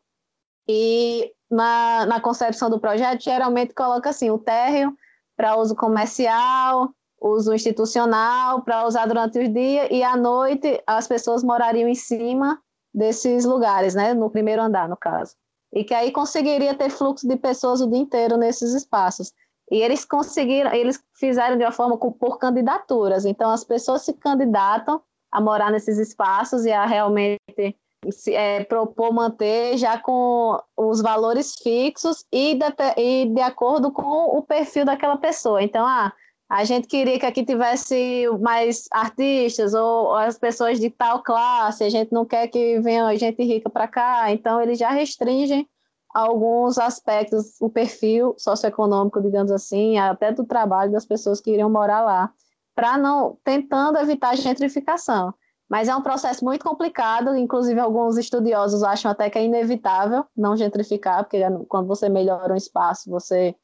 e 0.68 1.32
na, 1.50 2.06
na 2.08 2.20
concepção 2.20 2.70
do 2.70 2.80
projeto 2.80 3.24
geralmente 3.24 3.74
coloca 3.74 4.10
assim, 4.10 4.32
o 4.32 4.40
térreo 4.40 4.96
para 5.38 5.56
uso 5.56 5.76
comercial, 5.76 6.94
uso 7.28 7.54
institucional, 7.54 8.62
para 8.62 8.86
usar 8.88 9.06
durante 9.06 9.40
o 9.40 9.52
dia 9.52 9.94
e 9.94 10.04
à 10.04 10.16
noite 10.16 10.82
as 10.86 11.08
pessoas 11.08 11.44
morariam 11.44 11.90
em 11.90 11.96
cima 11.96 12.60
desses 12.94 13.46
lugares, 13.46 13.94
né, 13.94 14.14
no 14.14 14.30
primeiro 14.30 14.62
andar, 14.62 14.88
no 14.88 14.96
caso 14.96 15.36
e 15.76 15.84
que 15.84 15.94
aí 15.94 16.10
conseguiria 16.12 16.74
ter 16.74 16.90
fluxo 16.90 17.28
de 17.28 17.36
pessoas 17.36 17.82
o 17.82 17.90
dia 17.90 18.00
inteiro 18.00 18.38
nesses 18.38 18.74
espaços. 18.74 19.34
E 19.70 19.82
eles 19.82 20.06
conseguiram, 20.06 20.74
eles 20.74 21.04
fizeram 21.20 21.58
de 21.58 21.66
uma 21.66 21.72
forma 21.72 21.98
por 21.98 22.40
candidaturas. 22.40 23.26
Então, 23.26 23.52
as 23.52 23.66
pessoas 23.66 24.04
se 24.04 24.14
candidatam 24.14 25.02
a 25.32 25.42
morar 25.42 25.72
nesses 25.72 25.98
espaços 25.98 26.66
e 26.66 26.72
a 26.72 26.86
realmente 26.86 27.76
se, 28.10 28.34
é, 28.34 28.64
propor 28.64 29.12
manter 29.12 29.78
já 29.78 29.98
com 29.98 30.58
os 30.78 31.02
valores 31.02 31.56
fixos 31.56 32.24
e 32.32 32.56
de, 32.56 32.66
e 32.96 33.26
de 33.26 33.42
acordo 33.42 33.92
com 33.92 34.38
o 34.38 34.42
perfil 34.44 34.86
daquela 34.86 35.18
pessoa. 35.18 35.62
Então, 35.62 35.86
ah, 35.86 36.14
a 36.50 36.64
gente 36.64 36.88
queria 36.88 37.20
que 37.20 37.26
aqui 37.26 37.44
tivesse 37.44 38.28
mais 38.40 38.88
artistas 38.92 39.74
ou, 39.74 40.14
as 40.16 40.38
pessoas 40.38 40.80
de 40.80 40.90
tal 40.90 41.24
classe, 41.24 41.84
a 41.84 41.90
gente 41.90 42.14
não 42.14 42.26
quer 42.26 42.48
que 42.48 42.80
venha 42.80 43.16
gente 43.18 43.44
rica 43.44 43.70
para 43.70 43.88
cá, 43.88 44.32
então 44.32 44.62
eles 44.62 44.78
já 44.78 44.92
restringem 44.92 45.68
alguns 46.14 46.78
aspectos, 46.78 47.60
o 47.60 47.70
perfil 47.70 48.36
socioeconômico, 48.38 49.22
digamos 49.22 49.52
assim, 49.52 49.98
até 49.98 50.32
do 50.32 50.46
trabalho 50.46 50.92
das 50.92 51.06
pessoas 51.06 51.42
que 51.42 51.52
iriam 51.52 51.70
morar 51.70 52.02
lá, 52.02 52.32
para 52.74 52.98
não 52.98 53.38
tentando 53.44 53.98
evitar 53.98 54.30
a 54.30 54.36
gentrificação. 54.36 55.34
Mas 55.68 55.88
é 55.88 55.96
um 55.96 56.02
processo 56.02 56.46
muito 56.46 56.64
complicado, 56.64 57.36
inclusive 57.36 57.80
alguns 57.80 58.18
estudiosos 58.18 58.84
acham 58.84 59.12
até 59.12 59.30
que 59.30 59.38
é 59.38 59.44
inevitável 59.44 60.24
não 60.38 60.56
gentrificar, 60.56 61.24
porque 61.24 61.42
quando 61.68 61.88
você 61.88 62.08
melhora 62.08 62.54
um 62.54 62.58
espaço, 62.58 63.10
você 63.10 63.56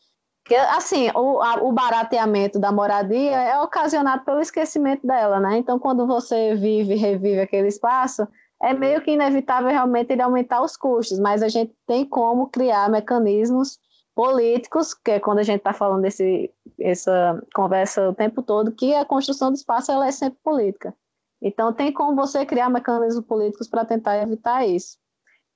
que, 0.44 0.56
assim, 0.56 1.10
o, 1.16 1.42
a, 1.42 1.64
o 1.64 1.72
barateamento 1.72 2.60
da 2.60 2.72
moradia 2.72 3.38
é 3.38 3.60
ocasionado 3.62 4.26
pelo 4.26 4.40
esquecimento 4.40 5.06
dela, 5.06 5.40
né? 5.40 5.58
Então, 5.58 5.78
quando 5.78 6.08
você 6.08 6.56
vive 6.56 6.94
e 6.94 6.98
revive 6.98 7.40
aquele 7.40 7.68
espaço, 7.68 8.28
é 8.62 8.74
meio 8.74 9.02
que 9.02 9.12
inevitável 9.12 9.70
realmente 9.70 10.12
ele 10.12 10.22
aumentar 10.22 10.62
os 10.62 10.78
custos, 10.78 11.20
mas 11.20 11.42
a 11.42 11.48
gente 11.48 11.74
tem 11.88 12.06
como 12.06 12.48
criar 12.48 12.90
mecanismos 12.90 13.80
políticos, 14.16 14.94
que 14.94 15.12
é 15.12 15.20
quando 15.20 15.40
a 15.40 15.44
gente 15.44 15.60
está 15.60 15.74
falando 15.74 16.02
desse, 16.02 16.52
essa 16.80 17.42
conversa 17.56 18.10
o 18.10 18.14
tempo 18.14 18.42
todo, 18.42 18.72
que 18.72 18.94
a 18.94 19.06
construção 19.06 19.52
do 19.52 19.56
espaço 19.56 19.92
ela 19.92 20.08
é 20.08 20.12
sempre 20.12 20.40
política. 20.44 20.94
Então, 21.42 21.74
tem 21.74 21.92
como 21.92 22.16
você 22.16 22.46
criar 22.46 22.70
mecanismos 22.70 23.26
políticos 23.26 23.68
para 23.68 23.86
tentar 23.86 24.22
evitar 24.22 24.66
isso. 24.68 24.98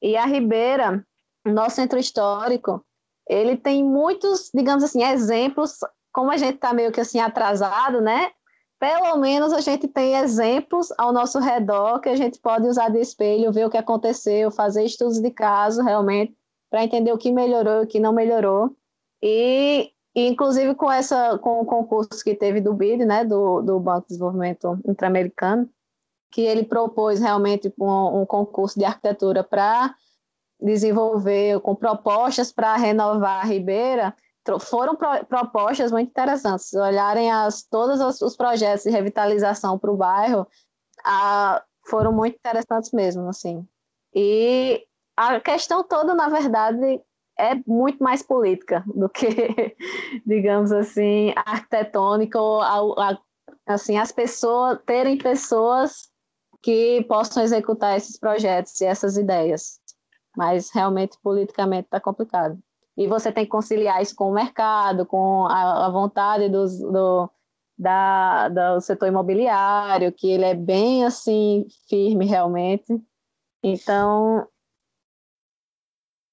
E 0.02 0.18
a 0.18 0.26
Ribeira, 0.26 1.06
nosso 1.46 1.76
centro 1.76 2.00
histórico, 2.00 2.84
ele 3.28 3.58
tem 3.58 3.84
muitos, 3.84 4.50
digamos 4.54 4.84
assim, 4.84 5.04
exemplos, 5.04 5.80
como 6.14 6.32
a 6.32 6.38
gente 6.38 6.56
está 6.56 6.74
meio 6.74 6.92
que 6.92 7.02
assim 7.02 7.20
atrasado, 7.20 8.02
né? 8.02 8.32
Pelo 8.80 9.18
menos 9.18 9.54
a 9.54 9.62
gente 9.62 9.88
tem 9.88 10.16
exemplos 10.16 10.94
ao 10.98 11.12
nosso 11.12 11.40
redor 11.40 12.00
que 12.00 12.10
a 12.10 12.16
gente 12.16 12.40
pode 12.40 12.68
usar 12.68 12.90
de 12.90 13.00
espelho, 13.00 13.52
ver 13.52 13.66
o 13.66 13.70
que 13.70 13.78
aconteceu, 13.78 14.52
fazer 14.52 14.84
estudos 14.84 15.20
de 15.20 15.32
caso 15.32 15.82
realmente, 15.82 16.36
para 16.70 16.84
entender 16.84 17.12
o 17.12 17.18
que 17.18 17.32
melhorou 17.32 17.82
e 17.82 17.84
o 17.86 17.88
que 17.88 18.00
não 18.00 18.14
melhorou. 18.14 18.76
E, 19.24 19.92
inclusive 20.14 20.76
com 20.76 20.92
essa 20.92 21.38
com 21.40 21.62
o 21.62 21.66
concurso 21.66 22.24
que 22.24 22.36
teve 22.36 22.62
do 22.62 22.74
BID, 22.74 23.06
né, 23.06 23.24
do, 23.24 23.62
do 23.62 23.80
Banco 23.80 24.02
de 24.02 24.10
Desenvolvimento 24.10 24.78
Interamericano, 24.86 25.70
que 26.32 26.42
ele 26.42 26.64
propôs 26.64 27.20
realmente 27.20 27.74
um, 27.80 28.22
um 28.22 28.26
concurso 28.26 28.78
de 28.78 28.86
arquitetura 28.86 29.44
para 29.44 29.96
desenvolver 30.62 31.60
com 31.62 31.76
propostas 31.76 32.52
para 32.52 32.76
renovar 32.76 33.42
a 33.42 33.48
Ribeira, 33.48 34.16
foram 34.60 34.96
pro, 34.96 35.26
propostas 35.26 35.92
muito 35.92 36.10
interessantes. 36.10 36.70
Se 36.70 36.78
olharem 36.78 37.32
as, 37.32 37.64
todos 37.64 38.00
os, 38.00 38.22
os 38.22 38.36
projetos 38.36 38.84
de 38.84 38.92
revitalização 38.92 39.78
para 39.78 39.92
o 39.92 39.98
bairro, 39.98 40.48
a, 41.04 41.64
foram 41.88 42.12
muito 42.12 42.36
interessantes 42.36 42.92
mesmo, 42.92 43.28
assim. 43.28 43.68
E 44.14 44.86
a 45.18 45.40
questão 45.40 45.84
toda, 45.84 46.14
na 46.14 46.30
verdade, 46.30 47.02
é 47.38 47.56
muito 47.68 48.04
mais 48.04 48.22
política 48.22 48.84
do 48.96 49.10
que, 49.10 49.76
digamos 50.26 50.72
assim, 50.72 51.34
arquitetônica 51.36 52.40
a, 52.40 52.80
a, 52.80 53.18
assim, 53.68 53.98
as 53.98 54.12
pessoas 54.12 54.80
terem 54.86 55.18
pessoas 55.18 56.10
que 56.62 57.04
possam 57.08 57.44
executar 57.44 57.98
esses 57.98 58.18
projetos 58.18 58.80
e 58.82 58.86
essas 58.86 59.18
ideias 59.18 59.80
mas 60.36 60.70
realmente 60.72 61.18
politicamente 61.22 61.86
está 61.86 62.00
complicado. 62.00 62.58
E 62.98 63.08
você 63.08 63.32
tem 63.32 63.44
que 63.44 63.52
conciliar 63.52 64.02
isso 64.02 64.16
com 64.16 64.30
o 64.30 64.34
mercado, 64.34 65.06
com 65.06 65.46
a, 65.48 65.88
a 65.88 65.90
vontade 65.90 66.48
dos, 66.48 66.80
do, 66.80 67.30
da, 67.78 68.48
do 68.48 68.82
setor 68.82 69.08
imobiliário, 69.08 70.12
que 70.12 70.30
ele 70.30 70.46
é 70.46 70.56
bem 70.56 71.04
assim 71.04 71.66
firme 71.90 72.26
realmente. 72.26 73.02
Então, 73.62 74.48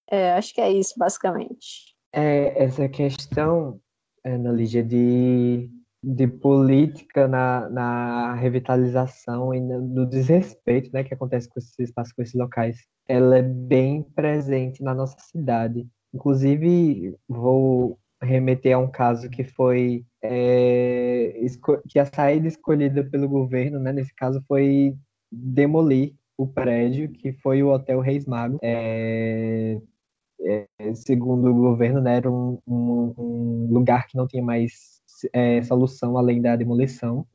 é, 0.08 0.32
acho 0.34 0.54
que 0.54 0.60
é 0.60 0.70
isso 0.70 0.94
basicamente. 0.96 1.96
É, 2.12 2.62
essa 2.62 2.88
questão, 2.88 3.80
Ana 4.24 4.52
Lígia, 4.52 4.84
de 4.84 5.68
de 6.02 6.26
política 6.26 7.28
na, 7.28 7.68
na 7.68 8.34
revitalização 8.34 9.54
e 9.54 9.60
no 9.60 10.04
desrespeito 10.04 10.90
né, 10.92 11.04
que 11.04 11.14
acontece 11.14 11.48
com 11.48 11.60
esses 11.60 11.78
espaços, 11.78 12.12
com 12.12 12.22
esses 12.22 12.34
locais, 12.34 12.76
ela 13.06 13.38
é 13.38 13.42
bem 13.42 14.02
presente 14.02 14.82
na 14.82 14.94
nossa 14.94 15.16
cidade. 15.20 15.86
Inclusive, 16.12 17.16
vou 17.28 17.98
remeter 18.20 18.74
a 18.74 18.78
um 18.78 18.90
caso 18.90 19.30
que 19.30 19.44
foi 19.44 20.04
é, 20.22 21.34
que 21.88 21.98
a 21.98 22.04
saída 22.04 22.48
escolhida 22.48 23.04
pelo 23.04 23.28
governo, 23.28 23.78
né, 23.78 23.92
nesse 23.92 24.14
caso, 24.14 24.42
foi 24.46 24.96
demolir 25.30 26.14
o 26.36 26.46
prédio 26.46 27.10
que 27.10 27.32
foi 27.32 27.62
o 27.62 27.70
Hotel 27.70 28.00
Reis 28.00 28.26
Magos. 28.26 28.58
É, 28.62 29.80
é, 30.44 30.94
segundo 30.94 31.50
o 31.50 31.54
governo, 31.54 32.00
né, 32.00 32.16
era 32.16 32.30
um, 32.30 32.58
um, 32.66 33.14
um 33.16 33.68
lugar 33.70 34.06
que 34.08 34.16
não 34.16 34.26
tinha 34.26 34.42
mais 34.42 34.91
é, 35.32 35.62
solução 35.62 36.16
além 36.16 36.40
da 36.40 36.56
demolição. 36.56 37.26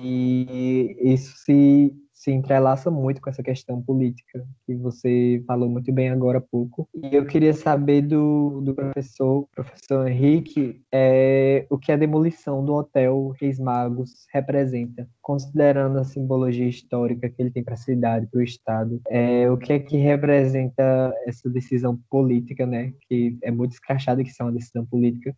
E 0.00 0.96
isso 1.00 1.34
se, 1.38 1.94
se 2.12 2.30
entrelaça 2.30 2.90
muito 2.90 3.20
com 3.20 3.30
essa 3.30 3.42
questão 3.42 3.80
política 3.80 4.44
que 4.66 4.74
você 4.74 5.42
falou 5.46 5.68
muito 5.68 5.90
bem 5.90 6.10
agora 6.10 6.38
há 6.38 6.40
pouco. 6.40 6.86
E 6.94 7.14
eu 7.14 7.24
queria 7.24 7.54
saber 7.54 8.02
do, 8.02 8.60
do 8.60 8.74
professor, 8.74 9.48
professor 9.54 10.06
Henrique, 10.06 10.82
é, 10.92 11.66
o 11.70 11.78
que 11.78 11.92
a 11.92 11.96
demolição 11.96 12.62
do 12.62 12.74
Hotel 12.74 13.32
Reis 13.40 13.58
Magos 13.58 14.26
representa, 14.34 15.08
considerando 15.22 15.98
a 15.98 16.04
simbologia 16.04 16.68
histórica 16.68 17.30
que 17.30 17.40
ele 17.40 17.50
tem 17.50 17.64
para 17.64 17.74
a 17.74 17.78
cidade, 17.78 18.26
para 18.26 18.40
o 18.40 18.42
Estado. 18.42 19.00
É, 19.08 19.50
o 19.50 19.56
que 19.56 19.72
é 19.72 19.78
que 19.78 19.96
representa 19.96 21.14
essa 21.26 21.48
decisão 21.48 21.98
política, 22.10 22.66
né, 22.66 22.92
que 23.08 23.38
é 23.42 23.50
muito 23.50 23.72
escrachada 23.72 24.22
que 24.22 24.30
é 24.38 24.44
uma 24.44 24.52
decisão 24.52 24.84
política, 24.84 25.34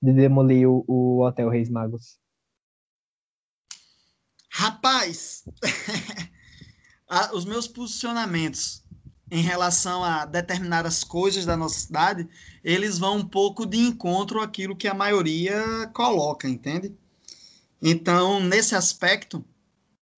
de 0.00 0.12
demolir 0.12 0.68
o, 0.68 0.84
o 0.86 1.24
Hotel 1.24 1.48
Reis 1.48 1.68
Magos? 1.68 2.18
Rapaz, 4.50 5.44
os 7.32 7.44
meus 7.44 7.68
posicionamentos 7.68 8.82
em 9.30 9.42
relação 9.42 10.02
a 10.02 10.24
determinadas 10.24 11.04
coisas 11.04 11.46
da 11.46 11.56
nossa 11.56 11.78
cidade, 11.78 12.28
eles 12.64 12.98
vão 12.98 13.18
um 13.18 13.24
pouco 13.24 13.64
de 13.64 13.78
encontro 13.78 14.40
àquilo 14.40 14.74
que 14.74 14.88
a 14.88 14.94
maioria 14.94 15.88
coloca, 15.94 16.48
entende? 16.48 16.92
Então, 17.80 18.40
nesse 18.40 18.74
aspecto 18.74 19.44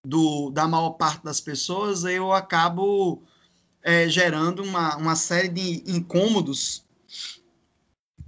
do, 0.05 0.51
da 0.51 0.67
maior 0.67 0.93
parte 0.93 1.23
das 1.23 1.41
pessoas, 1.41 2.05
eu 2.05 2.33
acabo 2.33 3.23
é, 3.83 4.09
gerando 4.09 4.63
uma, 4.63 4.97
uma 4.97 5.15
série 5.15 5.49
de 5.49 5.85
incômodos 5.87 6.85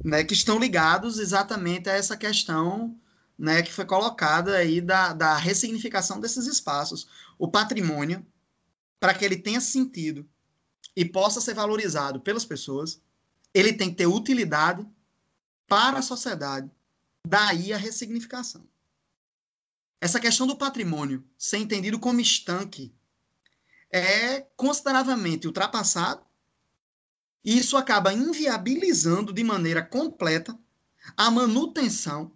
né, 0.05 0.22
que 0.22 0.34
estão 0.34 0.59
ligados 0.59 1.18
exatamente 1.18 1.88
a 1.88 1.94
essa 1.94 2.14
questão 2.14 2.94
né, 3.38 3.62
que 3.62 3.72
foi 3.72 3.86
colocada 3.86 4.55
aí 4.57 4.80
da, 4.80 5.14
da 5.14 5.34
ressignificação 5.36 6.20
desses 6.20 6.46
espaços. 6.46 7.09
O 7.38 7.48
patrimônio, 7.48 8.24
para 9.00 9.14
que 9.14 9.24
ele 9.24 9.36
tenha 9.36 9.61
sentido 9.61 10.28
e 10.94 11.05
possa 11.05 11.40
ser 11.40 11.55
valorizado 11.55 12.20
pelas 12.20 12.44
pessoas, 12.44 13.00
ele 13.55 13.72
tem 13.72 13.90
que 13.90 13.96
ter 13.96 14.07
utilidade 14.07 14.86
para 15.66 15.98
a 15.98 16.02
sociedade. 16.02 16.70
Daí 17.26 17.72
a 17.72 17.78
ressignificação. 17.78 18.68
Essa 20.00 20.20
questão 20.20 20.46
do 20.46 20.57
patrimônio 20.57 21.24
ser 21.38 21.57
entendido 21.57 21.98
como 21.98 22.20
estanque 22.20 22.94
é 23.90 24.42
consideravelmente 24.55 25.46
ultrapassado 25.46 26.22
e 27.45 27.59
isso 27.59 27.76
acaba 27.76 28.12
inviabilizando 28.12 29.32
de 29.32 29.45
maneira 29.45 29.82
completa 29.82 30.59
a 31.16 31.30
manutenção 31.30 32.32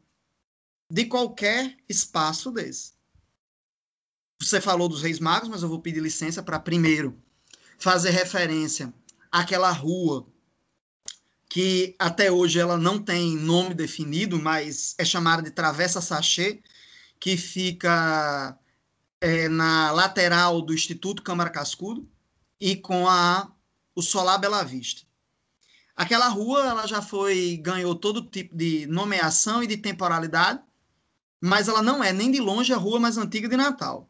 de 0.91 1.07
qualquer 1.07 1.77
espaço 1.89 2.51
desse. 2.51 2.93
Você 4.41 4.61
falou 4.61 4.89
dos 4.89 5.03
Reis 5.03 5.19
Magos, 5.19 5.49
mas 5.49 5.63
eu 5.63 5.69
vou 5.69 5.81
pedir 5.81 6.01
licença 6.01 6.43
para 6.43 6.61
primeiro 6.61 7.21
fazer 7.79 8.11
referência 8.11 8.93
àquela 9.31 9.71
rua 9.71 10.27
que 11.49 11.97
até 11.99 12.31
hoje 12.31 12.59
ela 12.59 12.77
não 12.77 13.03
tem 13.03 13.35
nome 13.35 13.75
definido, 13.75 14.39
mas 14.39 14.95
é 14.99 15.05
chamada 15.05 15.43
de 15.43 15.51
Travessa 15.51 16.01
Sachê, 16.01 16.63
que 17.19 17.37
fica 17.37 18.57
é, 19.21 19.49
na 19.49 19.91
lateral 19.91 20.61
do 20.61 20.75
Instituto 20.75 21.23
Câmara 21.23 21.51
Cascudo 21.51 22.09
e 22.61 22.77
com 22.77 23.09
a, 23.09 23.51
o 23.99 24.03
Solar 24.03 24.39
Bela 24.39 24.63
Vista. 24.63 25.03
Aquela 25.97 26.29
rua 26.29 26.65
ela 26.65 26.87
já 26.87 27.03
foi 27.03 27.57
ganhou 27.57 27.97
todo 27.97 28.31
tipo 28.31 28.57
de 28.57 28.87
nomeação 28.87 29.61
e 29.61 29.67
de 29.67 29.77
temporalidade, 29.77 30.63
mas 31.41 31.67
ela 31.67 31.83
não 31.83 32.03
é 32.05 32.13
nem 32.13 32.31
de 32.31 32.39
longe 32.39 32.73
a 32.73 32.77
rua 32.77 33.01
mais 33.01 33.19
antiga 33.19 33.49
de 33.49 33.57
Natal. 33.57 34.09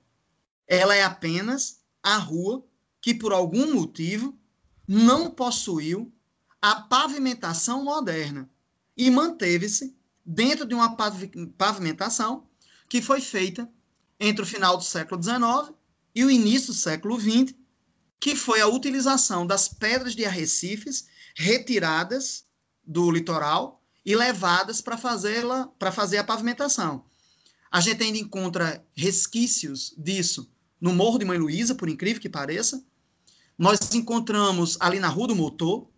Ela 0.66 0.94
é 0.94 1.02
apenas 1.02 1.80
a 2.02 2.18
rua 2.18 2.62
que 3.00 3.14
por 3.14 3.32
algum 3.32 3.72
motivo 3.72 4.38
não 4.86 5.30
possuiu 5.30 6.12
a 6.60 6.82
pavimentação 6.82 7.82
moderna 7.82 8.46
e 8.94 9.10
manteve-se 9.10 9.96
dentro 10.22 10.66
de 10.66 10.74
uma 10.74 10.98
pavimentação 11.56 12.46
que 12.90 13.00
foi 13.00 13.22
feita 13.22 13.66
entre 14.20 14.42
o 14.42 14.46
final 14.46 14.76
do 14.76 14.84
século 14.84 15.22
XIX 15.22 15.74
e 16.14 16.26
o 16.26 16.30
início 16.30 16.74
do 16.74 16.78
século 16.78 17.18
XX, 17.18 17.54
que 18.20 18.34
foi 18.34 18.60
a 18.60 18.66
utilização 18.66 19.46
das 19.46 19.68
pedras 19.68 20.14
de 20.14 20.24
arrecifes 20.24 21.06
retiradas 21.34 22.44
do 22.84 23.10
litoral 23.10 23.82
e 24.04 24.16
levadas 24.16 24.80
para 24.80 24.96
fazê-la 24.96 25.66
para 25.78 25.92
fazer 25.92 26.18
a 26.18 26.24
pavimentação. 26.24 27.04
A 27.70 27.80
gente 27.80 28.02
ainda 28.02 28.18
encontra 28.18 28.84
resquícios 28.96 29.94
disso 29.96 30.50
no 30.80 30.94
Morro 30.94 31.18
de 31.18 31.24
Mãe 31.24 31.38
Luísa, 31.38 31.74
por 31.74 31.88
incrível 31.88 32.20
que 32.20 32.28
pareça. 32.28 32.82
Nós 33.56 33.94
encontramos 33.94 34.76
ali 34.80 34.98
na 34.98 35.08
Rua 35.08 35.28
do 35.28 35.36
Motor, 35.36 35.88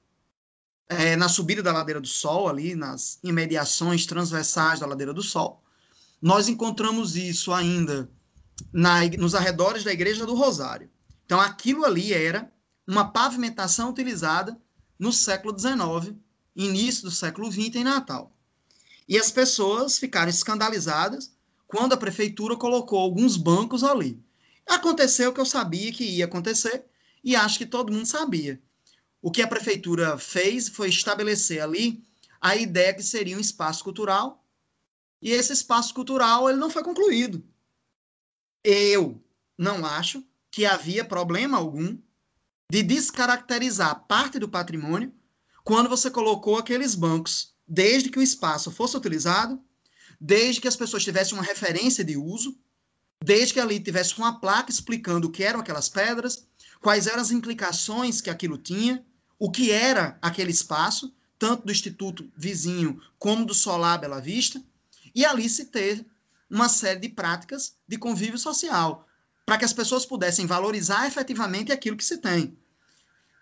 é, 0.89 1.15
na 1.15 1.29
subida 1.29 1.63
da 1.63 1.73
Ladeira 1.73 2.01
do 2.01 2.09
Sol, 2.09 2.49
ali 2.49 2.75
nas 2.75 3.21
imediações 3.23 4.07
transversais 4.07 4.81
da 4.81 4.87
Ladeira 4.87 5.15
do 5.15 5.23
Sol. 5.23 5.63
Nós 6.21 6.49
encontramos 6.49 7.17
isso 7.17 7.53
ainda 7.53 8.11
na, 8.73 9.07
nos 9.19 9.35
arredores 9.35 9.85
da 9.85 9.93
Igreja 9.93 10.27
do 10.27 10.35
Rosário. 10.35 10.91
Então, 11.31 11.41
aquilo 11.41 11.85
ali 11.85 12.13
era 12.13 12.53
uma 12.85 13.13
pavimentação 13.13 13.91
utilizada 13.91 14.61
no 14.99 15.13
século 15.13 15.57
XIX, 15.57 16.19
início 16.57 17.05
do 17.05 17.11
século 17.13 17.49
XX 17.53 17.77
em 17.77 17.85
Natal. 17.85 18.37
E 19.07 19.17
as 19.17 19.31
pessoas 19.31 19.97
ficaram 19.97 20.29
escandalizadas 20.29 21.33
quando 21.69 21.93
a 21.93 21.97
prefeitura 21.97 22.57
colocou 22.57 22.99
alguns 22.99 23.37
bancos 23.37 23.85
ali. 23.85 24.21
Aconteceu 24.67 25.31
o 25.31 25.33
que 25.33 25.41
eu 25.41 25.47
sabia 25.47 25.93
que 25.93 26.03
ia 26.03 26.25
acontecer 26.25 26.85
e 27.23 27.37
acho 27.37 27.59
que 27.59 27.67
todo 27.67 27.93
mundo 27.93 28.07
sabia. 28.07 28.61
O 29.23 29.31
que 29.31 29.41
a 29.41 29.47
prefeitura 29.47 30.19
fez 30.19 30.69
foi 30.69 30.89
estabelecer 30.89 31.63
ali 31.63 32.03
a 32.41 32.57
ideia 32.57 32.93
que 32.93 33.05
seria 33.05 33.37
um 33.37 33.41
espaço 33.41 33.85
cultural 33.85 34.45
e 35.23 35.31
esse 35.31 35.53
espaço 35.53 35.95
cultural 35.95 36.51
ele 36.51 36.59
não 36.59 36.71
foi 36.71 36.83
concluído. 36.83 37.41
Eu 38.65 39.23
não 39.57 39.87
acho 39.87 40.29
que 40.51 40.67
havia 40.67 41.05
problema 41.05 41.57
algum 41.57 41.97
de 42.71 42.83
descaracterizar 42.83 44.07
parte 44.07 44.39
do 44.39 44.49
patrimônio 44.49 45.13
quando 45.65 45.89
você 45.89 46.11
colocou 46.11 46.57
aqueles 46.57 46.95
bancos, 46.95 47.55
desde 47.67 48.09
que 48.09 48.19
o 48.19 48.23
espaço 48.23 48.71
fosse 48.71 48.97
utilizado, 48.97 49.61
desde 50.21 50.61
que 50.61 50.69
as 50.69 50.77
pessoas 50.77 51.05
tivessem 51.05 51.35
uma 51.35 51.45
referência 51.45 52.05
de 52.05 52.17
uso, 52.17 52.59
desde 53.23 53.55
que 53.55 53.61
ali 53.61 53.79
tivesse 53.79 54.17
uma 54.19 54.41
placa 54.41 54.71
explicando 54.71 55.29
o 55.29 55.31
que 55.31 55.43
eram 55.43 55.61
aquelas 55.61 55.89
pedras, 55.89 56.47
quais 56.81 57.07
eram 57.07 57.21
as 57.21 57.31
implicações 57.31 58.21
que 58.21 58.31
aquilo 58.31 58.57
tinha, 58.57 59.05
o 59.39 59.51
que 59.51 59.71
era 59.71 60.19
aquele 60.21 60.51
espaço, 60.51 61.15
tanto 61.39 61.67
do 61.67 61.73
Instituto 61.73 62.31
Vizinho 62.37 63.01
como 63.19 63.45
do 63.45 63.55
Solar 63.55 63.99
Bela 63.99 64.21
Vista, 64.21 64.63
e 65.15 65.25
ali 65.25 65.49
se 65.49 65.67
ter 65.67 66.05
uma 66.49 66.69
série 66.69 67.01
de 67.01 67.09
práticas 67.09 67.77
de 67.87 67.97
convívio 67.97 68.39
social, 68.39 69.07
para 69.45 69.59
que 69.59 69.65
as 69.65 69.73
pessoas 69.73 70.07
pudessem 70.07 70.47
valorizar 70.47 71.07
efetivamente 71.07 71.73
aquilo 71.73 71.97
que 71.97 72.05
se 72.05 72.19
tem. 72.19 72.57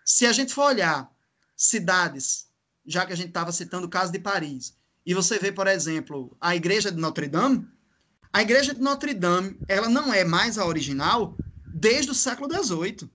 Se 0.03 0.25
a 0.25 0.31
gente 0.31 0.53
for 0.53 0.65
olhar 0.65 1.11
cidades, 1.55 2.47
já 2.85 3.05
que 3.05 3.13
a 3.13 3.15
gente 3.15 3.27
estava 3.27 3.51
citando 3.51 3.85
o 3.85 3.89
caso 3.89 4.11
de 4.11 4.19
Paris, 4.19 4.75
e 5.05 5.13
você 5.13 5.37
vê, 5.37 5.51
por 5.51 5.67
exemplo, 5.67 6.35
a 6.39 6.55
igreja 6.55 6.91
de 6.91 6.99
Notre 6.99 7.27
Dame, 7.27 7.67
a 8.31 8.41
igreja 8.41 8.73
de 8.73 8.81
Notre 8.81 9.13
Dame, 9.13 9.59
ela 9.67 9.89
não 9.89 10.13
é 10.13 10.23
mais 10.23 10.57
a 10.57 10.65
original 10.65 11.35
desde 11.65 12.11
o 12.11 12.15
século 12.15 12.51
XVIII. 12.51 13.09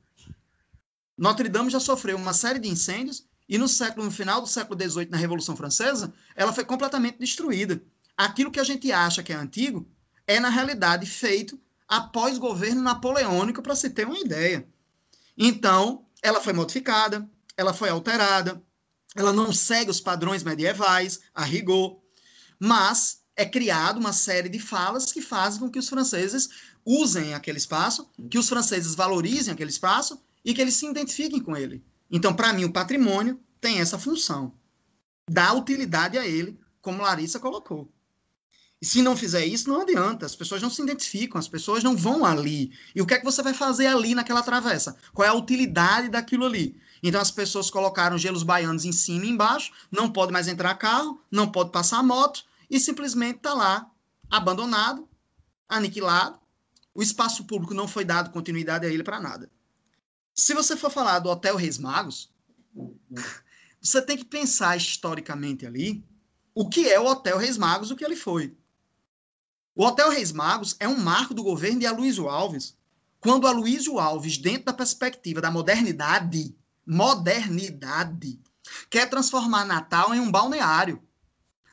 Notre 1.17 1.49
Dame 1.49 1.71
já 1.71 1.79
sofreu 1.79 2.17
uma 2.17 2.33
série 2.33 2.59
de 2.59 2.69
incêndios 2.69 3.25
e 3.49 3.59
no 3.59 3.69
século 3.69 4.05
no 4.05 4.11
final 4.11 4.41
do 4.41 4.49
século 4.49 4.81
XVIII, 4.81 5.11
na 5.11 5.17
Revolução 5.17 5.57
Francesa, 5.57 6.13
ela 6.35 6.53
foi 6.53 6.65
completamente 6.65 7.19
destruída. 7.19 7.83
Aquilo 8.17 8.51
que 8.51 8.61
a 8.61 8.65
gente 8.65 8.91
acha 8.91 9.23
que 9.23 9.33
é 9.33 9.37
antigo 9.37 9.89
é 10.27 10.41
na 10.41 10.49
realidade 10.49 11.07
feito 11.07 11.61
após 11.89 12.39
governo 12.39 12.83
napoleônico, 12.83 13.63
para 13.63 13.77
se 13.77 13.91
ter 13.91 14.07
uma 14.07 14.19
ideia. 14.19 14.67
Então, 15.37 16.07
ela 16.23 16.41
foi 16.41 16.53
modificada, 16.53 17.29
ela 17.57 17.75
foi 17.75 17.89
alterada, 17.89 18.63
ela 19.15 19.33
não 19.33 19.53
segue 19.53 19.91
os 19.91 20.01
padrões 20.01 20.43
medievais, 20.43 21.21
a 21.35 21.45
rigor, 21.45 22.01
mas 22.59 23.23
é 23.37 23.45
criado 23.45 23.99
uma 23.99 24.13
série 24.13 24.49
de 24.49 24.59
falas 24.59 25.13
que 25.13 25.21
fazem 25.21 25.61
com 25.61 25.71
que 25.71 25.79
os 25.79 25.89
franceses 25.89 26.49
usem 26.85 27.35
aquele 27.35 27.59
espaço, 27.59 28.09
que 28.31 28.39
os 28.39 28.49
franceses 28.49 28.95
valorizem 28.95 29.53
aquele 29.53 29.71
espaço 29.71 30.21
e 30.45 30.55
que 30.55 30.61
eles 30.61 30.75
se 30.75 30.87
identifiquem 30.87 31.41
com 31.41 31.57
ele. 31.57 31.85
Então, 32.11 32.35
para 32.35 32.53
mim, 32.53 32.65
o 32.65 32.73
patrimônio 32.73 33.41
tem 33.61 33.81
essa 33.81 33.99
função. 33.99 34.53
Dá 35.29 35.53
utilidade 35.53 36.19
a 36.19 36.27
ele, 36.27 36.59
como 36.81 37.03
Larissa 37.03 37.41
colocou. 37.41 37.91
E 38.83 38.87
se 38.87 39.01
não 39.01 39.17
fizer 39.17 39.47
isso, 39.47 39.69
não 39.69 39.81
adianta. 39.81 40.27
As 40.27 40.37
pessoas 40.37 40.61
não 40.61 40.69
se 40.71 40.83
identificam, 40.83 41.39
as 41.39 41.49
pessoas 41.49 41.83
não 41.83 41.97
vão 41.97 42.25
ali. 42.25 42.73
E 42.95 43.01
o 43.01 43.07
que 43.07 43.15
é 43.15 43.19
que 43.19 43.25
você 43.25 43.43
vai 43.43 43.55
fazer 43.55 43.87
ali 43.87 44.15
naquela 44.15 44.43
travessa? 44.43 44.97
Qual 45.13 45.25
é 45.27 45.31
a 45.31 45.35
utilidade 45.35 46.09
daquilo 46.09 46.45
ali? 46.45 46.77
Então 47.03 47.21
as 47.21 47.31
pessoas 47.31 47.71
colocaram 47.71 48.19
gelos 48.19 48.43
baianos 48.43 48.85
em 48.85 48.93
cima 48.93 49.27
e 49.27 49.31
embaixo, 49.31 49.73
não 49.91 50.11
pode 50.11 50.33
mais 50.33 50.49
entrar 50.49 50.75
carro, 50.75 51.21
não 51.31 51.51
pode 51.51 51.71
passar 51.71 52.03
moto, 52.03 52.45
e 52.71 52.81
simplesmente 52.81 53.37
está 53.37 53.53
lá, 53.53 53.91
abandonado, 54.31 55.09
aniquilado. 55.69 56.39
O 56.95 57.03
espaço 57.03 57.45
público 57.45 57.75
não 57.75 57.87
foi 57.87 58.05
dado 58.05 58.31
continuidade 58.31 58.87
a 58.87 58.89
ele 58.89 59.03
para 59.03 59.21
nada. 59.21 59.51
Se 60.35 60.55
você 60.55 60.77
for 60.77 60.91
falar 60.91 61.19
do 61.19 61.29
Hotel 61.29 61.57
Reis 61.57 61.79
Magos, 61.79 62.31
você 63.81 64.01
tem 64.01 64.17
que 64.17 64.25
pensar 64.25 64.77
historicamente 64.77 65.67
ali 65.67 66.05
o 66.55 66.69
que 66.69 66.89
é 66.89 66.99
o 66.99 67.07
Hotel 67.07 67.37
Reis 67.37 67.59
Magos, 67.59 67.91
o 67.91 67.97
que 67.97 68.05
ele 68.05 68.17
foi. 68.17 68.57
O 69.75 69.85
Hotel 69.85 70.11
Reis 70.11 70.33
Magos 70.33 70.77
é 70.79 70.87
um 70.87 70.99
marco 70.99 71.35
do 71.35 71.43
governo 71.43 71.81
de 71.81 71.87
Aloysio 71.87 72.29
Alves, 72.29 72.77
quando 73.21 73.47
Aloysio 73.47 73.99
Alves, 73.99 74.39
dentro 74.39 74.67
da 74.67 74.73
perspectiva 74.73 75.41
da 75.41 75.51
modernidade, 75.51 76.55
modernidade, 76.87 78.39
quer 78.89 79.09
transformar 79.09 79.65
Natal 79.65 80.15
em 80.15 80.21
um 80.21 80.31
balneário. 80.31 81.03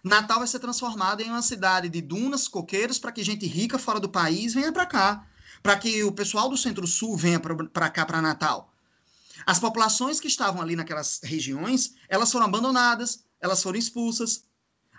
Natal 0.04 0.40
vai 0.40 0.48
ser 0.48 0.60
transformado 0.60 1.22
em 1.22 1.30
uma 1.30 1.42
cidade 1.42 1.90
de 1.90 2.02
dunas, 2.02 2.48
coqueiros, 2.48 2.98
para 2.98 3.12
que 3.12 3.24
gente 3.24 3.46
rica 3.46 3.78
fora 3.78 4.00
do 4.00 4.10
país 4.10 4.54
venha 4.54 4.72
para 4.72 4.86
cá 4.86 5.28
para 5.62 5.78
que 5.78 6.04
o 6.04 6.12
pessoal 6.12 6.50
do 6.50 6.58
Centro-Sul 6.58 7.16
venha 7.16 7.40
para 7.40 7.90
cá, 7.90 8.06
para 8.06 8.22
Natal. 8.22 8.74
As 9.46 9.60
populações 9.60 10.20
que 10.20 10.28
estavam 10.28 10.62
ali 10.62 10.76
naquelas 10.76 11.20
regiões, 11.24 11.94
elas 12.08 12.32
foram 12.32 12.46
abandonadas, 12.46 13.24
elas 13.40 13.62
foram 13.62 13.78
expulsas, 13.78 14.44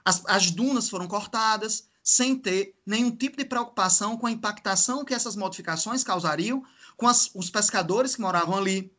as, 0.05 0.23
as 0.27 0.51
dunas 0.51 0.89
foram 0.89 1.07
cortadas, 1.07 1.89
sem 2.03 2.37
ter 2.37 2.75
nenhum 2.85 3.11
tipo 3.11 3.37
de 3.37 3.45
preocupação 3.45 4.17
com 4.17 4.27
a 4.27 4.31
impactação 4.31 5.05
que 5.05 5.15
essas 5.15 5.37
modificações 5.37 6.03
causariam 6.03 6.65
com 6.97 7.07
as, 7.07 7.31
os 7.35 7.49
pescadores 7.49 8.15
que 8.15 8.21
moravam 8.21 8.57
ali, 8.57 8.93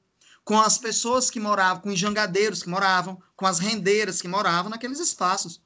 com 0.43 0.59
as 0.59 0.77
pessoas 0.77 1.29
que 1.29 1.39
moravam, 1.39 1.81
com 1.81 1.89
os 1.89 1.99
jangadeiros 1.99 2.63
que 2.63 2.69
moravam, 2.69 3.21
com 3.35 3.45
as 3.45 3.59
rendeiras 3.59 4.21
que 4.21 4.27
moravam 4.27 4.69
naqueles 4.69 4.99
espaços. 4.99 5.61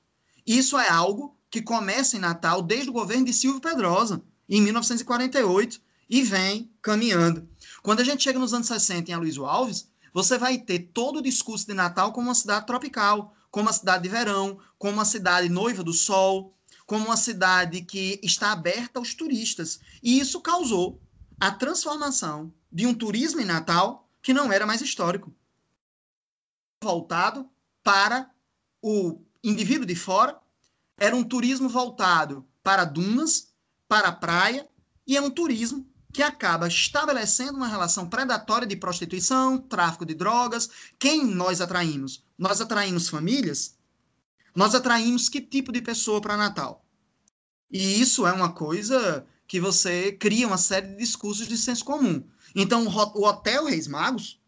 Isso 0.45 0.77
é 0.77 0.89
algo 0.89 1.35
que 1.49 1.61
começa 1.61 2.15
em 2.15 2.19
Natal 2.19 2.61
desde 2.61 2.89
o 2.89 2.93
governo 2.93 3.25
de 3.25 3.33
Silvio 3.33 3.61
Pedrosa, 3.61 4.21
em 4.49 4.61
1948, 4.61 5.81
e 6.09 6.23
vem 6.23 6.71
caminhando. 6.81 7.47
Quando 7.83 7.99
a 7.99 8.03
gente 8.03 8.23
chega 8.23 8.39
nos 8.39 8.53
anos 8.53 8.67
60 8.67 9.11
em 9.11 9.13
Aloysio 9.13 9.45
Alves, 9.45 9.87
você 10.13 10.37
vai 10.37 10.57
ter 10.57 10.79
todo 10.93 11.17
o 11.17 11.21
discurso 11.21 11.67
de 11.67 11.73
Natal 11.73 12.11
como 12.11 12.27
uma 12.27 12.35
cidade 12.35 12.65
tropical, 12.65 13.33
como 13.51 13.67
uma 13.67 13.73
cidade 13.73 14.03
de 14.03 14.09
verão, 14.09 14.59
como 14.77 14.93
uma 14.93 15.05
cidade 15.05 15.49
noiva 15.49 15.83
do 15.83 15.93
sol, 15.93 16.56
como 16.87 17.05
uma 17.05 17.17
cidade 17.17 17.81
que 17.81 18.19
está 18.23 18.53
aberta 18.53 18.97
aos 18.97 19.13
turistas. 19.13 19.79
E 20.01 20.19
isso 20.19 20.41
causou 20.41 20.99
a 21.39 21.51
transformação 21.51 22.51
de 22.71 22.87
um 22.87 22.93
turismo 22.95 23.41
em 23.41 23.45
Natal 23.45 24.09
que 24.21 24.33
não 24.33 24.51
era 24.51 24.65
mais 24.65 24.81
histórico. 24.81 25.31
Voltado 26.81 27.47
para 27.83 28.31
o 28.81 29.21
indivíduo 29.43 29.85
de 29.85 29.95
fora, 29.95 30.39
era 30.97 31.15
um 31.15 31.23
turismo 31.23 31.69
voltado 31.69 32.45
para 32.63 32.85
dunas, 32.85 33.53
para 33.87 34.11
praia, 34.11 34.67
e 35.05 35.15
é 35.15 35.21
um 35.21 35.29
turismo 35.29 35.85
que 36.11 36.23
acaba 36.23 36.67
estabelecendo 36.67 37.57
uma 37.57 37.67
relação 37.67 38.09
predatória 38.09 38.67
de 38.67 38.75
prostituição, 38.75 39.57
tráfico 39.57 40.05
de 40.05 40.15
drogas. 40.15 40.69
Quem 40.97 41.25
nós 41.25 41.61
atraímos? 41.61 42.23
Nós 42.37 42.59
atraímos 42.59 43.09
famílias? 43.09 43.76
Nós 44.57 44.73
atraímos 44.73 45.29
que 45.29 45.39
tipo 45.39 45.71
de 45.71 45.83
pessoa 45.83 46.19
para 46.19 46.35
Natal? 46.35 46.83
E 47.69 48.01
isso 48.01 48.25
é 48.25 48.33
uma 48.33 48.51
coisa 48.51 49.23
que 49.47 49.59
você 49.59 50.11
cria 50.13 50.47
uma 50.47 50.57
série 50.57 50.87
de 50.87 50.97
discursos 50.97 51.47
de 51.47 51.55
senso 51.55 51.85
comum. 51.85 52.27
Então, 52.55 52.87
o 52.87 53.23
Hotel 53.23 53.65
Reis 53.65 53.87
Magos, 53.87 54.41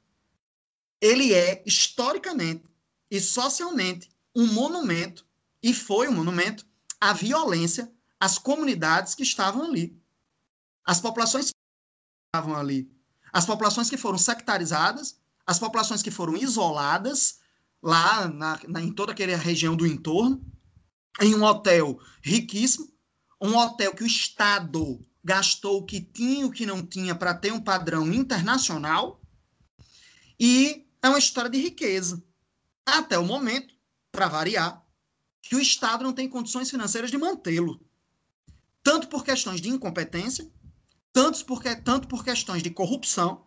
ele 0.99 1.32
é 1.32 1.62
historicamente 1.64 2.64
e 3.12 3.22
socialmente 3.22 4.10
um 4.36 4.47
monumento, 4.47 5.28
e 5.62 5.76
foi 5.76 6.07
um 6.07 6.16
monumento, 6.16 6.66
à 6.99 7.14
violência 7.14 7.93
às 8.20 8.39
comunidades 8.39 9.14
que 9.14 9.22
estavam 9.22 9.64
ali. 9.64 9.95
As 10.84 10.99
populações 10.99 11.51
que 11.51 11.55
estavam 12.36 12.55
ali. 12.55 12.91
As 13.32 13.45
populações 13.45 13.91
que 13.91 13.97
foram 13.97 14.18
sectarizadas, 14.18 15.20
as 15.45 15.60
populações 15.60 16.01
que 16.01 16.10
foram 16.10 16.36
isoladas 16.36 17.41
lá 17.82 18.27
na, 18.27 18.59
na, 18.67 18.82
em 18.82 18.91
toda 18.91 19.11
aquela 19.11 19.36
região 19.38 19.75
do 19.75 19.88
entorno, 19.88 20.45
em 21.21 21.36
um 21.36 21.43
hotel 21.43 21.99
riquíssimo, 22.21 22.89
um 23.41 23.55
hotel 23.55 23.93
que 23.93 24.03
o 24.03 24.07
Estado 24.07 25.05
gastou 25.23 25.80
o 25.80 25.86
que 25.86 26.01
tinha 26.01 26.41
e 26.41 26.45
o 26.45 26.51
que 26.51 26.65
não 26.65 26.86
tinha 26.86 27.15
para 27.15 27.34
ter 27.34 27.51
um 27.51 27.61
padrão 27.61 28.11
internacional, 28.11 29.21
e 30.39 30.88
é 31.01 31.09
uma 31.09 31.19
história 31.19 31.49
de 31.49 31.59
riqueza. 31.59 32.23
Até 32.86 33.17
o 33.17 33.25
momento, 33.25 33.73
para 34.11 34.27
variar, 34.27 34.86
que 35.41 35.55
o 35.55 35.59
Estado 35.59 36.03
não 36.03 36.13
tem 36.13 36.30
condições 36.30 36.69
financeiras 36.69 37.11
de 37.11 37.17
mantê-lo. 37.17 37.80
Tanto 38.84 39.07
por 39.07 39.23
questões 39.23 39.61
de 39.61 39.69
incompetência, 39.69 40.49
tanto 41.11 41.45
por, 41.45 41.61
tanto 41.84 42.07
por 42.07 42.23
questões 42.23 42.63
de 42.63 42.69
corrupção, 42.69 43.45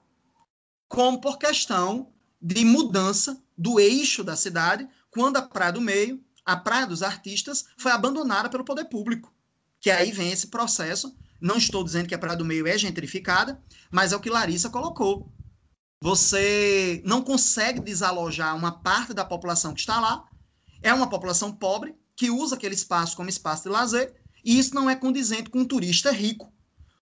como 0.88 1.20
por 1.20 1.38
questão 1.38 2.12
de 2.43 2.64
mudança 2.64 3.40
do 3.57 3.78
eixo 3.78 4.24
da 4.24 4.34
cidade, 4.34 4.88
quando 5.11 5.36
a 5.36 5.43
Praia 5.43 5.72
do 5.72 5.80
Meio, 5.80 6.20
a 6.45 6.57
Praia 6.57 6.86
dos 6.86 7.03
Artistas, 7.03 7.66
foi 7.76 7.93
abandonada 7.93 8.49
pelo 8.49 8.64
poder 8.64 8.86
público. 8.86 9.32
Que 9.80 9.90
aí 9.90 10.11
vem 10.11 10.32
esse 10.32 10.49
processo. 10.49 11.14
Não 11.40 11.57
estou 11.57 11.84
dizendo 11.84 12.09
que 12.09 12.14
a 12.14 12.18
Praia 12.18 12.36
do 12.36 12.45
Meio 12.45 12.66
é 12.66 12.76
gentrificada, 12.76 13.61
mas 13.90 14.12
é 14.12 14.16
o 14.16 14.20
que 14.20 14.30
Larissa 14.30 14.70
colocou. 14.70 15.32
Você 16.01 17.01
não 17.05 17.22
consegue 17.22 17.80
desalojar 17.80 18.57
uma 18.57 18.72
parte 18.72 19.14
da 19.14 19.24
população 19.24 19.72
que 19.72 19.80
está 19.80 20.01
lá. 20.01 20.24
É 20.82 20.93
uma 20.93 21.09
população 21.09 21.53
pobre 21.53 21.95
que 22.16 22.30
usa 22.30 22.57
aquele 22.57 22.74
espaço 22.74 23.16
como 23.16 23.28
espaço 23.28 23.64
de 23.64 23.68
lazer, 23.68 24.14
e 24.45 24.59
isso 24.59 24.74
não 24.74 24.90
é 24.90 24.97
condizente 24.97 25.49
com 25.49 25.61
um 25.61 25.64
turista 25.64 26.11
rico 26.11 26.53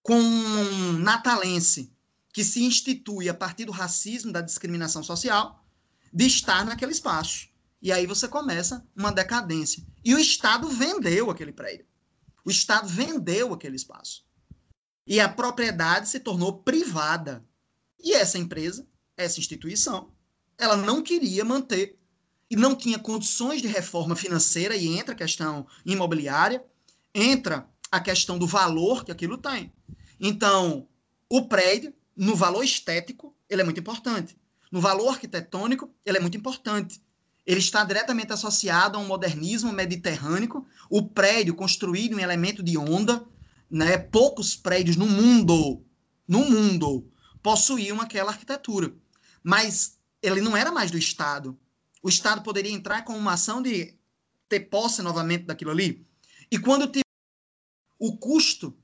com 0.03 0.19
um 0.19 0.93
natalense 0.93 1.93
que 2.33 2.43
se 2.43 2.63
institui 2.63 3.29
a 3.29 3.33
partir 3.33 3.65
do 3.65 3.71
racismo, 3.71 4.31
da 4.31 4.41
discriminação 4.41 5.03
social, 5.03 5.63
de 6.13 6.25
estar 6.25 6.65
naquele 6.65 6.91
espaço. 6.91 7.49
E 7.81 7.91
aí 7.91 8.05
você 8.05 8.27
começa 8.27 8.85
uma 8.95 9.11
decadência. 9.11 9.83
E 10.03 10.13
o 10.13 10.19
Estado 10.19 10.67
vendeu 10.67 11.29
aquele 11.29 11.51
prédio. 11.51 11.85
O 12.45 12.51
Estado 12.51 12.87
vendeu 12.87 13.53
aquele 13.53 13.75
espaço. 13.75 14.25
E 15.05 15.19
a 15.19 15.27
propriedade 15.27 16.07
se 16.07 16.19
tornou 16.19 16.59
privada. 16.59 17.43
E 17.99 18.13
essa 18.13 18.37
empresa, 18.37 18.87
essa 19.17 19.39
instituição, 19.39 20.11
ela 20.57 20.77
não 20.77 21.01
queria 21.01 21.43
manter 21.43 21.99
e 22.49 22.55
não 22.55 22.75
tinha 22.75 22.99
condições 22.99 23.61
de 23.61 23.67
reforma 23.67 24.15
financeira, 24.15 24.75
e 24.75 24.87
entra 24.87 25.13
a 25.13 25.17
questão 25.17 25.65
imobiliária, 25.85 26.63
entra 27.15 27.65
a 27.89 27.99
questão 27.99 28.37
do 28.37 28.45
valor 28.45 29.05
que 29.05 29.11
aquilo 29.11 29.37
tem. 29.37 29.71
Então, 30.19 30.87
o 31.29 31.47
prédio, 31.47 31.93
no 32.15 32.35
valor 32.35 32.63
estético, 32.63 33.35
ele 33.49 33.61
é 33.61 33.65
muito 33.65 33.79
importante. 33.79 34.37
No 34.71 34.79
valor 34.79 35.09
arquitetônico, 35.09 35.93
ele 36.05 36.17
é 36.17 36.21
muito 36.21 36.37
importante. 36.37 37.01
Ele 37.45 37.59
está 37.59 37.83
diretamente 37.83 38.31
associado 38.31 38.97
a 38.97 39.01
um 39.01 39.07
modernismo 39.07 39.71
mediterrâneo. 39.71 40.65
O 40.89 41.09
prédio 41.09 41.55
construído 41.55 42.17
em 42.17 42.23
elemento 42.23 42.61
de 42.63 42.77
onda, 42.77 43.25
né? 43.69 43.97
Poucos 43.97 44.55
prédios 44.55 44.95
no 44.95 45.07
mundo, 45.07 45.83
no 46.27 46.49
mundo, 46.49 47.09
possuíam 47.41 47.99
aquela 47.99 48.31
arquitetura. 48.31 48.93
Mas 49.43 49.97
ele 50.21 50.39
não 50.39 50.55
era 50.55 50.71
mais 50.71 50.91
do 50.91 50.97
Estado. 50.97 51.59
O 52.03 52.09
Estado 52.09 52.41
poderia 52.41 52.71
entrar 52.71 53.03
com 53.03 53.17
uma 53.17 53.33
ação 53.33 53.61
de 53.61 53.97
ter 54.47 54.61
posse 54.61 55.01
novamente 55.01 55.45
daquilo 55.45 55.71
ali. 55.71 56.05
E 56.51 56.59
quando 56.59 56.91
o 57.97 58.17
custo 58.17 58.77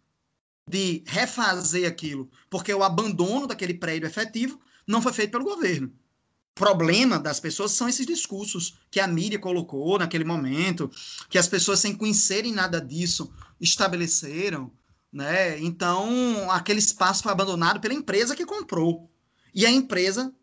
de 0.68 1.04
refazer 1.06 1.88
aquilo, 1.88 2.30
porque 2.50 2.74
o 2.74 2.84
abandono 2.84 3.48
daquele 3.48 3.74
prédio 3.74 4.08
efetivo 4.08 4.60
não 4.86 5.02
foi 5.02 5.14
feito 5.14 5.32
pelo 5.32 5.46
governo. 5.46 5.88
O 5.88 6.60
problema 6.60 7.20
das 7.20 7.40
pessoas 7.40 7.72
são 7.72 7.88
esses 7.88 8.06
discursos 8.06 8.78
que 8.90 9.00
a 9.00 9.08
mídia 9.08 9.40
colocou 9.40 10.00
naquele 10.00 10.24
momento, 10.24 10.92
que 11.30 11.38
as 11.38 11.48
pessoas 11.48 11.80
sem 11.80 11.96
conhecerem 11.96 12.52
nada 12.52 12.82
disso 12.82 13.32
estabeleceram, 13.62 14.72
né? 15.12 15.60
Então, 15.60 16.50
aquele 16.52 16.80
espaço 16.80 17.24
foi 17.24 17.32
abandonado 17.32 17.80
pela 17.80 17.94
empresa 17.94 18.36
que 18.36 18.46
comprou. 18.46 19.10
E 19.54 19.66
a 19.66 19.72
empresa 19.72 20.34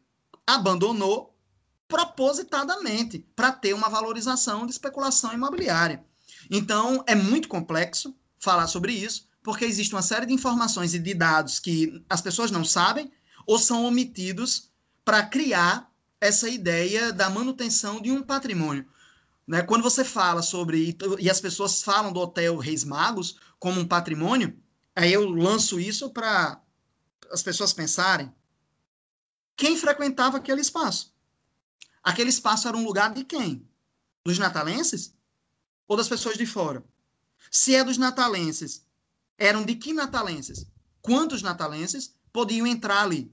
abandonou 0.47 1.37
propositadamente 1.89 3.27
para 3.35 3.53
ter 3.53 3.75
uma 3.75 3.89
valorização 3.89 4.67
de 4.67 4.73
especulação 4.73 5.33
imobiliária. 5.33 6.05
Então, 6.51 7.03
é 7.07 7.15
muito 7.15 7.49
complexo 7.49 8.15
falar 8.39 8.67
sobre 8.67 8.93
isso, 8.93 9.29
porque 9.45 9.67
existe 9.67 9.95
uma 9.95 10.01
série 10.01 10.25
de 10.25 10.33
informações 10.33 10.95
e 10.95 10.99
de 10.99 11.13
dados 11.13 11.61
que 11.61 12.03
as 12.09 12.23
pessoas 12.23 12.51
não 12.51 12.65
sabem 12.65 13.13
ou 13.47 13.59
são 13.59 13.85
omitidos 13.85 14.71
para 15.05 15.23
criar 15.23 15.93
essa 16.19 16.49
ideia 16.49 17.13
da 17.13 17.29
manutenção 17.29 18.01
de 18.01 18.11
um 18.11 18.23
patrimônio. 18.23 18.89
Né? 19.47 19.63
Quando 19.63 19.83
você 19.83 20.03
fala 20.03 20.41
sobre, 20.41 20.97
e 21.21 21.29
as 21.29 21.43
pessoas 21.43 21.83
falam 21.83 22.11
do 22.11 22.21
Hotel 22.21 22.57
Reis 22.57 22.85
Magos 22.85 23.39
como 23.59 23.79
um 23.79 23.87
patrimônio, 23.87 24.59
aí 24.97 25.13
eu 25.13 25.29
lanço 25.29 25.79
isso 25.79 26.09
para 26.09 26.59
as 27.31 27.43
pessoas 27.43 27.75
pensarem. 27.75 28.35
Quem 29.55 29.77
frequentava 29.77 30.39
aquele 30.39 30.63
espaço? 30.63 31.13
Aquele 32.03 32.31
espaço 32.31 32.67
era 32.67 32.77
um 32.79 32.85
lugar 32.85 33.13
de 33.13 33.25
quem? 33.25 33.69
Dos 34.25 34.39
natalenses? 34.39 35.15
Ou 35.87 35.99
das 35.99 36.09
pessoas 36.09 36.39
de 36.39 36.47
fora? 36.47 36.83
Se 37.51 37.75
é 37.75 37.85
dos 37.85 37.99
natalenses, 37.99 38.85
eram 39.39 39.65
de 39.65 39.75
que 39.75 39.93
natalenses? 39.93 40.67
Quantos 41.01 41.43
natalenses 41.43 42.15
podiam 42.33 42.67
entrar 42.67 43.03
ali? 43.03 43.31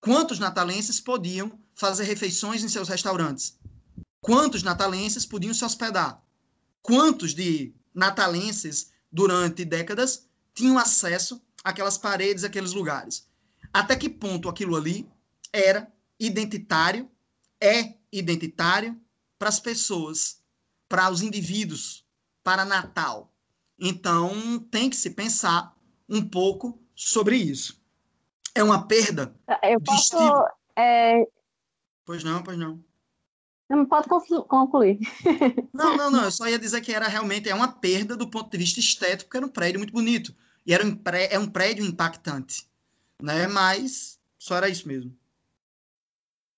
Quantos 0.00 0.38
natalenses 0.38 1.00
podiam 1.00 1.58
fazer 1.74 2.04
refeições 2.04 2.62
em 2.62 2.68
seus 2.68 2.88
restaurantes? 2.88 3.58
Quantos 4.20 4.62
natalenses 4.62 5.26
podiam 5.26 5.52
se 5.52 5.64
hospedar? 5.64 6.22
Quantos 6.82 7.34
de 7.34 7.74
natalenses, 7.94 8.92
durante 9.12 9.64
décadas, 9.64 10.26
tinham 10.54 10.78
acesso 10.78 11.42
àquelas 11.62 11.98
paredes, 11.98 12.44
àqueles 12.44 12.72
lugares? 12.72 13.28
Até 13.72 13.96
que 13.96 14.08
ponto 14.08 14.48
aquilo 14.48 14.76
ali 14.76 15.08
era 15.52 15.92
identitário, 16.18 17.10
é 17.60 17.94
identitário 18.12 18.98
para 19.38 19.48
as 19.48 19.60
pessoas, 19.60 20.42
para 20.88 21.10
os 21.10 21.22
indivíduos, 21.22 22.04
para 22.42 22.64
Natal? 22.64 23.32
Então, 23.80 24.58
tem 24.70 24.90
que 24.90 24.96
se 24.96 25.10
pensar 25.10 25.74
um 26.08 26.22
pouco 26.22 26.78
sobre 26.94 27.36
isso. 27.36 27.80
É 28.54 28.62
uma 28.62 28.86
perda 28.86 29.34
Eu 29.62 29.80
posso, 29.80 30.16
é... 30.76 31.26
Pois 32.04 32.22
não, 32.24 32.42
pois 32.42 32.58
não. 32.58 32.82
Não 33.68 33.86
pode 33.86 34.08
concluir. 34.08 34.98
Não, 35.72 35.96
não, 35.96 36.10
não. 36.10 36.24
Eu 36.24 36.30
só 36.32 36.48
ia 36.48 36.58
dizer 36.58 36.80
que 36.80 36.92
era 36.92 37.06
realmente 37.06 37.48
é 37.48 37.54
uma 37.54 37.68
perda 37.68 38.16
do 38.16 38.28
ponto 38.28 38.50
de 38.50 38.58
vista 38.58 38.80
estético, 38.80 39.26
porque 39.26 39.36
era 39.36 39.46
um 39.46 39.50
prédio 39.50 39.78
muito 39.78 39.92
bonito. 39.92 40.34
E 40.66 40.74
era 40.74 40.84
um, 40.84 40.92
pré, 40.92 41.28
é 41.30 41.38
um 41.38 41.48
prédio 41.48 41.84
impactante. 41.84 42.68
Né? 43.22 43.46
Mas 43.46 44.18
só 44.36 44.56
era 44.56 44.68
isso 44.68 44.88
mesmo. 44.88 45.16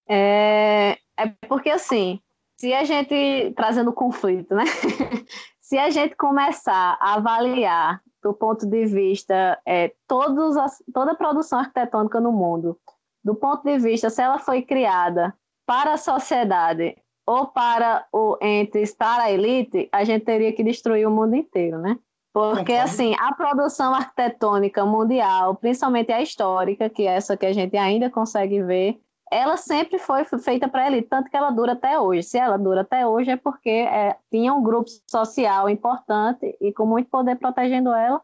É, 0.09 0.99
é 1.19 1.29
porque, 1.47 1.69
assim, 1.69 2.19
se 2.57 2.73
a 2.73 2.83
gente 2.85 3.53
trazendo 3.57 3.93
conflito, 3.93 4.55
né? 4.55 4.65
se 5.73 5.79
a 5.79 5.89
gente 5.89 6.15
começar 6.17 6.99
a 7.01 7.15
avaliar 7.15 8.03
do 8.23 8.35
ponto 8.35 8.67
de 8.67 8.85
vista 8.85 9.59
é, 9.65 9.91
todos 10.07 10.55
as, 10.55 10.85
toda 10.93 11.13
a 11.13 11.15
produção 11.15 11.59
arquitetônica 11.59 12.21
no 12.21 12.31
mundo, 12.31 12.79
do 13.25 13.35
ponto 13.35 13.65
de 13.65 13.79
vista 13.79 14.11
se 14.11 14.21
ela 14.21 14.39
foi 14.39 14.61
criada 14.61 15.35
para 15.65 15.95
a 15.95 15.97
sociedade 15.97 16.95
ou 17.27 17.47
para 17.47 18.07
o 18.13 18.37
entes 18.43 18.95
para 18.95 19.23
a 19.23 19.33
elite, 19.33 19.89
a 19.91 20.05
gente 20.05 20.27
teria 20.27 20.53
que 20.53 20.63
destruir 20.63 21.09
o 21.09 21.11
mundo 21.11 21.37
inteiro, 21.37 21.79
né? 21.79 21.99
Porque, 22.35 22.75
assim, 22.75 23.15
a 23.19 23.35
produção 23.35 23.95
arquitetônica 23.95 24.85
mundial, 24.85 25.55
principalmente 25.55 26.13
a 26.13 26.21
histórica, 26.21 26.91
que 26.91 27.07
é 27.07 27.15
essa 27.15 27.35
que 27.35 27.47
a 27.47 27.53
gente 27.55 27.79
ainda 27.79 28.11
consegue 28.11 28.63
ver, 28.63 29.01
ela 29.33 29.57
sempre 29.57 29.99
foi 29.99 30.25
feita 30.25 30.69
para 30.69 30.87
elite, 30.87 31.09
tanto 31.09 31.31
que 31.31 31.37
ela 31.37 31.51
dura 31.51 31.73
até 31.73 31.99
hoje. 31.99 32.23
Se 32.23 32.39
ela 32.39 32.59
dura 32.59 32.83
até 32.83 33.07
hoje 33.07 33.31
é 33.31 33.37
porque 33.37 33.71
é, 33.71 34.15
tinha 34.31 34.53
um 34.53 34.63
grupo 34.63 34.91
social 35.11 35.71
importante 35.71 36.55
e 36.61 36.71
com 36.71 36.85
muito 36.85 37.09
poder 37.09 37.37
protegendo 37.37 37.95
ela, 37.95 38.21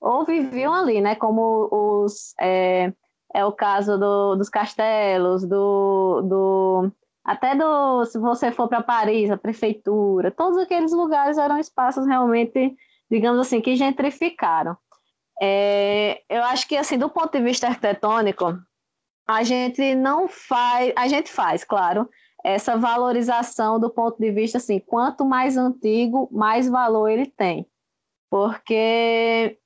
ou 0.00 0.24
viviam 0.24 0.72
ali, 0.72 1.00
né? 1.00 1.16
Como 1.16 1.68
os... 1.70 2.32
É, 2.40 2.92
é 3.34 3.44
o 3.44 3.52
caso 3.52 3.98
do, 3.98 4.36
dos 4.36 4.48
castelos, 4.48 5.44
do, 5.44 6.20
do 6.22 6.92
até 7.24 7.56
do 7.56 8.04
se 8.04 8.18
você 8.18 8.52
for 8.52 8.68
para 8.68 8.82
Paris, 8.82 9.30
a 9.30 9.36
prefeitura, 9.36 10.30
todos 10.30 10.58
aqueles 10.58 10.92
lugares 10.92 11.38
eram 11.38 11.58
espaços 11.58 12.06
realmente, 12.06 12.76
digamos 13.10 13.40
assim, 13.40 13.60
que 13.60 13.74
gentrificaram. 13.74 14.76
É, 15.40 16.22
eu 16.28 16.42
acho 16.44 16.68
que 16.68 16.76
assim, 16.76 16.98
do 16.98 17.08
ponto 17.08 17.32
de 17.32 17.42
vista 17.42 17.66
arquitetônico, 17.66 18.58
a 19.26 19.42
gente 19.42 19.94
não 19.94 20.28
faz, 20.28 20.92
a 20.96 21.08
gente 21.08 21.30
faz, 21.30 21.64
claro, 21.64 22.08
essa 22.44 22.76
valorização 22.76 23.78
do 23.78 23.88
ponto 23.88 24.18
de 24.18 24.30
vista 24.30 24.58
assim, 24.58 24.80
quanto 24.80 25.24
mais 25.24 25.56
antigo, 25.56 26.28
mais 26.32 26.68
valor 26.68 27.08
ele 27.08 27.26
tem. 27.26 27.66
Porque 28.28 29.58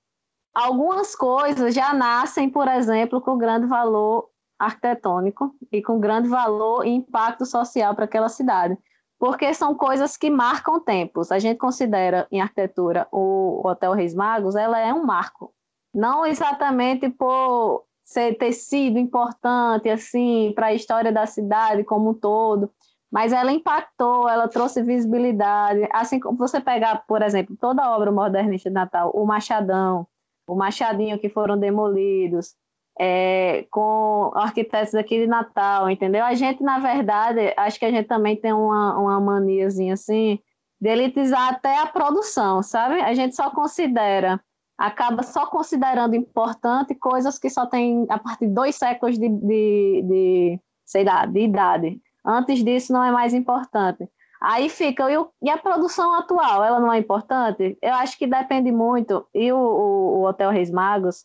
algumas 0.54 1.14
coisas 1.14 1.74
já 1.74 1.92
nascem, 1.92 2.50
por 2.50 2.68
exemplo, 2.68 3.20
com 3.20 3.38
grande 3.38 3.66
valor 3.66 4.28
arquitetônico 4.58 5.54
e 5.70 5.82
com 5.82 6.00
grande 6.00 6.28
valor 6.28 6.86
e 6.86 6.90
impacto 6.90 7.44
social 7.44 7.94
para 7.94 8.06
aquela 8.06 8.28
cidade, 8.28 8.76
porque 9.18 9.52
são 9.54 9.74
coisas 9.74 10.16
que 10.16 10.30
marcam 10.30 10.80
tempos. 10.80 11.30
A 11.30 11.38
gente 11.38 11.58
considera 11.58 12.26
em 12.30 12.40
arquitetura 12.40 13.06
o 13.12 13.66
Hotel 13.66 13.92
Reis 13.92 14.14
Magos, 14.14 14.56
ela 14.56 14.78
é 14.78 14.92
um 14.92 15.04
marco, 15.04 15.52
não 15.94 16.26
exatamente 16.26 17.08
por 17.10 17.85
ser, 18.06 18.38
ter 18.38 18.52
sido 18.52 18.98
importante 18.98 19.90
assim 19.90 20.52
para 20.54 20.68
a 20.68 20.74
história 20.74 21.10
da 21.12 21.26
cidade 21.26 21.82
como 21.82 22.10
um 22.10 22.14
todo, 22.14 22.70
mas 23.10 23.32
ela 23.32 23.52
impactou, 23.52 24.28
ela 24.28 24.48
trouxe 24.48 24.82
visibilidade. 24.82 25.88
Assim 25.92 26.20
como 26.20 26.38
você 26.38 26.60
pegar, 26.60 27.04
por 27.06 27.20
exemplo, 27.20 27.56
toda 27.60 27.82
a 27.82 27.94
obra 27.94 28.12
modernista 28.12 28.70
de 28.70 28.74
Natal, 28.74 29.10
o 29.12 29.26
Machadão, 29.26 30.06
o 30.46 30.54
Machadinho 30.54 31.18
que 31.18 31.28
foram 31.28 31.58
demolidos, 31.58 32.54
é, 32.98 33.66
com 33.70 34.30
arquitetos 34.34 34.94
aqui 34.94 35.18
de 35.20 35.26
Natal, 35.26 35.90
entendeu? 35.90 36.24
A 36.24 36.34
gente, 36.34 36.62
na 36.62 36.78
verdade, 36.78 37.52
acho 37.56 37.78
que 37.78 37.84
a 37.84 37.90
gente 37.90 38.06
também 38.06 38.36
tem 38.36 38.52
uma, 38.52 38.96
uma 38.98 39.20
maniazinha 39.20 39.94
assim, 39.94 40.38
de 40.80 40.88
elitizar 40.88 41.48
até 41.54 41.78
a 41.78 41.86
produção, 41.86 42.62
sabe? 42.62 43.00
A 43.00 43.12
gente 43.14 43.34
só 43.34 43.50
considera, 43.50 44.40
acaba 44.78 45.22
só 45.22 45.46
considerando 45.46 46.14
importante 46.14 46.94
coisas 46.94 47.38
que 47.38 47.48
só 47.48 47.66
tem 47.66 48.06
a 48.08 48.18
partir 48.18 48.46
de 48.46 48.54
dois 48.54 48.76
séculos 48.76 49.18
de, 49.18 49.28
de, 49.28 50.02
de 50.02 50.60
sei 50.84 51.04
lá, 51.04 51.24
de 51.24 51.40
idade. 51.40 52.00
Antes 52.24 52.62
disso 52.62 52.92
não 52.92 53.02
é 53.02 53.10
mais 53.10 53.32
importante. 53.32 54.08
Aí 54.40 54.68
fica, 54.68 55.10
e, 55.10 55.16
o, 55.16 55.30
e, 55.42 55.48
a 55.48 55.56
produção 55.56 56.14
atual, 56.14 56.62
ela 56.62 56.78
não 56.78 56.92
é 56.92 56.98
importante? 56.98 57.78
Eu 57.80 57.94
acho 57.94 58.18
que 58.18 58.26
depende 58.26 58.70
muito. 58.70 59.26
E 59.34 59.50
o, 59.50 59.56
o, 59.56 60.18
o 60.18 60.26
Hotel 60.26 60.50
Reis 60.50 60.70
Magos, 60.70 61.24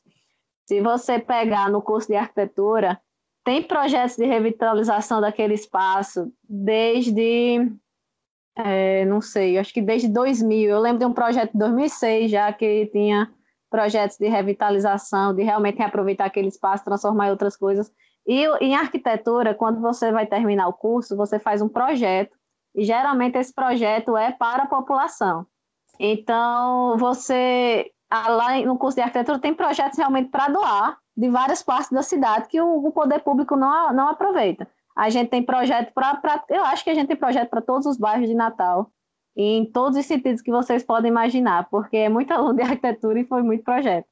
se 0.65 0.81
você 0.81 1.19
pegar 1.19 1.69
no 1.69 1.81
curso 1.81 2.07
de 2.07 2.15
arquitetura, 2.15 2.99
tem 3.43 3.61
projetos 3.61 4.15
de 4.15 4.25
revitalização 4.25 5.19
daquele 5.19 5.55
espaço 5.55 6.31
desde, 6.47 7.69
é, 8.55 9.03
não 9.05 9.19
sei, 9.19 9.57
acho 9.57 9.73
que 9.73 9.81
desde 9.81 10.07
2000. 10.07 10.69
Eu 10.69 10.79
lembro 10.79 10.99
de 10.99 11.05
um 11.05 11.13
projeto 11.13 11.51
de 11.51 11.57
2006 11.57 12.31
já 12.31 12.53
que 12.53 12.85
tinha 12.87 13.29
projetos 13.71 14.17
de 14.17 14.27
revitalização, 14.27 15.33
de 15.33 15.41
realmente 15.41 15.77
reaproveitar 15.77 16.25
aquele 16.25 16.49
espaço, 16.49 16.83
transformar 16.83 17.27
em 17.27 17.31
outras 17.31 17.55
coisas. 17.55 17.91
E 18.27 18.45
em 18.59 18.75
arquitetura, 18.75 19.55
quando 19.55 19.81
você 19.81 20.11
vai 20.11 20.27
terminar 20.27 20.67
o 20.67 20.73
curso, 20.73 21.15
você 21.15 21.39
faz 21.39 21.61
um 21.61 21.69
projeto, 21.69 22.37
e 22.75 22.83
geralmente 22.83 23.37
esse 23.37 23.53
projeto 23.53 24.15
é 24.15 24.31
para 24.31 24.63
a 24.63 24.67
população. 24.67 25.47
Então, 25.99 26.97
você 26.97 27.91
lá 28.11 28.59
no 28.59 28.77
curso 28.77 28.95
de 28.95 29.01
arquitetura 29.01 29.39
tem 29.39 29.53
projetos 29.53 29.97
realmente 29.97 30.29
para 30.29 30.49
doar 30.49 30.97
de 31.15 31.29
várias 31.29 31.63
partes 31.63 31.91
da 31.91 32.03
cidade 32.03 32.47
que 32.47 32.59
o, 32.59 32.85
o, 32.85 32.91
poder 32.91 33.19
público 33.19 33.55
não, 33.55 33.93
não 33.93 34.07
aproveita. 34.07 34.67
A 34.95 35.09
gente 35.09 35.29
tem 35.29 35.43
projeto 35.43 35.93
para. 35.93 36.43
Eu 36.49 36.63
acho 36.65 36.83
que 36.83 36.89
a 36.89 36.93
gente 36.93 37.07
tem 37.07 37.15
projeto 37.15 37.49
para 37.49 37.61
todos 37.61 37.85
os 37.85 37.97
bairros 37.97 38.27
de 38.27 38.35
Natal, 38.35 38.91
em 39.35 39.65
todos 39.65 39.97
os 39.97 40.05
sentidos 40.05 40.41
que 40.41 40.51
vocês 40.51 40.83
podem 40.83 41.09
imaginar, 41.09 41.69
porque 41.69 41.97
é 41.97 42.09
muito 42.09 42.31
aluno 42.33 42.55
de 42.55 42.63
arquitetura 42.63 43.19
e 43.19 43.27
foi 43.27 43.41
muito 43.41 43.63
projeto. 43.63 44.07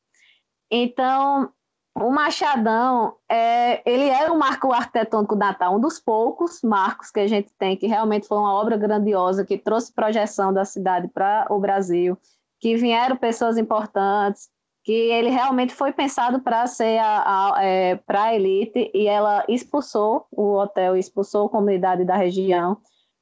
Então, 0.71 1.51
o 1.95 2.11
Machadão, 2.11 3.15
é, 3.29 3.81
ele 3.89 4.07
é 4.07 4.31
um 4.31 4.37
marco 4.37 4.71
arquitetônico 4.71 5.35
Natal, 5.35 5.75
um 5.75 5.79
dos 5.79 5.99
poucos 5.99 6.61
marcos 6.61 7.11
que 7.11 7.19
a 7.19 7.27
gente 7.27 7.51
tem, 7.57 7.75
que 7.75 7.87
realmente 7.87 8.27
foi 8.27 8.37
uma 8.37 8.53
obra 8.53 8.77
grandiosa, 8.77 9.45
que 9.45 9.57
trouxe 9.57 9.93
projeção 9.93 10.53
da 10.53 10.63
cidade 10.63 11.07
para 11.09 11.47
o 11.49 11.59
Brasil, 11.59 12.17
que 12.59 12.75
vieram 12.75 13.17
pessoas 13.17 13.57
importantes, 13.57 14.49
que 14.83 14.93
ele 14.93 15.29
realmente 15.29 15.73
foi 15.73 15.91
pensado 15.91 16.39
para 16.39 16.65
ser 16.67 16.99
a, 16.99 17.53
a 17.55 17.63
é, 17.63 17.95
para 17.95 18.23
a 18.23 18.35
elite 18.35 18.89
e 18.93 19.07
ela 19.07 19.43
expulsou 19.47 20.25
o 20.31 20.53
hotel, 20.55 20.95
expulsou 20.95 21.47
a 21.47 21.49
comunidade 21.49 22.05
da 22.05 22.15
região. 22.15 22.77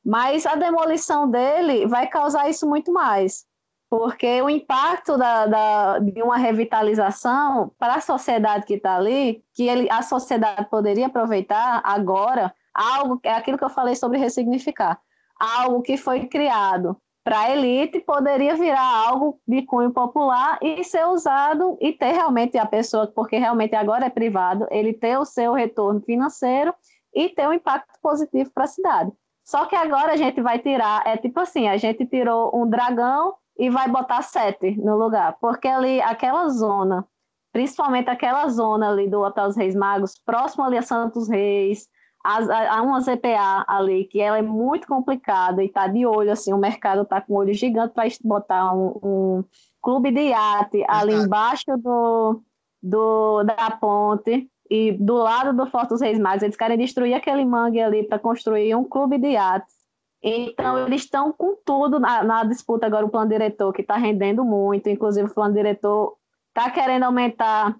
Mas 0.07 0.45
a 0.45 0.55
demolição 0.55 1.29
dele 1.29 1.85
vai 1.85 2.07
causar 2.07 2.49
isso 2.49 2.65
muito 2.65 2.93
mais, 2.93 3.45
porque 3.89 4.41
o 4.41 4.49
impacto 4.49 5.17
da, 5.17 5.45
da 5.45 5.99
de 5.99 6.23
uma 6.23 6.37
revitalização 6.37 7.73
para 7.77 7.95
a 7.95 8.01
sociedade 8.01 8.65
que 8.65 8.75
está 8.75 8.95
ali, 8.95 9.43
que 9.53 9.67
ele, 9.67 9.89
a 9.91 10.01
sociedade 10.01 10.69
poderia 10.69 11.07
aproveitar 11.07 11.81
agora, 11.83 12.55
algo 12.73 13.19
é 13.21 13.33
aquilo 13.33 13.57
que 13.57 13.65
eu 13.65 13.69
falei 13.69 13.95
sobre 13.97 14.17
ressignificar, 14.17 14.97
algo 15.37 15.81
que 15.81 15.97
foi 15.97 16.25
criado 16.27 16.95
para 17.21 17.41
a 17.41 17.51
elite 17.51 17.99
poderia 17.99 18.55
virar 18.55 19.09
algo 19.09 19.41
de 19.45 19.61
cunho 19.63 19.91
popular 19.91 20.57
e 20.61 20.81
ser 20.85 21.05
usado 21.07 21.77
e 21.81 21.91
ter 21.91 22.13
realmente 22.13 22.57
a 22.57 22.65
pessoa, 22.65 23.07
porque 23.07 23.35
realmente 23.35 23.75
agora 23.75 24.05
é 24.05 24.09
privado, 24.09 24.65
ele 24.71 24.93
ter 24.93 25.17
o 25.17 25.25
seu 25.25 25.51
retorno 25.51 25.99
financeiro 25.99 26.73
e 27.13 27.27
ter 27.27 27.45
um 27.45 27.51
impacto 27.51 27.99
positivo 28.01 28.49
para 28.53 28.63
a 28.63 28.67
cidade. 28.67 29.11
Só 29.47 29.65
que 29.65 29.77
agora 29.77 30.11
a 30.11 30.17
gente 30.17 30.41
vai 30.41 30.59
tirar, 30.59 31.07
é 31.07 31.15
tipo 31.15 31.39
assim, 31.39 31.69
a 31.69 31.77
gente 31.77 32.05
tirou 32.05 32.51
um 32.53 32.69
dragão 32.69 33.35
e 33.57 33.69
vai 33.69 33.87
botar 33.87 34.21
sete 34.21 34.75
no 34.75 34.97
lugar, 34.97 35.37
porque 35.39 35.69
ali 35.69 36.01
aquela 36.01 36.49
zona, 36.49 37.07
principalmente 37.53 38.09
aquela 38.09 38.49
zona 38.49 38.89
ali 38.89 39.09
do 39.09 39.21
Hotel 39.21 39.47
dos 39.47 39.55
Reis 39.55 39.73
Magos, 39.73 40.19
próximo 40.25 40.65
ali 40.65 40.77
a 40.77 40.81
Santos 40.81 41.29
Reis, 41.29 41.87
há 42.25 42.81
uma 42.81 42.99
ZPA 42.99 43.63
ali 43.69 44.03
que 44.03 44.19
ela 44.19 44.37
é 44.37 44.41
muito 44.41 44.85
complicada 44.85 45.63
e 45.63 45.67
está 45.67 45.87
de 45.87 46.05
olho, 46.05 46.33
assim, 46.33 46.51
o 46.51 46.57
mercado 46.57 47.03
está 47.03 47.21
com 47.21 47.35
um 47.35 47.37
olho 47.37 47.53
gigante 47.53 47.93
para 47.93 48.09
botar 48.25 48.73
um, 48.75 48.99
um, 49.01 49.43
clube 49.81 50.11
de 50.11 50.27
iate 50.27 50.83
ali 50.89 51.13
embaixo 51.13 51.77
do, 51.77 52.43
do, 52.83 53.43
da 53.43 53.71
ponte 53.79 54.51
e 54.69 54.91
do 54.91 55.15
lado 55.15 55.55
do 55.55 55.69
Forte 55.69 55.89
dos 55.89 56.01
Reis 56.01 56.19
Magos. 56.19 56.43
Eles 56.43 56.55
querem 56.55 56.77
destruir 56.77 57.13
aquele 57.13 57.45
mangue 57.45 57.81
ali 57.81 58.03
para 58.03 58.19
construir 58.19 58.75
um 58.75 58.83
clube 58.83 59.17
de 59.17 59.29
iate. 59.29 59.77
Então, 60.21 60.85
eles 60.85 61.03
estão 61.03 61.31
com 61.31 61.55
tudo 61.63 61.99
na, 61.99 62.23
na, 62.23 62.43
disputa 62.43 62.85
agora, 62.85 63.05
o 63.05 63.09
plano 63.09 63.29
diretor, 63.29 63.71
que 63.71 63.81
está 63.81 63.95
rendendo 63.95 64.43
muito, 64.43 64.89
inclusive 64.89 65.29
o 65.29 65.33
plano 65.33 65.53
diretor 65.53 66.17
está 66.49 66.71
querendo 66.71 67.03
aumentar 67.03 67.75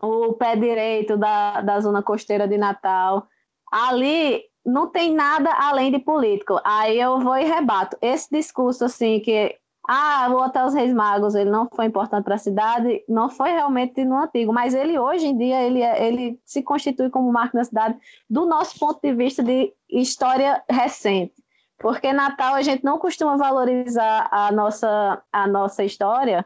o 0.00 0.32
pé 0.34 0.56
direito 0.56 1.16
da, 1.16 1.60
da 1.60 1.80
zona 1.80 2.02
costeira 2.02 2.46
de 2.46 2.58
Natal, 2.58 3.26
ali 3.72 4.42
não 4.64 4.88
tem 4.88 5.14
nada 5.14 5.50
além 5.52 5.92
de 5.92 6.00
político. 6.00 6.60
Aí 6.64 7.00
eu 7.00 7.20
vou 7.20 7.36
e 7.36 7.44
rebato. 7.44 7.96
Esse 8.02 8.28
discurso 8.30 8.84
assim 8.84 9.20
que 9.20 9.56
ah, 9.88 10.28
o 10.30 10.36
Hotel 10.36 10.66
dos 10.66 10.74
Reis 10.74 10.92
Magos 10.92 11.34
ele 11.34 11.50
não 11.50 11.68
foi 11.72 11.86
importante 11.86 12.24
para 12.24 12.34
a 12.34 12.38
cidade, 12.38 13.04
não 13.08 13.30
foi 13.30 13.50
realmente 13.50 14.04
no 14.04 14.16
antigo, 14.16 14.52
mas 14.52 14.74
ele 14.74 14.98
hoje 14.98 15.26
em 15.26 15.36
dia 15.36 15.62
ele, 15.62 15.82
é, 15.82 16.06
ele 16.06 16.40
se 16.44 16.62
constitui 16.62 17.08
como 17.08 17.32
marco 17.32 17.56
da 17.56 17.64
cidade 17.64 17.96
do 18.28 18.46
nosso 18.46 18.78
ponto 18.78 19.00
de 19.00 19.14
vista 19.14 19.42
de 19.42 19.72
história 19.88 20.62
recente. 20.68 21.34
Porque 21.78 22.12
Natal 22.12 22.54
a 22.54 22.62
gente 22.62 22.84
não 22.84 22.98
costuma 22.98 23.36
valorizar 23.36 24.28
a 24.32 24.50
nossa, 24.50 25.22
a 25.32 25.46
nossa 25.46 25.84
história, 25.84 26.44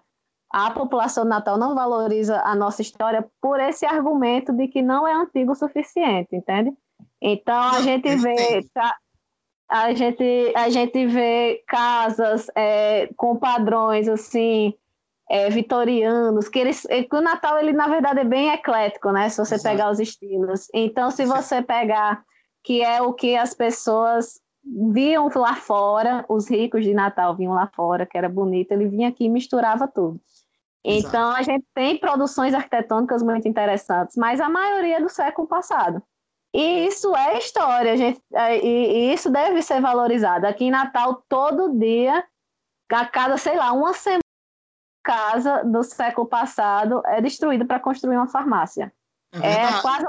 a 0.50 0.70
população 0.72 1.22
de 1.22 1.30
Natal 1.30 1.56
não 1.56 1.74
valoriza 1.74 2.40
a 2.42 2.54
nossa 2.54 2.82
história 2.82 3.26
por 3.40 3.60
esse 3.60 3.86
argumento 3.86 4.52
de 4.52 4.66
que 4.66 4.82
não 4.82 5.06
é 5.06 5.14
antigo 5.14 5.52
o 5.52 5.54
suficiente, 5.54 6.34
entende? 6.34 6.72
Então 7.22 7.58
a 7.58 7.80
gente 7.80 8.16
vê. 8.16 8.60
Tá, 8.74 8.96
a 9.70 9.94
gente, 9.94 10.52
a 10.56 10.68
gente 10.68 11.06
vê 11.06 11.62
casas 11.68 12.48
é, 12.56 13.08
com 13.16 13.36
padrões 13.36 14.08
assim 14.08 14.74
é, 15.30 15.48
vitorianos, 15.48 16.48
que 16.48 16.58
eles, 16.58 16.84
é, 16.90 17.04
que 17.04 17.14
o 17.14 17.20
Natal 17.20 17.56
ele 17.56 17.72
na 17.72 17.86
verdade 17.86 18.18
é 18.18 18.24
bem 18.24 18.50
eclético, 18.50 19.12
né? 19.12 19.28
Se 19.28 19.38
você 19.38 19.54
Exato. 19.54 19.70
pegar 19.70 19.90
os 19.90 20.00
estilos. 20.00 20.68
Então, 20.74 21.12
se 21.12 21.24
você 21.24 21.62
pegar 21.62 22.24
que 22.64 22.82
é 22.82 23.00
o 23.00 23.12
que 23.12 23.36
as 23.36 23.54
pessoas 23.54 24.40
viam 24.64 25.30
lá 25.36 25.54
fora, 25.54 26.24
os 26.28 26.50
ricos 26.50 26.84
de 26.84 26.92
Natal 26.92 27.36
vinham 27.36 27.54
lá 27.54 27.70
fora, 27.74 28.04
que 28.04 28.18
era 28.18 28.28
bonito, 28.28 28.72
ele 28.72 28.88
vinha 28.88 29.08
aqui 29.08 29.26
e 29.26 29.30
misturava 29.30 29.86
tudo. 29.86 30.20
Então, 30.84 31.28
Exato. 31.28 31.38
a 31.38 31.42
gente 31.42 31.64
tem 31.72 31.96
produções 31.96 32.54
arquitetônicas 32.54 33.22
muito 33.22 33.46
interessantes, 33.46 34.16
mas 34.16 34.40
a 34.40 34.48
maioria 34.48 34.96
é 34.96 35.00
do 35.00 35.08
século 35.08 35.46
passado. 35.46 36.02
E 36.52 36.86
isso 36.86 37.14
é 37.14 37.38
história, 37.38 37.96
gente, 37.96 38.20
é, 38.34 38.58
e, 38.58 39.10
e 39.10 39.14
isso 39.14 39.30
deve 39.30 39.62
ser 39.62 39.80
valorizado. 39.80 40.46
Aqui 40.46 40.64
em 40.64 40.70
Natal, 40.70 41.22
todo 41.28 41.78
dia, 41.78 42.24
a 42.90 43.06
cada, 43.06 43.36
sei 43.36 43.56
lá, 43.56 43.72
uma 43.72 43.92
semana, 43.92 44.20
casa 45.02 45.64
do 45.64 45.82
século 45.82 46.26
passado 46.26 47.02
é 47.06 47.20
destruída 47.20 47.64
para 47.64 47.80
construir 47.80 48.16
uma 48.16 48.28
farmácia. 48.28 48.92
É, 49.32 49.64
é 49.64 49.80
quase, 49.80 50.06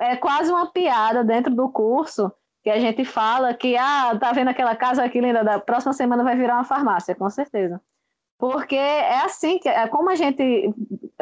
é 0.00 0.16
quase 0.16 0.50
uma 0.50 0.70
piada 0.70 1.24
dentro 1.24 1.54
do 1.54 1.68
curso 1.70 2.32
que 2.62 2.70
a 2.70 2.80
gente 2.80 3.04
fala 3.04 3.54
que, 3.54 3.76
ah, 3.76 4.16
tá 4.18 4.32
vendo 4.32 4.48
aquela 4.48 4.74
casa 4.74 5.04
aqui 5.04 5.20
linda, 5.20 5.44
da 5.44 5.60
próxima 5.60 5.92
semana 5.92 6.24
vai 6.24 6.34
virar 6.34 6.54
uma 6.54 6.64
farmácia, 6.64 7.14
com 7.14 7.28
certeza. 7.28 7.80
Porque 8.38 8.74
é 8.74 9.18
assim, 9.20 9.58
que 9.58 9.68
é 9.68 9.86
como 9.86 10.10
a 10.10 10.14
gente, 10.14 10.72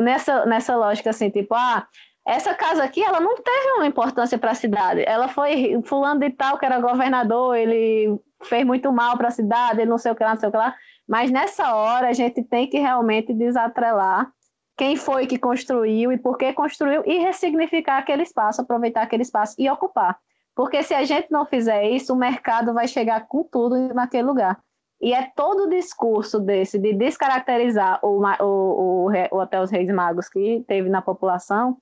nessa, 0.00 0.46
nessa 0.46 0.76
lógica 0.76 1.10
assim, 1.10 1.30
tipo, 1.30 1.54
ah, 1.54 1.86
essa 2.26 2.54
casa 2.54 2.84
aqui, 2.84 3.02
ela 3.02 3.20
não 3.20 3.34
teve 3.36 3.72
uma 3.72 3.86
importância 3.86 4.38
para 4.38 4.52
a 4.52 4.54
cidade. 4.54 5.02
Ela 5.06 5.28
foi 5.28 5.80
fulano 5.84 6.20
de 6.20 6.30
tal 6.30 6.56
que 6.56 6.64
era 6.64 6.80
governador, 6.80 7.56
ele 7.56 8.16
fez 8.44 8.64
muito 8.64 8.92
mal 8.92 9.16
para 9.16 9.28
a 9.28 9.32
cidade, 9.32 9.80
ele 9.80 9.90
não 9.90 9.98
sei 9.98 10.12
o 10.12 10.14
que 10.14 10.22
lá, 10.22 10.30
não 10.30 10.40
sei 10.40 10.48
o 10.48 10.52
que 10.52 10.58
lá. 10.58 10.74
Mas 11.08 11.30
nessa 11.30 11.74
hora 11.74 12.08
a 12.08 12.12
gente 12.12 12.42
tem 12.44 12.68
que 12.68 12.78
realmente 12.78 13.34
desatrelar 13.34 14.30
quem 14.76 14.96
foi 14.96 15.26
que 15.26 15.38
construiu 15.38 16.12
e 16.12 16.18
por 16.18 16.38
que 16.38 16.52
construiu 16.52 17.02
e 17.04 17.18
ressignificar 17.18 17.98
aquele 17.98 18.22
espaço, 18.22 18.62
aproveitar 18.62 19.02
aquele 19.02 19.22
espaço 19.22 19.56
e 19.58 19.68
ocupar. 19.68 20.16
Porque 20.54 20.82
se 20.82 20.94
a 20.94 21.04
gente 21.04 21.30
não 21.30 21.44
fizer 21.44 21.84
isso, 21.90 22.12
o 22.12 22.16
mercado 22.16 22.72
vai 22.72 22.86
chegar 22.86 23.26
com 23.26 23.42
tudo 23.42 23.92
naquele 23.94 24.24
lugar. 24.24 24.60
E 25.00 25.12
é 25.12 25.30
todo 25.34 25.64
o 25.64 25.68
discurso 25.68 26.38
desse 26.38 26.78
de 26.78 26.92
descaracterizar 26.92 27.98
o, 28.02 28.22
o, 28.22 29.06
o, 29.06 29.10
o 29.10 29.38
Hotel 29.38 29.62
Os 29.62 29.70
Reis 29.70 29.92
Magos 29.92 30.28
que 30.28 30.64
teve 30.68 30.88
na 30.88 31.02
população 31.02 31.76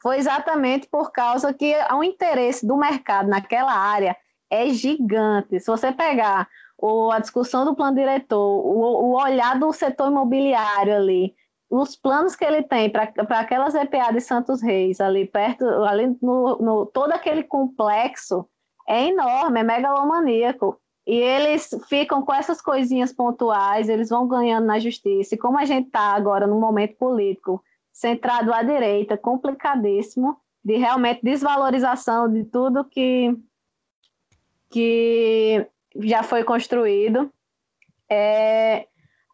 foi 0.00 0.18
exatamente 0.18 0.88
por 0.88 1.10
causa 1.10 1.52
que 1.52 1.74
o 1.92 2.02
interesse 2.02 2.66
do 2.66 2.76
mercado 2.76 3.28
naquela 3.28 3.72
área 3.72 4.16
é 4.50 4.68
gigante. 4.70 5.60
Se 5.60 5.66
você 5.66 5.92
pegar 5.92 6.48
o, 6.76 7.10
a 7.10 7.18
discussão 7.18 7.64
do 7.64 7.74
plano 7.74 7.96
diretor, 7.96 8.38
o, 8.38 9.06
o 9.06 9.22
olhar 9.22 9.58
do 9.58 9.72
setor 9.72 10.08
imobiliário 10.10 10.94
ali, 10.94 11.34
os 11.70 11.96
planos 11.96 12.34
que 12.34 12.44
ele 12.44 12.62
tem 12.62 12.88
para 12.88 13.12
aquelas 13.40 13.74
EPA 13.74 14.12
de 14.12 14.20
Santos 14.20 14.62
Reis, 14.62 15.00
ali 15.00 15.26
perto, 15.26 15.66
ali 15.84 16.16
no, 16.22 16.56
no, 16.58 16.86
todo 16.86 17.12
aquele 17.12 17.42
complexo, 17.42 18.48
é 18.88 19.08
enorme, 19.08 19.60
é 19.60 19.62
megalomaníaco. 19.62 20.80
E 21.06 21.14
eles 21.14 21.70
ficam 21.88 22.22
com 22.22 22.32
essas 22.32 22.60
coisinhas 22.60 23.12
pontuais, 23.12 23.88
eles 23.88 24.10
vão 24.10 24.26
ganhando 24.26 24.66
na 24.66 24.78
justiça. 24.78 25.34
E 25.34 25.38
como 25.38 25.58
a 25.58 25.64
gente 25.64 25.86
está 25.86 26.14
agora 26.14 26.46
no 26.46 26.58
momento 26.58 26.96
político 26.96 27.62
centrado 27.98 28.54
à 28.54 28.62
direita, 28.62 29.18
complicadíssimo, 29.18 30.38
de 30.64 30.76
realmente 30.76 31.20
desvalorização 31.20 32.32
de 32.32 32.44
tudo 32.44 32.84
que, 32.84 33.36
que 34.70 35.66
já 35.96 36.22
foi 36.22 36.44
construído. 36.44 37.28
É, 38.08 38.86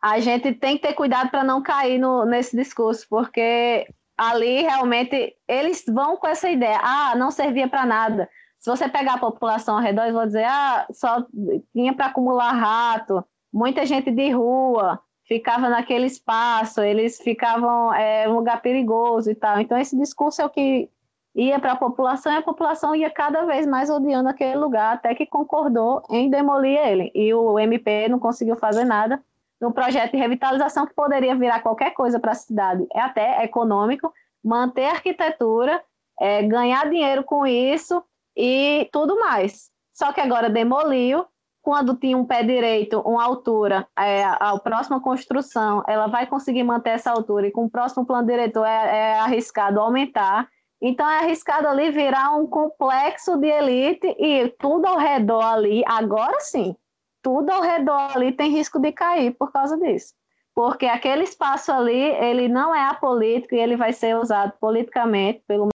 a 0.02 0.18
gente 0.18 0.54
tem 0.54 0.78
que 0.78 0.88
ter 0.88 0.94
cuidado 0.94 1.30
para 1.30 1.44
não 1.44 1.62
cair 1.62 1.98
no, 1.98 2.24
nesse 2.24 2.56
discurso, 2.56 3.06
porque 3.10 3.86
ali 4.16 4.62
realmente 4.62 5.36
eles 5.46 5.84
vão 5.86 6.16
com 6.16 6.26
essa 6.26 6.48
ideia, 6.48 6.80
ah, 6.82 7.14
não 7.16 7.30
servia 7.30 7.68
para 7.68 7.84
nada. 7.84 8.30
Se 8.58 8.70
você 8.70 8.88
pegar 8.88 9.14
a 9.14 9.18
população 9.18 9.76
ao 9.76 9.82
redor, 9.82 10.04
eles 10.04 10.14
vão 10.14 10.24
dizer, 10.24 10.44
ah, 10.44 10.86
só 10.90 11.26
tinha 11.74 11.92
para 11.92 12.06
acumular 12.06 12.52
rato, 12.52 13.22
muita 13.52 13.84
gente 13.84 14.10
de 14.10 14.30
rua, 14.30 14.98
ficava 15.26 15.68
naquele 15.68 16.06
espaço, 16.06 16.80
eles 16.82 17.18
ficavam 17.20 17.92
é 17.94 18.28
um 18.28 18.34
lugar 18.34 18.60
perigoso 18.60 19.30
e 19.30 19.34
tal. 19.34 19.60
Então 19.60 19.78
esse 19.78 19.96
discurso 19.96 20.42
é 20.42 20.44
o 20.44 20.50
que 20.50 20.88
ia 21.34 21.58
para 21.58 21.72
a 21.72 21.76
população 21.76 22.32
e 22.32 22.36
a 22.36 22.42
população 22.42 22.94
ia 22.94 23.10
cada 23.10 23.44
vez 23.44 23.66
mais 23.66 23.90
odiando 23.90 24.28
aquele 24.28 24.56
lugar, 24.56 24.94
até 24.94 25.14
que 25.14 25.26
concordou 25.26 26.02
em 26.10 26.30
demolir 26.30 26.78
ele. 26.78 27.10
E 27.14 27.34
o 27.34 27.58
MP 27.58 28.08
não 28.08 28.18
conseguiu 28.18 28.56
fazer 28.56 28.84
nada 28.84 29.22
no 29.60 29.72
projeto 29.72 30.12
de 30.12 30.18
revitalização 30.18 30.86
que 30.86 30.94
poderia 30.94 31.34
virar 31.34 31.60
qualquer 31.60 31.92
coisa 31.92 32.20
para 32.20 32.32
a 32.32 32.36
cidade. 32.36 32.86
É 32.92 33.00
até 33.00 33.42
econômico, 33.42 34.12
manter 34.44 34.84
a 34.84 34.92
arquitetura, 34.92 35.82
é, 36.20 36.42
ganhar 36.42 36.88
dinheiro 36.88 37.24
com 37.24 37.46
isso 37.46 38.02
e 38.36 38.88
tudo 38.92 39.18
mais. 39.18 39.70
Só 39.92 40.12
que 40.12 40.20
agora 40.20 40.50
demoliu, 40.50 41.24
quando 41.64 41.96
tinha 41.96 42.16
um 42.16 42.26
pé 42.26 42.42
direito, 42.42 43.00
uma 43.00 43.24
altura, 43.24 43.88
é, 43.98 44.22
a, 44.22 44.58
próxima 44.62 45.00
construção, 45.00 45.82
ela 45.88 46.06
vai 46.06 46.26
conseguir 46.26 46.62
manter 46.62 46.90
essa 46.90 47.10
altura, 47.10 47.46
e 47.46 47.50
com 47.50 47.64
o 47.64 47.70
próximo 47.70 48.04
plano 48.04 48.26
diretor 48.26 48.66
é, 48.66 48.98
é 48.98 49.18
arriscado 49.18 49.80
aumentar. 49.80 50.46
Então 50.80 51.08
é 51.08 51.20
arriscado 51.20 51.66
ali 51.66 51.90
virar 51.90 52.36
um 52.36 52.46
complexo 52.46 53.38
de 53.38 53.48
elite 53.48 54.06
e 54.18 54.50
tudo 54.58 54.86
ao 54.86 54.98
redor 54.98 55.42
ali, 55.42 55.82
agora 55.86 56.38
sim, 56.40 56.76
tudo 57.22 57.50
ao 57.50 57.62
redor 57.62 58.14
ali 58.14 58.32
tem 58.32 58.50
risco 58.50 58.78
de 58.78 58.92
cair 58.92 59.34
por 59.34 59.50
causa 59.50 59.78
disso. 59.78 60.12
Porque 60.54 60.84
aquele 60.84 61.24
espaço 61.24 61.72
ali, 61.72 61.98
ele 61.98 62.46
não 62.46 62.74
é 62.74 62.82
apolítico 62.82 63.54
e 63.54 63.58
ele 63.58 63.74
vai 63.74 63.94
ser 63.94 64.18
usado 64.18 64.52
politicamente 64.60 65.42
pelo 65.48 65.70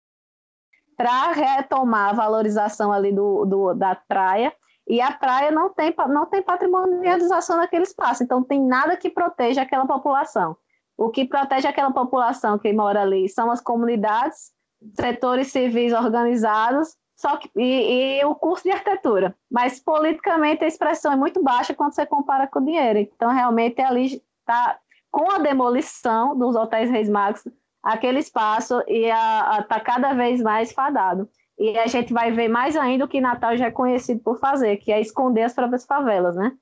para 0.99 1.33
retomar 1.33 2.11
a 2.11 2.13
valorização 2.13 2.93
ali 2.93 3.11
do, 3.11 3.47
do, 3.47 3.73
da 3.73 3.95
praia. 3.95 4.53
E 4.89 5.01
a 5.01 5.13
praia 5.13 5.51
não 5.51 5.69
tem, 5.69 5.95
não 6.09 6.25
tem 6.25 6.43
patrimonialização 6.43 7.59
naquele 7.59 7.83
espaço, 7.83 8.23
então 8.23 8.43
tem 8.43 8.61
nada 8.61 8.97
que 8.97 9.11
proteja 9.11 9.63
aquela 9.63 9.87
população. 9.87 10.57
O 10.97 11.11
que 11.11 11.27
protege 11.27 11.69
aquela 11.69 11.93
população 11.93 12.59
que 12.59 12.73
mora 12.73 13.03
ali 13.03 13.29
são 13.29 13.51
as 13.51 13.61
comunidades 13.61 14.51
setores 14.99 15.53
civis 15.53 15.93
organizados, 15.93 16.97
só 17.17 17.37
que 17.37 17.51
e, 17.57 18.21
e, 18.21 18.25
o 18.25 18.35
curso 18.35 18.65
de 18.65 18.71
arquitetura. 18.71 19.37
Mas 19.51 19.79
politicamente 19.79 20.65
a 20.65 20.69
expressão 20.69 21.13
é 21.13 21.17
muito 21.17 21.43
baixa 21.43 21.75
quando 21.75 21.93
você 21.95 22.07
compara 22.07 22.47
com 22.47 22.61
o 22.61 22.65
dinheiro. 22.65 22.99
Então 22.99 23.31
realmente 23.31 23.81
ali 23.83 24.23
está 24.41 24.79
com 25.11 25.31
a 25.31 25.39
demolição 25.39 26.37
dos 26.37 26.57
hotéis 26.57 26.91
Reis 26.91 27.09
Magos, 27.09 27.43
aquele 27.83 28.21
espaço 28.21 28.83
ia 28.87 29.61
estar 29.61 29.65
tá 29.65 29.81
cada 29.81 30.13
vez 30.15 30.41
mais 30.43 30.73
fadado. 30.73 31.29
E 31.59 31.77
a 31.79 31.87
gente 31.87 32.13
vai 32.13 32.31
ver 32.31 32.49
mais 32.49 32.77
ainda 32.77 33.05
o 33.05 33.09
que 33.09 33.21
Natal 33.21 33.57
já 33.57 33.67
é 33.67 33.71
conhecido 33.71 34.21
por 34.21 34.39
fazer, 34.39 34.77
que 34.77 34.93
é 34.93 35.01
esconder 35.01 35.43
as 35.43 35.55
próprias 35.55 35.85
favelas, 35.85 36.37
né? 36.37 36.53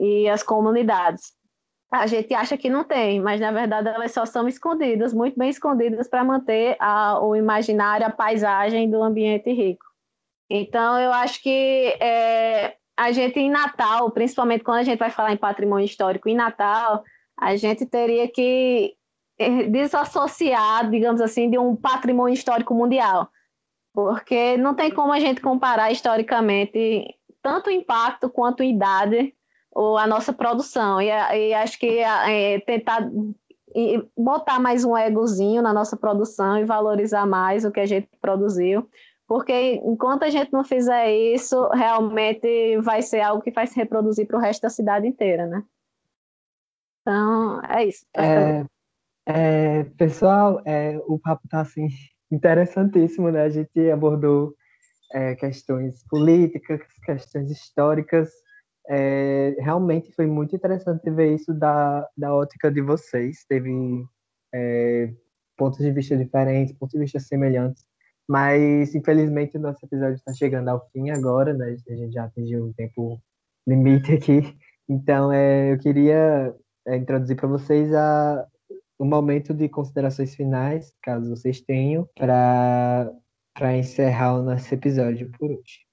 E 0.00 0.28
as 0.28 0.42
comunidades 0.42 1.32
a 1.94 2.06
gente 2.06 2.34
acha 2.34 2.56
que 2.56 2.68
não 2.68 2.82
tem, 2.82 3.20
mas 3.20 3.40
na 3.40 3.52
verdade 3.52 3.88
elas 3.88 4.12
só 4.12 4.26
são 4.26 4.48
escondidas, 4.48 5.14
muito 5.14 5.38
bem 5.38 5.48
escondidas 5.48 6.08
para 6.08 6.24
manter 6.24 6.76
a, 6.80 7.20
o 7.24 7.36
imaginário, 7.36 8.06
a 8.06 8.10
paisagem 8.10 8.90
do 8.90 9.02
ambiente 9.02 9.52
rico. 9.52 9.84
Então 10.50 10.98
eu 10.98 11.12
acho 11.12 11.40
que 11.42 11.96
é, 12.00 12.76
a 12.96 13.12
gente 13.12 13.38
em 13.38 13.50
Natal, 13.50 14.10
principalmente 14.10 14.64
quando 14.64 14.78
a 14.78 14.82
gente 14.82 14.98
vai 14.98 15.10
falar 15.10 15.32
em 15.32 15.36
patrimônio 15.36 15.84
histórico 15.84 16.28
em 16.28 16.34
Natal, 16.34 17.04
a 17.38 17.54
gente 17.56 17.86
teria 17.86 18.28
que 18.28 18.94
é, 19.38 19.64
desassociar, 19.64 20.90
digamos 20.90 21.20
assim, 21.20 21.48
de 21.48 21.58
um 21.58 21.76
patrimônio 21.76 22.34
histórico 22.34 22.74
mundial, 22.74 23.28
porque 23.94 24.56
não 24.56 24.74
tem 24.74 24.90
como 24.90 25.12
a 25.12 25.20
gente 25.20 25.40
comparar 25.40 25.92
historicamente 25.92 27.16
tanto 27.40 27.70
impacto 27.70 28.28
quanto 28.28 28.64
idade 28.64 29.32
ou 29.70 29.96
a 29.96 30.06
nossa 30.06 30.32
produção. 30.32 31.00
E, 31.00 31.06
e 31.06 31.54
acho 31.54 31.78
que 31.78 32.00
é, 32.00 32.58
tentar 32.60 33.08
botar 34.16 34.58
mais 34.58 34.84
um 34.84 34.96
egozinho 34.96 35.62
na 35.62 35.72
nossa 35.72 35.96
produção 35.96 36.58
e 36.58 36.64
valorizar 36.64 37.24
mais 37.24 37.64
o 37.64 37.70
que 37.70 37.80
a 37.80 37.86
gente 37.86 38.08
produziu, 38.20 38.88
porque 39.26 39.80
enquanto 39.84 40.22
a 40.22 40.30
gente 40.30 40.52
não 40.52 40.62
fizer 40.62 41.12
isso, 41.12 41.68
realmente 41.70 42.78
vai 42.78 43.02
ser 43.02 43.20
algo 43.20 43.42
que 43.42 43.50
vai 43.50 43.66
se 43.66 43.76
reproduzir 43.76 44.26
para 44.26 44.36
o 44.36 44.40
resto 44.40 44.62
da 44.62 44.70
cidade 44.70 45.06
inteira, 45.06 45.46
né? 45.46 45.64
Então, 47.00 47.60
é 47.68 47.84
isso. 47.84 48.06
É, 48.16 48.64
é, 49.26 49.84
pessoal, 49.96 50.60
é, 50.64 50.98
o 51.06 51.18
papo 51.18 51.42
está 51.44 51.60
assim, 51.60 51.88
interessantíssimo, 52.30 53.30
né? 53.30 53.42
A 53.42 53.50
gente 53.50 53.90
abordou 53.90 54.54
é, 55.12 55.34
questões 55.34 56.04
políticas, 56.08 56.80
questões 57.04 57.50
históricas, 57.50 58.30
é, 58.88 59.56
realmente 59.58 60.12
foi 60.12 60.26
muito 60.26 60.54
interessante 60.54 61.10
ver 61.10 61.34
isso 61.34 61.54
da, 61.54 62.06
da 62.16 62.34
ótica 62.34 62.70
de 62.70 62.82
vocês. 62.82 63.44
Teve 63.48 63.70
é, 64.54 65.12
pontos 65.56 65.78
de 65.78 65.90
vista 65.90 66.16
diferentes, 66.16 66.76
pontos 66.76 66.92
de 66.92 67.00
vista 67.00 67.20
semelhantes. 67.20 67.84
Mas, 68.28 68.94
infelizmente, 68.94 69.56
o 69.56 69.60
nosso 69.60 69.84
episódio 69.84 70.14
está 70.14 70.32
chegando 70.32 70.68
ao 70.68 70.88
fim 70.90 71.10
agora, 71.10 71.52
né? 71.54 71.76
A 71.88 71.94
gente 71.94 72.12
já 72.12 72.24
atingiu 72.24 72.66
um 72.66 72.72
tempo 72.72 73.20
limite 73.66 74.12
aqui. 74.12 74.56
Então, 74.88 75.32
é, 75.32 75.72
eu 75.72 75.78
queria 75.78 76.54
é, 76.86 76.96
introduzir 76.96 77.36
para 77.36 77.48
vocês 77.48 77.92
a, 77.94 78.46
um 78.98 79.06
momento 79.06 79.52
de 79.52 79.68
considerações 79.68 80.34
finais, 80.34 80.92
caso 81.02 81.30
vocês 81.30 81.60
tenham, 81.60 82.08
para 82.14 83.76
encerrar 83.76 84.38
o 84.38 84.42
nosso 84.42 84.72
episódio 84.72 85.30
por 85.32 85.50
hoje. 85.50 85.84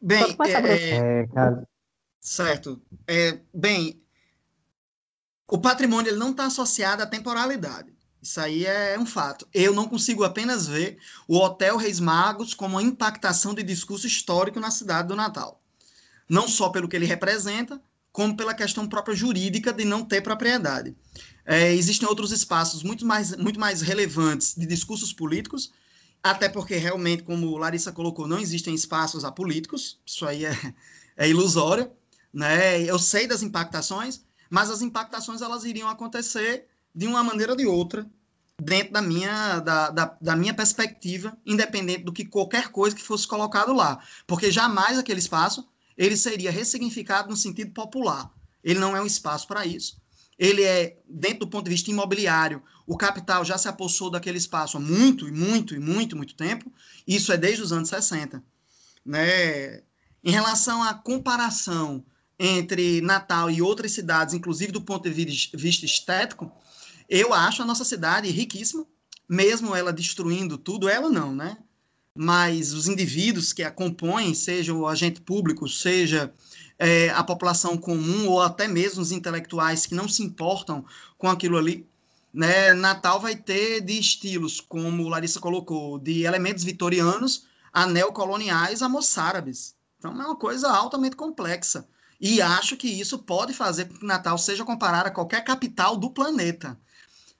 Bem, 0.00 0.36
é, 0.46 1.20
é, 1.20 1.28
certo. 2.20 2.82
É, 3.06 3.40
bem, 3.54 4.02
o 5.48 5.58
patrimônio 5.58 6.10
ele 6.10 6.18
não 6.18 6.32
está 6.32 6.46
associado 6.46 7.02
à 7.02 7.06
temporalidade. 7.06 7.92
Isso 8.20 8.40
aí 8.40 8.66
é 8.66 8.98
um 8.98 9.06
fato. 9.06 9.46
Eu 9.52 9.74
não 9.74 9.88
consigo 9.88 10.24
apenas 10.24 10.66
ver 10.66 10.98
o 11.28 11.36
Hotel 11.38 11.76
Reis 11.76 12.00
Magos 12.00 12.54
como 12.54 12.76
uma 12.76 12.82
impactação 12.82 13.54
de 13.54 13.62
discurso 13.62 14.06
histórico 14.06 14.58
na 14.58 14.70
cidade 14.70 15.08
do 15.08 15.16
Natal. 15.16 15.60
Não 16.28 16.48
só 16.48 16.70
pelo 16.70 16.88
que 16.88 16.96
ele 16.96 17.06
representa, 17.06 17.80
como 18.12 18.36
pela 18.36 18.54
questão 18.54 18.86
própria 18.86 19.16
jurídica 19.16 19.72
de 19.72 19.84
não 19.84 20.04
ter 20.04 20.20
propriedade. 20.20 20.94
É, 21.44 21.72
existem 21.72 22.08
outros 22.08 22.30
espaços 22.30 22.82
muito 22.82 23.04
mais, 23.06 23.34
muito 23.36 23.58
mais 23.58 23.80
relevantes 23.80 24.54
de 24.54 24.66
discursos 24.66 25.12
políticos, 25.12 25.72
até 26.22 26.48
porque 26.48 26.76
realmente, 26.76 27.22
como 27.22 27.56
Larissa 27.56 27.90
colocou, 27.90 28.28
não 28.28 28.38
existem 28.38 28.74
espaços 28.74 29.24
apolíticos, 29.24 29.98
isso 30.06 30.26
aí 30.26 30.44
é, 30.44 30.74
é 31.16 31.28
ilusório. 31.28 31.90
Né? 32.32 32.82
Eu 32.82 32.98
sei 32.98 33.26
das 33.26 33.42
impactações, 33.42 34.22
mas 34.48 34.70
as 34.70 34.82
impactações 34.82 35.42
elas 35.42 35.64
iriam 35.64 35.88
acontecer 35.88 36.66
de 36.94 37.06
uma 37.06 37.24
maneira 37.24 37.52
ou 37.52 37.56
de 37.56 37.66
outra, 37.66 38.06
dentro 38.60 38.92
da 38.92 39.02
minha, 39.02 39.58
da, 39.60 39.90
da, 39.90 40.16
da, 40.20 40.36
minha 40.36 40.54
perspectiva, 40.54 41.36
independente 41.44 42.04
do 42.04 42.12
que 42.12 42.24
qualquer 42.24 42.68
coisa 42.68 42.94
que 42.94 43.02
fosse 43.02 43.26
colocado 43.26 43.72
lá. 43.72 43.98
Porque 44.26 44.50
jamais 44.50 44.98
aquele 44.98 45.18
espaço 45.18 45.66
ele 45.96 46.16
seria 46.16 46.50
ressignificado 46.50 47.28
no 47.28 47.36
sentido 47.36 47.72
popular. 47.72 48.30
Ele 48.62 48.78
não 48.78 48.96
é 48.96 49.02
um 49.02 49.06
espaço 49.06 49.46
para 49.46 49.66
isso. 49.66 50.00
Ele 50.38 50.62
é, 50.62 50.98
dentro 51.08 51.40
do 51.40 51.48
ponto 51.48 51.64
de 51.64 51.70
vista 51.70 51.90
imobiliário, 51.90 52.62
o 52.86 52.96
capital 52.96 53.44
já 53.44 53.56
se 53.58 53.68
apossou 53.68 54.10
daquele 54.10 54.38
espaço 54.38 54.76
há 54.76 54.80
muito, 54.80 55.28
e 55.28 55.32
muito, 55.32 55.74
e 55.74 55.78
muito, 55.78 56.16
muito 56.16 56.34
tempo. 56.34 56.72
Isso 57.06 57.32
é 57.32 57.36
desde 57.36 57.62
os 57.62 57.72
anos 57.72 57.88
60. 57.88 58.42
Né? 59.04 59.82
Em 60.24 60.30
relação 60.30 60.82
à 60.82 60.94
comparação 60.94 62.04
entre 62.38 63.00
Natal 63.00 63.50
e 63.50 63.62
outras 63.62 63.92
cidades, 63.92 64.34
inclusive 64.34 64.72
do 64.72 64.80
ponto 64.80 65.08
de 65.08 65.48
vista 65.54 65.84
estético, 65.84 66.50
eu 67.08 67.32
acho 67.32 67.62
a 67.62 67.66
nossa 67.66 67.84
cidade 67.84 68.30
riquíssima, 68.30 68.86
mesmo 69.28 69.76
ela 69.76 69.92
destruindo 69.92 70.58
tudo, 70.58 70.88
ela 70.88 71.08
não, 71.08 71.34
né? 71.34 71.58
Mas 72.14 72.72
os 72.72 72.88
indivíduos 72.88 73.52
que 73.52 73.62
a 73.62 73.70
compõem, 73.70 74.34
seja 74.34 74.74
o 74.74 74.86
agente 74.86 75.20
público, 75.20 75.68
seja 75.68 76.32
é, 76.78 77.10
a 77.10 77.24
população 77.24 77.76
comum 77.76 78.28
ou 78.28 78.40
até 78.40 78.68
mesmo 78.68 79.00
os 79.00 79.12
intelectuais 79.12 79.86
que 79.86 79.94
não 79.94 80.08
se 80.08 80.22
importam 80.22 80.84
com 81.16 81.28
aquilo 81.28 81.56
ali, 81.56 81.86
né, 82.32 82.72
Natal 82.74 83.20
vai 83.20 83.36
ter 83.36 83.80
de 83.80 83.98
estilos, 83.98 84.60
como 84.60 85.08
Larissa 85.08 85.40
colocou, 85.40 85.98
de 85.98 86.22
elementos 86.22 86.64
vitorianos 86.64 87.46
a 87.72 87.86
neocoloniais 87.86 88.82
a 88.82 88.88
moçárabes. 88.88 89.74
Então 89.98 90.12
é 90.12 90.26
uma 90.26 90.36
coisa 90.36 90.70
altamente 90.70 91.16
complexa. 91.16 91.86
E 92.20 92.40
acho 92.40 92.76
que 92.76 92.88
isso 92.88 93.18
pode 93.18 93.52
fazer 93.52 93.86
com 93.86 93.98
que 93.98 94.06
Natal 94.06 94.38
seja 94.38 94.64
comparado 94.64 95.08
a 95.08 95.10
qualquer 95.10 95.42
capital 95.44 95.96
do 95.96 96.10
planeta 96.10 96.78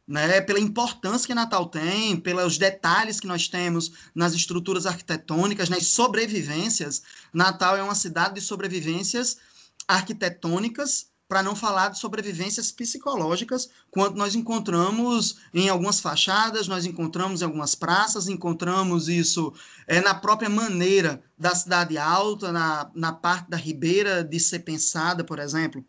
né, 0.06 0.40
pela 0.40 0.58
importância 0.58 1.26
que 1.26 1.34
Natal 1.34 1.66
tem, 1.66 2.16
pelos 2.16 2.58
detalhes 2.58 3.20
que 3.20 3.26
nós 3.26 3.48
temos 3.48 3.92
nas 4.14 4.34
estruturas 4.34 4.86
arquitetônicas, 4.86 5.68
nas 5.68 5.86
sobrevivências. 5.86 7.02
Natal 7.32 7.76
é 7.76 7.82
uma 7.82 7.94
cidade 7.94 8.34
de 8.34 8.40
sobrevivências 8.40 9.38
arquitetônicas, 9.86 11.12
para 11.32 11.42
não 11.42 11.56
falar 11.56 11.88
de 11.88 11.98
sobrevivências 11.98 12.70
psicológicas, 12.70 13.70
quando 13.90 14.16
nós 14.16 14.34
encontramos 14.34 15.38
em 15.54 15.66
algumas 15.70 15.98
fachadas, 15.98 16.68
nós 16.68 16.84
encontramos 16.84 17.40
em 17.40 17.46
algumas 17.46 17.74
praças, 17.74 18.28
encontramos 18.28 19.08
isso 19.08 19.50
é, 19.86 19.98
na 20.02 20.14
própria 20.14 20.50
maneira 20.50 21.22
da 21.38 21.54
cidade 21.54 21.96
alta, 21.96 22.52
na, 22.52 22.90
na 22.94 23.14
parte 23.14 23.48
da 23.48 23.56
ribeira 23.56 24.22
de 24.22 24.38
ser 24.38 24.58
pensada, 24.58 25.24
por 25.24 25.38
exemplo 25.38 25.82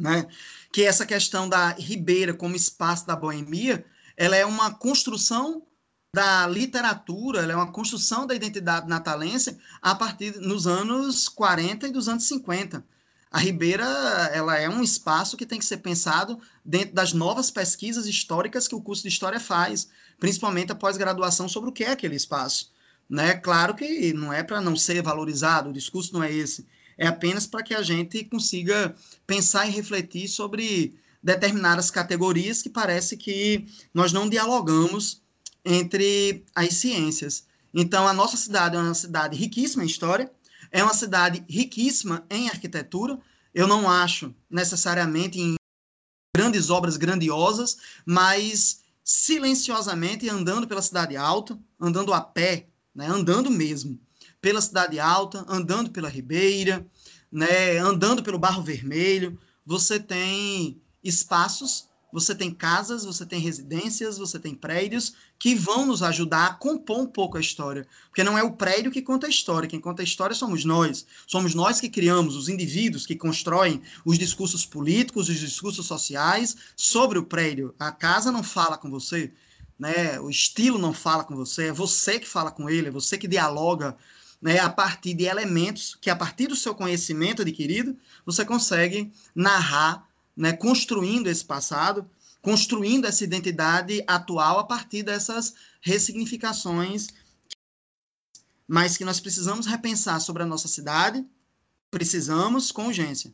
né? 0.00 0.26
Que 0.72 0.84
essa 0.84 1.06
questão 1.06 1.48
da 1.48 1.70
Ribeira 1.70 2.34
como 2.34 2.56
espaço 2.56 3.06
da 3.06 3.14
boemia, 3.14 3.84
ela 4.16 4.36
é 4.36 4.44
uma 4.44 4.72
construção 4.72 5.62
da 6.14 6.46
literatura, 6.46 7.40
ela 7.42 7.52
é 7.52 7.56
uma 7.56 7.70
construção 7.70 8.26
da 8.26 8.34
identidade 8.34 8.88
natalense 8.88 9.56
a 9.80 9.94
partir 9.94 10.36
nos 10.40 10.66
anos 10.66 11.28
40 11.28 11.86
e 11.86 11.92
dos 11.92 12.08
anos 12.08 12.24
50. 12.24 12.84
A 13.30 13.38
Ribeira, 13.38 13.84
ela 14.32 14.58
é 14.58 14.68
um 14.68 14.82
espaço 14.82 15.36
que 15.36 15.46
tem 15.46 15.60
que 15.60 15.64
ser 15.64 15.76
pensado 15.76 16.40
dentro 16.64 16.94
das 16.94 17.12
novas 17.12 17.48
pesquisas 17.48 18.06
históricas 18.06 18.66
que 18.66 18.74
o 18.74 18.80
curso 18.80 19.02
de 19.02 19.08
História 19.08 19.38
faz, 19.38 19.88
principalmente 20.18 20.72
a 20.72 20.74
pós-graduação 20.74 21.48
sobre 21.48 21.70
o 21.70 21.72
que 21.72 21.84
é 21.84 21.92
aquele 21.92 22.16
espaço. 22.16 22.72
Né? 23.08 23.34
Claro 23.34 23.74
que 23.76 24.12
não 24.12 24.32
é 24.32 24.42
para 24.42 24.60
não 24.60 24.74
ser 24.74 25.00
valorizado, 25.00 25.70
o 25.70 25.72
discurso 25.72 26.12
não 26.12 26.24
é 26.24 26.32
esse, 26.32 26.66
é 27.00 27.06
apenas 27.06 27.46
para 27.46 27.62
que 27.62 27.74
a 27.74 27.82
gente 27.82 28.22
consiga 28.24 28.94
pensar 29.26 29.66
e 29.66 29.70
refletir 29.70 30.28
sobre 30.28 30.94
determinadas 31.22 31.90
categorias 31.90 32.60
que 32.60 32.68
parece 32.68 33.16
que 33.16 33.66
nós 33.92 34.12
não 34.12 34.28
dialogamos 34.28 35.22
entre 35.64 36.44
as 36.54 36.74
ciências. 36.74 37.46
Então, 37.72 38.06
a 38.06 38.12
nossa 38.12 38.36
cidade 38.36 38.76
é 38.76 38.78
uma 38.78 38.92
cidade 38.92 39.34
riquíssima 39.34 39.82
em 39.82 39.86
história, 39.86 40.30
é 40.70 40.84
uma 40.84 40.92
cidade 40.92 41.42
riquíssima 41.48 42.22
em 42.28 42.50
arquitetura. 42.50 43.18
Eu 43.54 43.66
não 43.66 43.88
acho 43.88 44.34
necessariamente 44.50 45.40
em 45.40 45.54
grandes 46.36 46.68
obras 46.68 46.98
grandiosas, 46.98 47.78
mas 48.04 48.82
silenciosamente 49.02 50.28
andando 50.28 50.68
pela 50.68 50.82
cidade 50.82 51.16
alta, 51.16 51.58
andando 51.80 52.12
a 52.12 52.20
pé, 52.20 52.66
né, 52.94 53.06
andando 53.06 53.50
mesmo 53.50 53.98
pela 54.40 54.60
Cidade 54.60 54.98
Alta, 54.98 55.44
andando 55.48 55.90
pela 55.90 56.08
Ribeira, 56.08 56.86
né, 57.30 57.78
andando 57.78 58.22
pelo 58.22 58.38
Barro 58.38 58.62
Vermelho, 58.62 59.38
você 59.64 60.00
tem 60.00 60.80
espaços, 61.02 61.88
você 62.12 62.34
tem 62.34 62.52
casas, 62.52 63.04
você 63.04 63.24
tem 63.24 63.38
residências, 63.38 64.18
você 64.18 64.38
tem 64.38 64.54
prédios 64.54 65.14
que 65.38 65.54
vão 65.54 65.86
nos 65.86 66.02
ajudar 66.02 66.46
a 66.46 66.54
compor 66.54 66.98
um 66.98 67.06
pouco 67.06 67.36
a 67.36 67.40
história. 67.40 67.86
Porque 68.08 68.24
não 68.24 68.36
é 68.36 68.42
o 68.42 68.52
prédio 68.52 68.90
que 68.90 69.00
conta 69.00 69.26
a 69.26 69.30
história, 69.30 69.68
quem 69.68 69.80
conta 69.80 70.02
a 70.02 70.04
história 70.04 70.34
somos 70.34 70.64
nós. 70.64 71.06
Somos 71.26 71.54
nós 71.54 71.80
que 71.80 71.88
criamos, 71.88 72.34
os 72.34 72.48
indivíduos 72.48 73.06
que 73.06 73.14
constroem 73.14 73.80
os 74.04 74.18
discursos 74.18 74.66
políticos, 74.66 75.28
os 75.28 75.38
discursos 75.38 75.86
sociais 75.86 76.56
sobre 76.74 77.18
o 77.18 77.24
prédio. 77.24 77.74
A 77.78 77.92
casa 77.92 78.32
não 78.32 78.42
fala 78.42 78.76
com 78.76 78.90
você, 78.90 79.32
né? 79.78 80.18
o 80.18 80.28
estilo 80.28 80.78
não 80.78 80.92
fala 80.92 81.22
com 81.22 81.36
você, 81.36 81.68
é 81.68 81.72
você 81.72 82.18
que 82.18 82.28
fala 82.28 82.50
com 82.50 82.68
ele, 82.68 82.88
é 82.88 82.90
você 82.90 83.16
que 83.16 83.28
dialoga 83.28 83.96
né, 84.40 84.58
a 84.58 84.70
partir 84.70 85.14
de 85.14 85.24
elementos 85.24 85.94
que, 86.00 86.08
a 86.08 86.16
partir 86.16 86.46
do 86.46 86.56
seu 86.56 86.74
conhecimento 86.74 87.42
adquirido, 87.42 87.96
você 88.24 88.44
consegue 88.44 89.12
narrar, 89.34 90.08
né, 90.36 90.52
construindo 90.52 91.26
esse 91.26 91.44
passado, 91.44 92.08
construindo 92.40 93.04
essa 93.04 93.22
identidade 93.22 94.02
atual 94.06 94.58
a 94.58 94.64
partir 94.64 95.02
dessas 95.02 95.54
ressignificações. 95.80 97.08
Mas 98.66 98.96
que 98.96 99.04
nós 99.04 99.20
precisamos 99.20 99.66
repensar 99.66 100.20
sobre 100.20 100.42
a 100.42 100.46
nossa 100.46 100.68
cidade, 100.68 101.24
precisamos 101.90 102.72
com 102.72 102.86
urgência. 102.86 103.32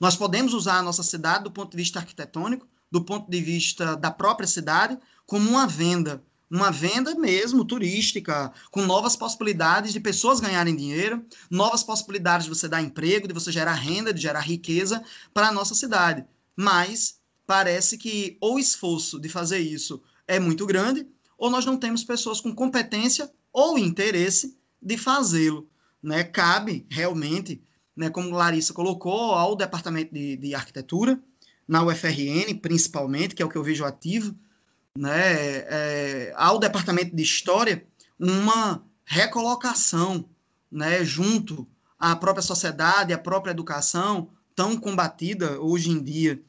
Nós 0.00 0.16
podemos 0.16 0.54
usar 0.54 0.78
a 0.78 0.82
nossa 0.82 1.02
cidade 1.02 1.44
do 1.44 1.50
ponto 1.50 1.72
de 1.72 1.76
vista 1.76 1.98
arquitetônico, 1.98 2.66
do 2.90 3.04
ponto 3.04 3.30
de 3.30 3.40
vista 3.40 3.96
da 3.96 4.10
própria 4.10 4.46
cidade, 4.46 4.98
como 5.26 5.48
uma 5.48 5.66
venda 5.66 6.24
uma 6.50 6.70
venda 6.70 7.14
mesmo 7.14 7.64
turística, 7.64 8.52
com 8.70 8.82
novas 8.86 9.14
possibilidades 9.16 9.92
de 9.92 10.00
pessoas 10.00 10.40
ganharem 10.40 10.74
dinheiro, 10.74 11.24
novas 11.50 11.82
possibilidades 11.82 12.44
de 12.44 12.54
você 12.54 12.68
dar 12.68 12.82
emprego, 12.82 13.28
de 13.28 13.34
você 13.34 13.52
gerar 13.52 13.74
renda, 13.74 14.12
de 14.12 14.20
gerar 14.20 14.40
riqueza 14.40 15.02
para 15.34 15.48
a 15.48 15.52
nossa 15.52 15.74
cidade. 15.74 16.24
Mas 16.56 17.18
parece 17.46 17.98
que 17.98 18.38
o 18.40 18.58
esforço 18.58 19.20
de 19.20 19.28
fazer 19.28 19.58
isso 19.58 20.02
é 20.26 20.40
muito 20.40 20.66
grande, 20.66 21.06
ou 21.36 21.50
nós 21.50 21.64
não 21.64 21.76
temos 21.76 22.02
pessoas 22.02 22.40
com 22.40 22.54
competência 22.54 23.30
ou 23.52 23.78
interesse 23.78 24.56
de 24.82 24.96
fazê-lo. 24.96 25.68
Né? 26.02 26.24
Cabe 26.24 26.86
realmente, 26.88 27.62
né, 27.94 28.10
como 28.10 28.30
Larissa 28.30 28.72
colocou, 28.72 29.32
ao 29.32 29.56
Departamento 29.56 30.12
de, 30.12 30.36
de 30.36 30.54
Arquitetura, 30.54 31.20
na 31.66 31.84
UFRN 31.84 32.54
principalmente, 32.60 33.34
que 33.34 33.42
é 33.42 33.46
o 33.46 33.48
que 33.48 33.56
eu 33.56 33.62
vejo 33.62 33.84
ativo, 33.84 34.34
né, 34.96 35.58
é, 35.68 36.32
ao 36.36 36.58
Departamento 36.58 37.14
de 37.14 37.22
História 37.22 37.86
uma 38.18 38.84
recolocação 39.04 40.28
né, 40.70 41.04
junto 41.04 41.66
à 41.98 42.14
própria 42.16 42.42
sociedade, 42.42 43.12
à 43.12 43.18
própria 43.18 43.52
educação, 43.52 44.30
tão 44.54 44.76
combatida 44.76 45.60
hoje 45.60 45.90
em 45.90 46.02
dia. 46.02 46.42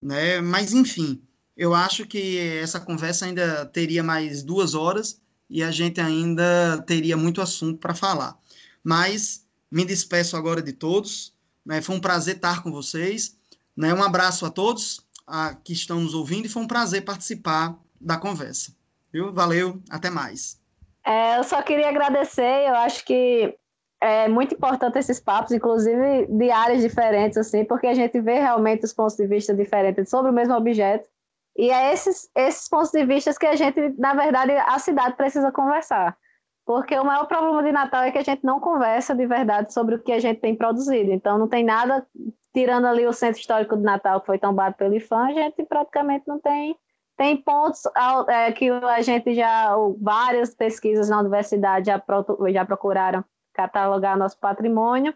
Né? 0.00 0.40
Mas, 0.40 0.72
enfim, 0.72 1.20
Eu 1.58 1.74
acho 1.74 2.06
que 2.06 2.38
essa 2.38 2.78
conversa 2.78 3.26
ainda 3.26 3.66
teria 3.66 4.00
mais 4.00 4.44
duas 4.44 4.74
horas 4.74 5.20
e 5.50 5.60
a 5.60 5.72
gente 5.72 6.00
ainda 6.00 6.80
teria 6.86 7.16
muito 7.16 7.42
assunto 7.42 7.80
para 7.80 7.96
falar. 7.96 8.38
Mas 8.82 9.44
me 9.68 9.84
despeço 9.84 10.36
agora 10.36 10.62
de 10.62 10.72
todos. 10.72 11.34
Né? 11.66 11.82
Foi 11.82 11.96
um 11.96 12.00
prazer 12.00 12.36
estar 12.36 12.62
com 12.62 12.70
vocês. 12.70 13.36
Né? 13.76 13.92
Um 13.92 14.04
abraço 14.04 14.46
a 14.46 14.50
todos 14.50 15.04
a, 15.28 15.54
que 15.54 15.72
estão 15.72 16.00
nos 16.00 16.14
ouvindo 16.14 16.46
e 16.46 16.48
foi 16.48 16.62
um 16.62 16.66
prazer 16.66 17.04
participar 17.04 17.76
da 18.00 18.16
conversa. 18.16 18.72
Viu? 19.12 19.32
Valeu, 19.32 19.80
até 19.90 20.10
mais. 20.10 20.60
É, 21.04 21.38
eu 21.38 21.44
só 21.44 21.62
queria 21.62 21.88
agradecer, 21.88 22.68
eu 22.68 22.74
acho 22.74 23.04
que 23.04 23.56
é 24.00 24.28
muito 24.28 24.54
importante 24.54 24.98
esses 24.98 25.18
papos, 25.18 25.52
inclusive 25.52 26.26
de 26.26 26.50
áreas 26.50 26.82
diferentes, 26.82 27.36
assim, 27.36 27.64
porque 27.64 27.86
a 27.86 27.94
gente 27.94 28.20
vê 28.20 28.38
realmente 28.38 28.84
os 28.84 28.92
pontos 28.92 29.16
de 29.16 29.26
vista 29.26 29.54
diferentes 29.54 30.08
sobre 30.08 30.30
o 30.30 30.34
mesmo 30.34 30.54
objeto. 30.54 31.08
E 31.56 31.70
é 31.70 31.92
esses, 31.92 32.30
esses 32.36 32.68
pontos 32.68 32.92
de 32.92 33.04
vista 33.04 33.34
que 33.34 33.46
a 33.46 33.56
gente, 33.56 33.94
na 33.98 34.14
verdade, 34.14 34.52
a 34.52 34.78
cidade 34.78 35.16
precisa 35.16 35.50
conversar. 35.50 36.16
Porque 36.64 36.96
o 36.96 37.04
maior 37.04 37.26
problema 37.26 37.62
de 37.62 37.72
Natal 37.72 38.02
é 38.02 38.12
que 38.12 38.18
a 38.18 38.22
gente 38.22 38.44
não 38.44 38.60
conversa 38.60 39.14
de 39.14 39.26
verdade 39.26 39.72
sobre 39.72 39.96
o 39.96 39.98
que 39.98 40.12
a 40.12 40.20
gente 40.20 40.40
tem 40.40 40.54
produzido. 40.54 41.10
Então, 41.10 41.38
não 41.38 41.48
tem 41.48 41.64
nada, 41.64 42.06
tirando 42.52 42.86
ali 42.86 43.06
o 43.06 43.12
centro 43.12 43.40
histórico 43.40 43.76
de 43.76 43.82
Natal, 43.82 44.20
que 44.20 44.26
foi 44.26 44.38
tombado 44.38 44.76
pelo 44.76 44.94
IFAM, 44.94 45.28
a 45.28 45.32
gente 45.32 45.64
praticamente 45.64 46.26
não 46.26 46.38
tem. 46.38 46.76
Tem 47.16 47.36
pontos 47.36 47.82
é, 48.28 48.52
que 48.52 48.70
a 48.70 49.02
gente 49.02 49.34
já, 49.34 49.74
várias 50.00 50.54
pesquisas 50.54 51.08
na 51.08 51.18
universidade 51.18 51.86
já, 51.86 52.02
já 52.52 52.64
procuraram 52.64 53.24
catalogar 53.52 54.16
nosso 54.16 54.38
patrimônio, 54.38 55.12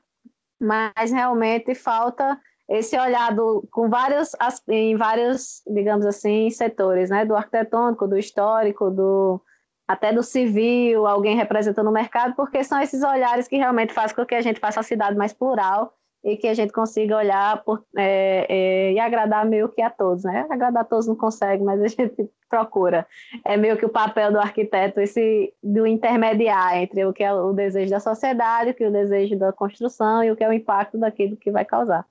mas 0.61 1.13
realmente 1.13 1.75
falta 1.77 2.41
esse 2.69 2.99
olhar 2.99 3.35
do, 3.35 3.67
com 3.71 3.89
vários, 3.89 4.33
em 4.69 4.97
vários, 4.97 5.63
digamos 5.67 6.05
assim, 6.05 6.51
setores, 6.51 7.11
né? 7.11 7.25
Do 7.25 7.37
arquitetônico, 7.37 8.09
do 8.09 8.19
histórico, 8.19 8.91
do 8.91 9.41
até 9.87 10.13
do 10.13 10.23
civil, 10.23 11.07
alguém 11.07 11.37
representando 11.37 11.89
o 11.89 11.93
mercado, 11.93 12.35
porque 12.35 12.65
são 12.65 12.81
esses 12.81 13.03
olhares 13.03 13.47
que 13.47 13.57
realmente 13.57 13.93
fazem 13.93 14.17
com 14.17 14.25
que 14.25 14.35
a 14.35 14.41
gente 14.41 14.59
faça 14.59 14.81
a 14.81 14.85
cidade 14.85 15.17
mais 15.17 15.33
plural 15.33 15.93
e 16.25 16.37
que 16.37 16.47
a 16.47 16.55
gente 16.55 16.73
consiga 16.73 17.17
olhar 17.17 17.63
por, 17.65 17.85
é, 17.97 18.47
é, 18.49 18.93
e 18.93 19.01
agradar 19.01 19.45
meio 19.45 19.69
que 19.69 19.83
a 19.83 19.91
todos, 19.91 20.23
né? 20.23 20.47
Agradar 20.49 20.83
a 20.83 20.87
todos 20.87 21.07
não 21.07 21.17
consegue, 21.17 21.65
mas 21.65 21.81
a 21.83 21.89
gente 21.89 22.31
procura. 22.49 23.07
É 23.45 23.57
meio 23.57 23.77
que 23.77 23.85
o 23.85 23.89
papel 23.89 24.31
do 24.31 24.39
arquiteto, 24.39 25.01
esse 25.01 25.53
do 25.63 25.87
intermediar 25.87 26.77
entre 26.77 27.05
o 27.05 27.13
que 27.13 27.25
é 27.25 27.33
o 27.33 27.53
desejo 27.53 27.91
da 27.91 27.99
sociedade, 27.99 28.71
o 28.71 28.75
que 28.75 28.85
é 28.85 28.89
o 28.89 28.93
desejo 28.93 29.37
da 29.37 29.53
construção 29.53 30.23
e 30.23 30.31
o 30.31 30.37
que 30.37 30.45
é 30.45 30.49
o 30.49 30.53
impacto 30.53 30.97
daquilo 30.99 31.37
que 31.37 31.51
vai 31.51 31.65
causar. 31.65 32.07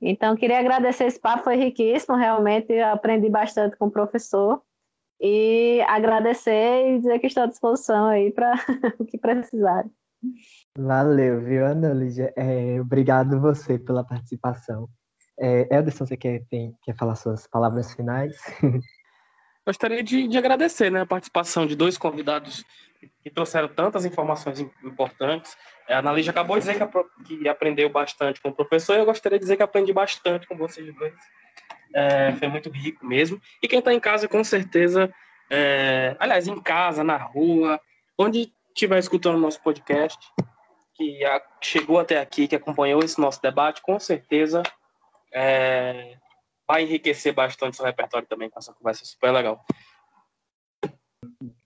Então, 0.00 0.36
queria 0.36 0.58
agradecer 0.58 1.04
esse 1.04 1.18
papo, 1.18 1.44
foi 1.44 1.56
riquíssimo, 1.56 2.16
realmente 2.16 2.78
aprendi 2.80 3.28
bastante 3.28 3.76
com 3.76 3.86
o 3.86 3.90
professor 3.90 4.62
e 5.20 5.82
agradecer 5.86 6.94
e 6.94 6.98
dizer 6.98 7.18
que 7.18 7.26
estou 7.26 7.42
à 7.42 7.46
disposição 7.46 8.06
aí 8.06 8.30
para 8.30 8.54
o 8.98 9.04
que 9.04 9.18
precisarem. 9.18 9.90
Valeu, 10.76 11.40
viu, 11.40 11.64
Ana 11.64 11.92
Lídia? 11.92 12.32
É, 12.36 12.80
obrigado 12.80 13.40
você 13.40 13.78
pela 13.78 14.04
participação. 14.04 14.88
É, 15.38 15.62
Ederson, 15.74 16.06
você 16.06 16.16
quer, 16.16 16.42
tem, 16.50 16.74
quer 16.82 16.94
falar 16.94 17.16
suas 17.16 17.46
palavras 17.46 17.94
finais? 17.94 18.36
Gostaria 19.66 20.02
de, 20.02 20.26
de 20.28 20.38
agradecer 20.38 20.90
né, 20.90 21.02
a 21.02 21.06
participação 21.06 21.66
de 21.66 21.76
dois 21.76 21.96
convidados 21.96 22.64
que 23.22 23.30
trouxeram 23.30 23.68
tantas 23.68 24.04
informações 24.04 24.60
importantes. 24.84 25.56
É, 25.88 25.94
a 25.94 25.98
Analígia 25.98 26.30
acabou 26.30 26.58
de 26.58 26.66
dizer 26.66 26.78
que, 26.78 27.38
que, 27.38 27.48
aprendeu 27.48 27.88
bastante 27.88 28.40
com 28.40 28.50
o 28.50 28.54
professor, 28.54 28.96
e 28.96 28.98
eu 28.98 29.06
gostaria 29.06 29.38
de 29.38 29.44
dizer 29.44 29.56
que 29.56 29.62
aprendi 29.62 29.92
bastante 29.92 30.46
com 30.46 30.56
vocês 30.56 30.94
dois. 30.94 31.14
É, 31.94 32.32
foi 32.36 32.48
muito 32.48 32.70
rico 32.70 33.04
mesmo. 33.06 33.40
E 33.62 33.68
quem 33.68 33.78
está 33.78 33.92
em 33.92 34.00
casa, 34.00 34.28
com 34.28 34.42
certeza, 34.44 35.12
é, 35.50 36.16
aliás, 36.18 36.46
em 36.46 36.60
casa, 36.60 37.02
na 37.02 37.16
rua, 37.16 37.80
onde 38.18 38.52
estiver 38.74 38.98
escutando 38.98 39.36
o 39.36 39.40
nosso 39.40 39.62
podcast, 39.62 40.18
que 40.94 41.20
chegou 41.62 41.98
até 41.98 42.18
aqui, 42.18 42.48
que 42.48 42.56
acompanhou 42.56 43.02
esse 43.02 43.20
nosso 43.20 43.40
debate, 43.40 43.82
com 43.82 43.98
certeza 43.98 44.62
é, 45.32 46.16
vai 46.66 46.82
enriquecer 46.82 47.32
bastante 47.32 47.80
o 47.80 47.84
repertório 47.84 48.28
também 48.28 48.50
com 48.50 48.58
essa 48.58 48.72
conversa 48.72 49.04
super 49.04 49.32
legal. 49.32 49.64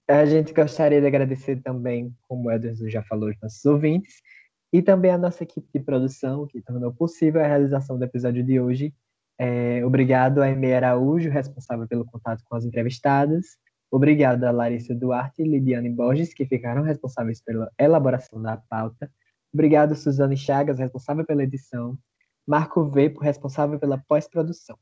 A 0.08 0.26
gente 0.26 0.52
gostaria 0.52 1.00
de 1.00 1.06
agradecer 1.06 1.62
também, 1.62 2.14
como 2.28 2.48
o 2.48 2.52
Ederson 2.52 2.88
já 2.88 3.02
falou, 3.02 3.30
os 3.30 3.40
nossos 3.40 3.64
ouvintes, 3.64 4.20
e 4.72 4.82
também 4.82 5.10
a 5.10 5.18
nossa 5.18 5.44
equipe 5.44 5.66
de 5.72 5.80
produção, 5.82 6.46
que 6.46 6.60
tornou 6.60 6.92
possível 6.92 7.42
a 7.42 7.46
realização 7.46 7.98
do 7.98 8.04
episódio 8.04 8.44
de 8.44 8.60
hoje. 8.60 8.94
É, 9.38 9.84
obrigado 9.84 10.42
a 10.42 10.48
Eme 10.48 10.74
Araújo, 10.74 11.30
responsável 11.30 11.88
pelo 11.88 12.04
contato 12.04 12.42
com 12.44 12.54
as 12.54 12.64
entrevistadas. 12.64 13.56
Obrigado 13.94 14.42
a 14.42 14.50
Larissa 14.50 14.92
Duarte 14.92 15.40
e 15.40 15.44
Lidiane 15.44 15.88
Borges, 15.88 16.34
que 16.34 16.44
ficaram 16.44 16.82
responsáveis 16.82 17.40
pela 17.40 17.70
elaboração 17.78 18.42
da 18.42 18.56
pauta. 18.56 19.08
Obrigado, 19.52 19.94
Suzane 19.94 20.36
Chagas, 20.36 20.80
responsável 20.80 21.24
pela 21.24 21.44
edição. 21.44 21.96
Marco 22.44 22.84
Vepo, 22.90 23.20
responsável 23.20 23.78
pela 23.78 23.96
pós-produção. 24.08 24.76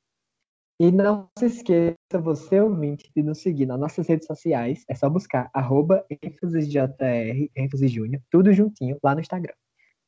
E 0.80 0.90
não 0.90 1.28
se 1.38 1.44
esqueça, 1.44 2.18
você 2.22 2.58
ouvinte, 2.58 3.12
de 3.14 3.22
nos 3.22 3.42
seguir 3.42 3.66
nas 3.66 3.78
nossas 3.78 4.08
redes 4.08 4.26
sociais. 4.26 4.82
É 4.88 4.94
só 4.94 5.10
buscar 5.10 5.50
arroba 5.52 6.02
ênfasesjr, 6.08 7.50
ênfase 7.54 7.88
júnior, 7.88 8.22
tudo 8.30 8.50
juntinho 8.50 8.96
lá 9.04 9.14
no 9.14 9.20
Instagram. 9.20 9.52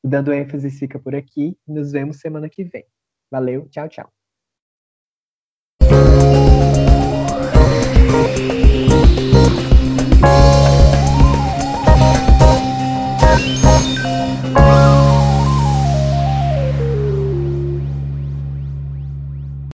Dando 0.02 0.32
ênfase 0.32 0.70
fica 0.70 0.98
por 0.98 1.14
aqui. 1.14 1.58
Nos 1.68 1.92
vemos 1.92 2.20
semana 2.20 2.48
que 2.48 2.64
vem. 2.64 2.86
Valeu, 3.30 3.68
tchau, 3.68 3.86
tchau. 3.86 4.10